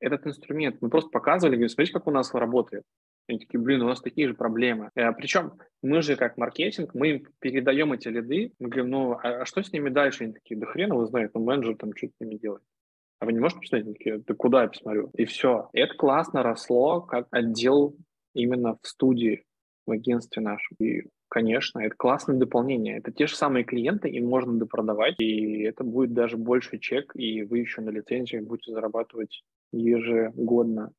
этот 0.00 0.26
инструмент. 0.26 0.76
Мы 0.80 0.88
просто 0.88 1.10
показывали, 1.10 1.56
говорим, 1.56 1.68
смотрите, 1.68 1.92
как 1.94 2.06
у 2.06 2.12
нас 2.12 2.32
работает. 2.34 2.84
Они 3.28 3.40
такие, 3.40 3.58
блин, 3.58 3.82
у 3.82 3.88
нас 3.88 4.00
такие 4.00 4.28
же 4.28 4.34
проблемы. 4.34 4.90
Э, 4.94 5.12
причем 5.12 5.52
мы 5.82 6.02
же 6.02 6.16
как 6.16 6.36
маркетинг, 6.36 6.94
мы 6.94 7.08
им 7.08 7.26
передаем 7.40 7.92
эти 7.92 8.08
лиды, 8.08 8.52
мы 8.60 8.68
говорим, 8.68 8.90
ну, 8.90 9.12
а, 9.12 9.42
а 9.42 9.44
что 9.46 9.62
с 9.62 9.72
ними 9.72 9.88
дальше? 9.88 10.24
Они 10.24 10.32
такие, 10.32 10.60
да 10.60 10.66
хрен 10.66 10.92
его 10.92 11.06
знает, 11.06 11.32
ну, 11.34 11.42
менеджер 11.42 11.76
там 11.76 11.96
что 11.96 12.06
с 12.06 12.20
ними 12.20 12.36
делает. 12.36 12.62
А 13.18 13.24
вы 13.24 13.32
не 13.32 13.40
можете 13.40 13.60
посмотреть? 13.60 13.96
такие, 13.96 14.18
да 14.18 14.34
куда 14.34 14.62
я 14.62 14.68
посмотрю? 14.68 15.10
И 15.14 15.24
все. 15.24 15.70
И 15.72 15.80
это 15.80 15.94
классно 15.94 16.42
росло 16.42 17.00
как 17.00 17.26
отдел 17.30 17.96
именно 18.34 18.76
в 18.82 18.86
студии, 18.86 19.44
в 19.86 19.90
агентстве 19.92 20.42
нашем. 20.42 20.76
И, 20.78 21.04
конечно, 21.28 21.78
это 21.78 21.94
классное 21.96 22.36
дополнение. 22.36 22.98
Это 22.98 23.12
те 23.12 23.26
же 23.26 23.34
самые 23.34 23.64
клиенты, 23.64 24.08
им 24.08 24.26
можно 24.28 24.58
допродавать, 24.58 25.14
и 25.18 25.62
это 25.62 25.82
будет 25.82 26.12
даже 26.12 26.36
больше 26.36 26.78
чек, 26.78 27.12
и 27.14 27.42
вы 27.42 27.58
еще 27.58 27.80
на 27.80 27.90
лицензиях 27.90 28.44
будете 28.44 28.72
зарабатывать 28.72 29.42
ежегодно. 29.72 30.92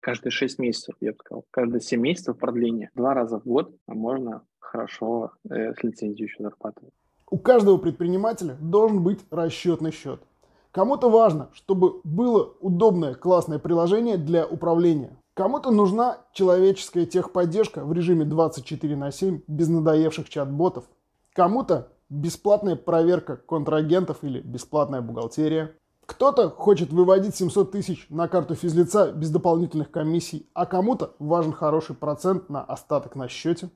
Каждые 0.00 0.30
6 0.30 0.60
месяцев, 0.60 0.94
я 1.00 1.12
бы 1.12 1.18
сказал. 1.18 1.44
Каждые 1.50 1.80
7 1.80 2.00
месяцев 2.00 2.38
продление. 2.38 2.90
Два 2.94 3.12
раза 3.12 3.40
в 3.40 3.44
год 3.44 3.74
а 3.88 3.94
можно 3.94 4.46
хорошо 4.60 5.32
э, 5.50 5.74
с 5.74 5.82
лицензией 5.82 6.28
еще 6.28 6.44
зарабатывать. 6.44 6.94
У 7.28 7.38
каждого 7.38 7.78
предпринимателя 7.78 8.56
должен 8.60 9.02
быть 9.02 9.18
расчетный 9.32 9.90
счет– 9.90 10.20
Кому-то 10.76 11.08
важно, 11.08 11.48
чтобы 11.54 12.02
было 12.04 12.52
удобное, 12.60 13.14
классное 13.14 13.58
приложение 13.58 14.18
для 14.18 14.44
управления. 14.44 15.16
Кому-то 15.32 15.70
нужна 15.70 16.18
человеческая 16.34 17.06
техподдержка 17.06 17.82
в 17.82 17.94
режиме 17.94 18.26
24 18.26 18.94
на 18.94 19.10
7 19.10 19.40
без 19.46 19.68
надоевших 19.68 20.28
чат-ботов. 20.28 20.84
Кому-то 21.32 21.88
бесплатная 22.10 22.76
проверка 22.76 23.38
контрагентов 23.38 24.18
или 24.20 24.40
бесплатная 24.40 25.00
бухгалтерия. 25.00 25.72
Кто-то 26.04 26.50
хочет 26.50 26.92
выводить 26.92 27.36
700 27.36 27.72
тысяч 27.72 28.06
на 28.10 28.28
карту 28.28 28.54
физлица 28.54 29.12
без 29.12 29.30
дополнительных 29.30 29.90
комиссий, 29.90 30.46
а 30.52 30.66
кому-то 30.66 31.14
важен 31.18 31.54
хороший 31.54 31.96
процент 31.96 32.50
на 32.50 32.62
остаток 32.62 33.16
на 33.16 33.28
счете. 33.28 33.70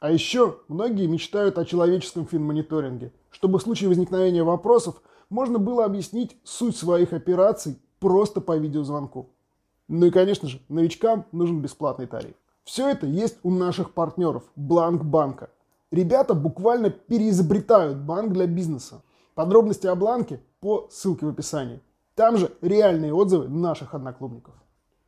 А 0.00 0.10
еще 0.10 0.60
многие 0.68 1.06
мечтают 1.06 1.58
о 1.58 1.66
человеческом 1.66 2.26
финмониторинге, 2.26 3.12
чтобы 3.30 3.58
в 3.58 3.62
случае 3.62 3.90
возникновения 3.90 4.42
вопросов– 4.42 5.02
можно 5.30 5.58
было 5.58 5.84
объяснить 5.84 6.36
суть 6.44 6.76
своих 6.76 7.12
операций 7.12 7.78
просто 7.98 8.40
по 8.40 8.56
видеозвонку. 8.56 9.30
Ну 9.88 10.06
и, 10.06 10.10
конечно 10.10 10.48
же, 10.48 10.60
новичкам 10.68 11.26
нужен 11.32 11.60
бесплатный 11.60 12.06
тариф. 12.06 12.34
Все 12.64 12.88
это 12.88 13.06
есть 13.06 13.38
у 13.42 13.50
наших 13.50 13.92
партнеров 13.92 14.42
Бланк 14.56 15.04
Банка. 15.04 15.50
Ребята 15.92 16.34
буквально 16.34 16.90
переизобретают 16.90 17.98
банк 17.98 18.32
для 18.32 18.46
бизнеса. 18.46 19.02
Подробности 19.34 19.86
о 19.86 19.94
Бланке 19.94 20.40
по 20.60 20.88
ссылке 20.90 21.26
в 21.26 21.28
описании. 21.28 21.80
Там 22.16 22.36
же 22.38 22.50
реальные 22.60 23.14
отзывы 23.14 23.48
наших 23.48 23.94
одноклубников. 23.94 24.54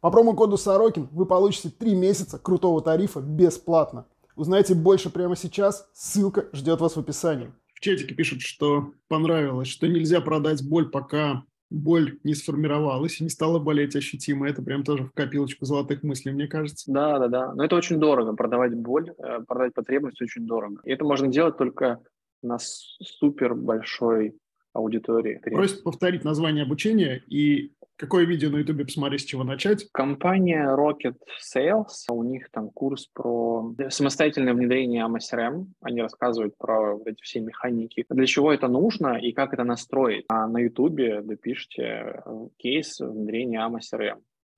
По 0.01 0.11
промокоду 0.11 0.57
Сорокин 0.57 1.09
вы 1.11 1.27
получите 1.27 1.71
3 1.71 1.97
месяца 1.97 2.39
крутого 2.39 2.81
тарифа 2.81 3.21
бесплатно. 3.21 4.05
Узнайте 4.37 4.75
больше 4.75 5.11
прямо 5.11 5.35
сейчас, 5.35 5.89
ссылка 5.93 6.47
ждет 6.53 6.81
вас 6.81 6.95
в 6.95 7.01
описании 7.01 7.51
в 7.79 7.81
чатике 7.81 8.13
пишут, 8.13 8.43
что 8.43 8.93
понравилось, 9.07 9.69
что 9.69 9.87
нельзя 9.87 10.21
продать 10.21 10.69
боль, 10.69 10.91
пока 10.91 11.45
боль 11.71 12.19
не 12.25 12.35
сформировалась 12.35 13.21
и 13.21 13.23
не 13.23 13.31
стала 13.31 13.61
болеть 13.61 13.95
ощутимо. 13.95 14.49
Это 14.49 14.63
прям 14.63 14.83
тоже 14.83 15.05
в 15.05 15.13
копилочку 15.13 15.65
золотых 15.65 16.03
мыслей, 16.03 16.33
мне 16.33 16.49
кажется. 16.49 16.91
Да, 16.91 17.21
да, 17.21 17.29
да. 17.29 17.55
Но 17.55 17.65
это 17.65 17.77
очень 17.77 18.01
дорого. 18.01 18.35
Продавать 18.35 18.75
боль, 18.75 19.11
э, 19.17 19.45
продавать 19.47 19.75
потребность 19.75 20.21
очень 20.21 20.45
дорого. 20.45 20.81
И 20.85 20.91
это 20.91 21.05
можно 21.05 21.29
делать 21.29 21.57
только 21.57 22.01
на 22.43 22.59
супер 22.59 23.55
большой 23.55 24.35
аудитории. 24.73 25.41
Просят 25.45 25.83
повторить 25.83 26.25
название 26.25 26.65
обучения 26.65 27.23
и 27.27 27.73
Какое 27.99 28.27
видео 28.27 28.49
на 28.51 28.59
YouTube 28.59 28.85
посмотреть, 28.85 29.23
с 29.23 29.25
чего 29.25 29.43
начать? 29.43 29.89
Компания 29.91 30.65
Rocket 30.77 31.17
Sales, 31.43 32.07
у 32.09 32.23
них 32.23 32.49
там 32.53 32.71
курс 32.71 33.09
про 33.13 33.75
самостоятельное 33.89 34.55
внедрение 34.55 35.05
AMA 35.05 35.67
Они 35.81 36.01
рассказывают 36.01 36.57
про 36.57 36.95
вот 36.95 37.09
эти 37.09 37.21
все 37.23 37.41
механики, 37.41 38.05
для 38.09 38.27
чего 38.27 38.53
это 38.53 38.69
нужно 38.69 39.19
и 39.19 39.33
как 39.33 39.53
это 39.53 39.65
настроить. 39.65 40.27
А 40.29 40.47
на 40.47 40.59
YouTube 40.59 41.25
допишите 41.25 42.23
кейс 42.57 43.01
внедрения 43.01 43.59
AMA 43.59 43.81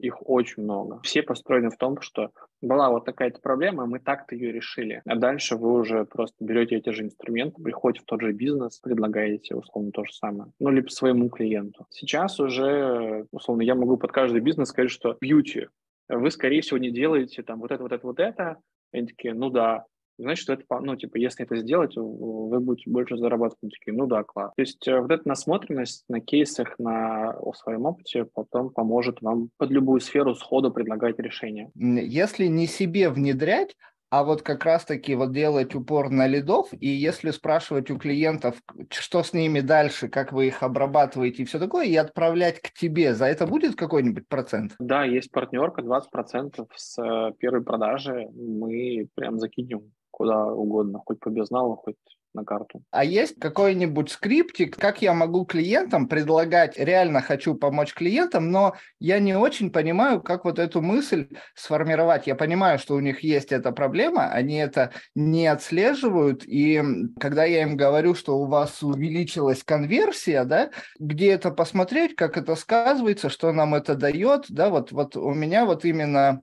их 0.00 0.28
очень 0.28 0.62
много. 0.62 1.00
Все 1.02 1.22
построены 1.22 1.70
в 1.70 1.76
том, 1.76 2.00
что 2.00 2.30
была 2.60 2.90
вот 2.90 3.04
такая-то 3.04 3.40
проблема, 3.40 3.86
мы 3.86 3.98
так-то 3.98 4.34
ее 4.34 4.52
решили. 4.52 5.02
А 5.06 5.16
дальше 5.16 5.56
вы 5.56 5.72
уже 5.72 6.04
просто 6.04 6.44
берете 6.44 6.76
эти 6.76 6.90
же 6.90 7.04
инструменты, 7.04 7.62
приходите 7.62 8.02
в 8.02 8.06
тот 8.06 8.20
же 8.20 8.32
бизнес, 8.32 8.78
предлагаете 8.80 9.54
условно 9.54 9.92
то 9.92 10.04
же 10.04 10.12
самое. 10.12 10.50
Ну, 10.58 10.70
либо 10.70 10.88
своему 10.88 11.28
клиенту. 11.28 11.86
Сейчас 11.90 12.40
уже, 12.40 13.26
условно, 13.30 13.62
я 13.62 13.74
могу 13.74 13.96
под 13.96 14.12
каждый 14.12 14.40
бизнес 14.40 14.68
сказать, 14.68 14.90
что 14.90 15.16
бьюти, 15.20 15.68
вы, 16.08 16.30
скорее 16.30 16.60
всего, 16.60 16.78
не 16.78 16.90
делаете 16.90 17.42
там 17.42 17.60
вот 17.60 17.70
это, 17.70 17.82
вот 17.82 17.92
это, 17.92 18.06
вот 18.06 18.18
это. 18.18 18.56
Они 18.92 19.06
такие, 19.06 19.34
ну 19.34 19.50
да, 19.50 19.84
значит, 20.20 20.48
это, 20.48 20.64
ну, 20.80 20.96
типа, 20.96 21.16
если 21.16 21.44
это 21.44 21.56
сделать, 21.56 21.96
вы 21.96 22.60
будете 22.60 22.90
больше 22.90 23.16
зарабатывать. 23.16 23.74
Такие, 23.78 23.96
ну 23.96 24.06
да, 24.06 24.22
класс. 24.22 24.52
То 24.56 24.62
есть 24.62 24.86
э, 24.88 25.00
вот 25.00 25.10
эта 25.10 25.26
насмотренность 25.28 26.04
на 26.08 26.20
кейсах, 26.20 26.78
на 26.78 27.32
о 27.32 27.52
своем 27.54 27.86
опыте 27.86 28.24
потом 28.24 28.70
поможет 28.70 29.22
вам 29.22 29.50
под 29.56 29.70
любую 29.70 30.00
сферу 30.00 30.34
сходу 30.34 30.70
предлагать 30.70 31.18
решение. 31.18 31.70
Если 31.74 32.46
не 32.46 32.66
себе 32.66 33.10
внедрять, 33.10 33.76
а 34.10 34.24
вот 34.24 34.42
как 34.42 34.64
раз-таки 34.64 35.14
вот 35.14 35.32
делать 35.32 35.74
упор 35.74 36.10
на 36.10 36.26
лидов, 36.26 36.68
и 36.72 36.88
если 36.88 37.30
спрашивать 37.30 37.90
у 37.90 37.98
клиентов, 37.98 38.60
что 38.90 39.22
с 39.22 39.32
ними 39.32 39.60
дальше, 39.60 40.08
как 40.08 40.32
вы 40.32 40.48
их 40.48 40.64
обрабатываете 40.64 41.42
и 41.42 41.46
все 41.46 41.60
такое, 41.60 41.86
и 41.86 41.94
отправлять 41.94 42.60
к 42.60 42.72
тебе, 42.72 43.14
за 43.14 43.26
это 43.26 43.46
будет 43.46 43.76
какой-нибудь 43.76 44.26
процент? 44.26 44.74
Да, 44.80 45.04
есть 45.04 45.30
партнерка, 45.30 45.82
20% 45.82 46.66
с 46.74 46.98
э, 46.98 47.32
первой 47.38 47.62
продажи 47.62 48.26
мы 48.34 49.06
прям 49.14 49.38
закинем 49.38 49.92
куда 50.20 50.44
угодно, 50.44 51.00
хоть 51.06 51.18
по 51.18 51.30
безналу, 51.30 51.76
хоть 51.76 51.96
на 52.34 52.44
карту. 52.44 52.82
А 52.90 53.06
есть 53.06 53.40
какой-нибудь 53.40 54.10
скриптик, 54.10 54.76
как 54.76 55.00
я 55.00 55.14
могу 55.14 55.46
клиентам 55.46 56.08
предлагать, 56.08 56.78
реально 56.78 57.22
хочу 57.22 57.54
помочь 57.54 57.94
клиентам, 57.94 58.50
но 58.50 58.74
я 58.98 59.18
не 59.18 59.34
очень 59.34 59.72
понимаю, 59.72 60.20
как 60.20 60.44
вот 60.44 60.58
эту 60.58 60.82
мысль 60.82 61.28
сформировать. 61.54 62.26
Я 62.26 62.34
понимаю, 62.34 62.78
что 62.78 62.96
у 62.96 63.00
них 63.00 63.20
есть 63.20 63.50
эта 63.50 63.72
проблема, 63.72 64.26
они 64.26 64.56
это 64.56 64.92
не 65.14 65.46
отслеживают, 65.46 66.44
и 66.44 66.82
когда 67.18 67.44
я 67.44 67.62
им 67.62 67.78
говорю, 67.78 68.14
что 68.14 68.38
у 68.38 68.44
вас 68.44 68.82
увеличилась 68.82 69.64
конверсия, 69.64 70.44
да, 70.44 70.68
где 70.98 71.30
это 71.30 71.50
посмотреть, 71.50 72.14
как 72.14 72.36
это 72.36 72.56
сказывается, 72.56 73.30
что 73.30 73.52
нам 73.52 73.74
это 73.74 73.94
дает, 73.94 74.44
да, 74.50 74.68
вот, 74.68 74.92
вот 74.92 75.16
у 75.16 75.32
меня 75.32 75.64
вот 75.64 75.86
именно 75.86 76.42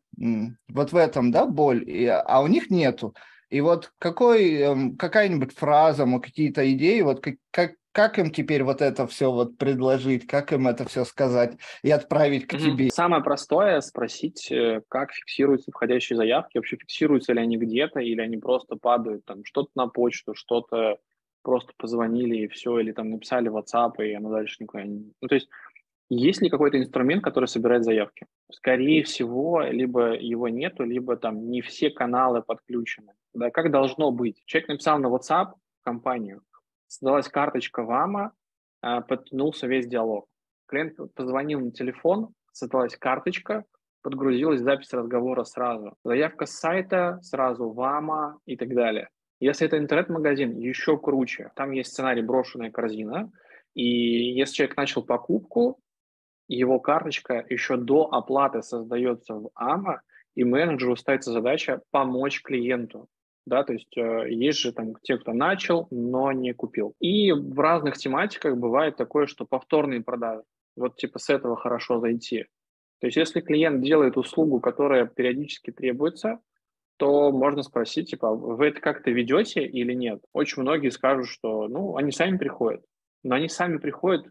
вот 0.68 0.92
в 0.94 0.96
этом, 0.96 1.32
да, 1.32 1.46
боль, 1.46 1.86
а 2.10 2.42
у 2.42 2.48
них 2.48 2.72
нету. 2.72 3.14
И 3.50 3.62
вот 3.62 3.92
какой, 4.00 4.56
эм, 4.56 4.98
какая-нибудь 4.98 5.54
фраза, 5.54 6.06
какие-то 6.20 6.70
идеи, 6.74 7.02
вот 7.02 7.22
как, 7.22 7.36
как, 7.52 7.72
как 7.94 8.20
им 8.20 8.32
теперь 8.32 8.64
вот 8.64 8.82
это 8.82 9.08
все 9.08 9.32
вот 9.32 9.58
предложить, 9.58 10.28
как 10.28 10.52
им 10.52 10.68
это 10.68 10.86
все 10.86 11.06
сказать 11.06 11.58
и 11.82 11.90
отправить 11.90 12.46
к 12.46 12.58
тебе? 12.58 12.90
Самое 12.92 13.24
простое 13.24 13.80
спросить, 13.82 14.52
э, 14.52 14.82
как 14.90 15.14
фиксируются 15.14 15.72
входящие 15.72 16.18
заявки, 16.18 16.58
вообще 16.58 16.76
фиксируются 16.78 17.34
ли 17.34 17.40
они 17.40 17.58
где-то, 17.58 18.00
или 18.00 18.22
они 18.22 18.38
просто 18.38 18.76
падают, 18.76 19.26
там, 19.26 19.46
что-то 19.46 19.70
на 19.76 19.88
почту, 19.88 20.36
что-то 20.36 20.98
просто 21.42 21.72
позвонили 21.78 22.44
и 22.44 22.48
все, 22.50 22.78
или 22.80 22.92
там 22.92 23.10
написали 23.10 23.48
в 23.48 23.56
WhatsApp, 23.56 23.94
и 24.06 24.14
оно 24.14 24.30
дальше 24.30 24.58
никуда 24.60 24.84
не... 24.84 25.14
Ну, 25.22 25.28
то 25.30 25.36
есть 25.36 25.48
есть 26.10 26.42
ли 26.42 26.50
какой-то 26.50 26.78
инструмент, 26.78 27.24
который 27.24 27.46
собирает 27.46 27.84
заявки? 27.84 28.28
Скорее 28.52 29.04
всего, 29.04 29.62
либо 29.62 30.14
его 30.14 30.48
нету, 30.48 30.84
либо 30.84 31.18
там 31.18 31.50
не 31.50 31.62
все 31.62 31.90
каналы 31.90 32.42
подключены. 32.42 33.14
Да, 33.34 33.52
как 33.52 33.72
должно 33.72 34.12
быть? 34.12 34.42
Человек 34.46 34.70
написал 34.70 35.00
на 35.00 35.08
WhatsApp 35.08 35.54
компанию, 35.84 36.42
создалась 36.88 37.28
карточка 37.28 37.84
ВАМа, 37.84 38.32
а, 38.82 39.02
подтянулся 39.02 39.68
весь 39.68 39.88
диалог. 39.88 40.28
Клиент 40.68 40.98
позвонил 41.14 41.60
на 41.60 41.72
телефон, 41.72 42.30
создалась 42.52 42.96
карточка, 42.96 43.66
подгрузилась 44.02 44.62
запись 44.62 44.94
разговора 44.94 45.44
сразу. 45.44 45.96
Заявка 46.04 46.46
с 46.46 46.52
сайта 46.52 47.20
сразу 47.22 47.70
ВАМа 47.70 48.40
и 48.46 48.56
так 48.56 48.74
далее. 48.74 49.10
Если 49.40 49.68
это 49.68 49.78
интернет-магазин, 49.78 50.58
еще 50.58 50.98
круче. 50.98 51.52
Там 51.56 51.72
есть 51.72 51.92
сценарий 51.92 52.22
«брошенная 52.22 52.72
корзина», 52.72 53.32
и 53.76 54.34
если 54.34 54.56
человек 54.56 54.78
начал 54.78 55.04
покупку, 55.04 55.80
его 56.48 56.80
карточка 56.80 57.46
еще 57.50 57.78
до 57.78 58.08
оплаты 58.12 58.62
создается 58.62 59.36
в 59.36 59.50
АМА, 59.56 60.02
и 60.36 60.44
менеджеру 60.44 60.96
ставится 60.96 61.32
задача 61.32 61.82
помочь 61.92 62.42
клиенту. 62.42 63.08
Да, 63.46 63.64
то 63.64 63.74
есть 63.74 63.98
э, 63.98 64.26
есть 64.30 64.60
же 64.60 64.74
там 64.74 64.96
те, 65.02 65.18
кто 65.18 65.32
начал, 65.32 65.88
но 65.90 66.32
не 66.34 66.54
купил. 66.54 66.96
И 67.00 67.32
в 67.32 67.58
разных 67.60 67.98
тематиках 67.98 68.58
бывает 68.58 68.98
такое, 68.98 69.26
что 69.26 69.46
повторные 69.46 70.02
продажи. 70.02 70.44
Вот 70.76 70.98
типа 70.98 71.18
с 71.18 71.30
этого 71.30 71.56
хорошо 71.56 72.00
зайти. 72.00 72.46
То 73.00 73.08
есть 73.08 73.18
если 73.18 73.40
клиент 73.40 73.82
делает 73.82 74.18
услугу, 74.18 74.60
которая 74.60 75.06
периодически 75.06 75.72
требуется, 75.72 76.40
то 76.98 77.32
можно 77.32 77.64
спросить, 77.64 78.10
типа, 78.10 78.34
вы 78.34 78.68
это 78.68 78.82
как-то 78.82 79.12
ведете 79.12 79.66
или 79.66 79.94
нет? 79.94 80.22
Очень 80.34 80.64
многие 80.64 80.90
скажут, 80.90 81.28
что, 81.28 81.68
ну, 81.68 81.96
они 81.96 82.12
сами 82.12 82.38
приходят. 82.38 82.84
Но 83.24 83.36
они 83.36 83.50
сами 83.50 83.78
приходят 83.78 84.26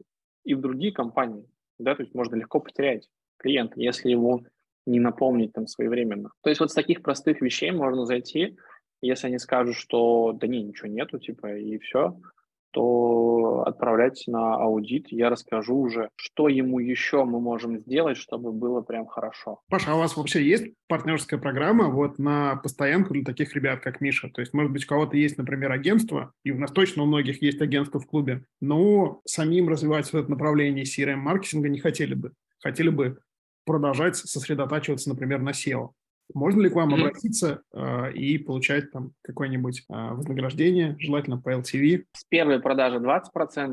и 0.44 0.54
в 0.54 0.60
другие 0.60 0.92
компании 0.92 1.46
да, 1.78 1.94
то 1.94 2.02
есть 2.02 2.14
можно 2.14 2.36
легко 2.36 2.60
потерять 2.60 3.08
клиента, 3.38 3.74
если 3.76 4.10
его 4.10 4.42
не 4.86 5.00
напомнить 5.00 5.52
там 5.52 5.66
своевременно. 5.66 6.30
То 6.42 6.48
есть 6.48 6.60
вот 6.60 6.70
с 6.70 6.74
таких 6.74 7.02
простых 7.02 7.40
вещей 7.40 7.70
можно 7.70 8.06
зайти, 8.06 8.56
если 9.02 9.26
они 9.26 9.38
скажут, 9.38 9.76
что 9.76 10.32
да 10.32 10.46
не, 10.46 10.62
ничего 10.62 10.88
нету, 10.88 11.18
типа, 11.18 11.56
и 11.56 11.78
все, 11.78 12.18
то 12.76 13.62
отправлять 13.64 14.24
на 14.26 14.56
аудит. 14.56 15.06
Я 15.08 15.30
расскажу 15.30 15.74
уже, 15.76 16.10
что 16.14 16.46
ему 16.46 16.78
еще 16.78 17.24
мы 17.24 17.40
можем 17.40 17.78
сделать, 17.78 18.18
чтобы 18.18 18.52
было 18.52 18.82
прям 18.82 19.06
хорошо. 19.06 19.60
Паша, 19.70 19.92
а 19.92 19.94
у 19.94 19.98
вас 19.98 20.14
вообще 20.14 20.46
есть 20.46 20.74
партнерская 20.86 21.40
программа 21.40 21.88
вот 21.88 22.18
на 22.18 22.56
постоянку 22.56 23.14
для 23.14 23.24
таких 23.24 23.54
ребят, 23.54 23.80
как 23.80 24.02
Миша? 24.02 24.28
То 24.28 24.42
есть, 24.42 24.52
может 24.52 24.72
быть, 24.72 24.84
у 24.84 24.88
кого-то 24.88 25.16
есть, 25.16 25.38
например, 25.38 25.72
агентство, 25.72 26.32
и 26.44 26.50
у 26.50 26.58
нас 26.58 26.70
точно 26.70 27.04
у 27.04 27.06
многих 27.06 27.40
есть 27.40 27.62
агентство 27.62 27.98
в 27.98 28.06
клубе, 28.06 28.44
но 28.60 29.22
самим 29.24 29.70
развивать 29.70 30.12
в 30.12 30.14
это 30.14 30.30
направление 30.30 30.84
CRM-маркетинга 30.84 31.70
не 31.70 31.78
хотели 31.78 32.12
бы. 32.12 32.32
Хотели 32.62 32.90
бы 32.90 33.16
продолжать 33.64 34.16
сосредотачиваться, 34.16 35.08
например, 35.08 35.40
на 35.40 35.50
SEO. 35.50 35.92
Можно 36.34 36.62
ли 36.62 36.70
к 36.70 36.74
вам 36.74 36.94
обратиться 36.94 37.62
э, 37.72 38.12
и 38.12 38.38
получать 38.38 38.90
там 38.90 39.12
какое-нибудь 39.22 39.84
э, 39.88 39.94
вознаграждение, 40.12 40.96
желательно 40.98 41.40
по 41.40 41.52
LTV? 41.54 42.04
С 42.12 42.24
первой 42.24 42.60
продажи 42.60 42.98
20%, 42.98 43.22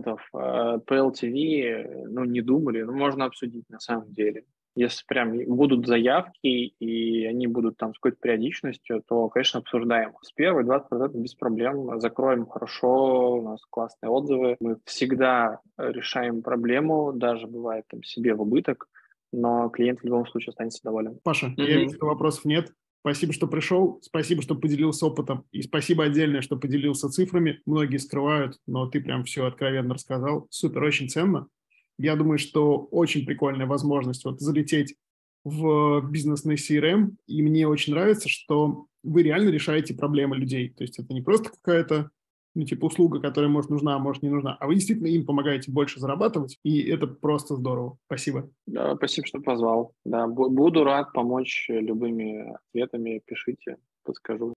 э, 0.08 0.18
по 0.32 0.94
LTV, 0.94 2.06
ну, 2.10 2.24
не 2.26 2.42
думали, 2.42 2.84
но 2.84 2.94
можно 2.94 3.26
обсудить 3.26 3.70
на 3.70 3.80
самом 3.80 4.14
деле. 4.14 4.46
Если 4.76 5.06
прям 5.06 5.38
будут 5.56 5.86
заявки, 5.86 6.48
и 6.48 7.26
они 7.26 7.46
будут 7.46 7.78
там 7.78 7.94
с 7.94 8.00
какой-то 8.00 8.18
периодичностью, 8.20 9.04
то, 9.08 9.30
конечно, 9.30 9.60
обсуждаем. 9.60 10.14
С 10.24 10.32
первой 10.32 10.64
20% 10.64 11.12
без 11.14 11.36
проблем. 11.36 12.00
Закроем 12.00 12.48
хорошо, 12.48 13.38
у 13.38 13.42
нас 13.44 13.64
классные 13.70 14.10
отзывы. 14.10 14.58
Мы 14.60 14.78
всегда 14.86 15.60
решаем 15.78 16.42
проблему, 16.42 17.14
даже 17.14 17.46
бывает 17.46 17.86
там 17.88 18.02
себе 18.02 18.34
в 18.34 18.42
убыток 18.42 18.88
но 19.34 19.70
клиент 19.70 20.00
в 20.00 20.06
любом 20.06 20.26
случае 20.28 20.52
останется 20.52 20.82
доволен. 20.84 21.20
Паша, 21.24 21.48
mm-hmm. 21.48 21.68
я 21.68 21.80
вижу, 21.80 21.96
что 21.96 22.06
вопросов 22.06 22.46
нет. 22.46 22.72
Спасибо, 23.02 23.34
что 23.34 23.48
пришел, 23.48 24.00
спасибо, 24.02 24.42
что 24.42 24.56
поделился 24.56 25.06
опытом, 25.06 25.44
и 25.52 25.62
спасибо 25.62 26.06
отдельное, 26.06 26.42
что 26.42 26.56
поделился 26.56 27.10
цифрами. 27.10 27.60
Многие 27.66 27.98
скрывают, 27.98 28.60
но 28.66 28.88
ты 28.88 29.02
прям 29.02 29.26
все 29.26 29.46
откровенно 29.46 29.96
рассказал. 29.96 30.48
Супер, 30.50 30.84
очень 30.84 31.10
ценно. 31.10 31.48
Я 31.98 32.16
думаю, 32.16 32.38
что 32.38 32.78
очень 32.92 33.26
прикольная 33.26 33.66
возможность 33.66 34.24
вот 34.24 34.40
залететь 34.40 34.96
в 35.44 36.02
бизнесный 36.10 36.56
CRM, 36.56 37.16
и 37.28 37.42
мне 37.42 37.68
очень 37.68 37.94
нравится, 37.94 38.30
что 38.30 38.86
вы 39.04 39.24
реально 39.24 39.50
решаете 39.50 39.94
проблемы 39.94 40.38
людей. 40.38 40.70
То 40.70 40.84
есть 40.84 40.98
это 40.98 41.14
не 41.14 41.22
просто 41.22 41.50
какая-то 41.50 42.10
ну, 42.56 42.64
типа 42.64 42.86
услуга, 42.86 43.20
которая 43.20 43.50
может 43.50 43.70
нужна, 43.70 43.96
а 43.96 44.00
может 44.00 44.24
не 44.24 44.30
нужна, 44.30 44.58
а 44.60 44.68
вы 44.68 44.76
действительно 44.76 45.08
им 45.08 45.26
помогаете 45.26 45.72
больше 45.72 46.00
зарабатывать, 46.00 46.60
и 46.64 46.82
это 46.90 47.08
просто 47.08 47.56
здорово. 47.56 47.98
Спасибо. 48.06 48.50
Да, 48.66 48.96
спасибо, 48.96 49.28
что 49.28 49.40
позвал. 49.40 49.94
Да, 50.06 50.28
буду 50.28 50.84
рад 50.84 51.14
помочь 51.14 51.66
любыми 51.70 52.56
ответами, 52.70 53.22
пишите, 53.26 53.78
подскажу. 54.04 54.52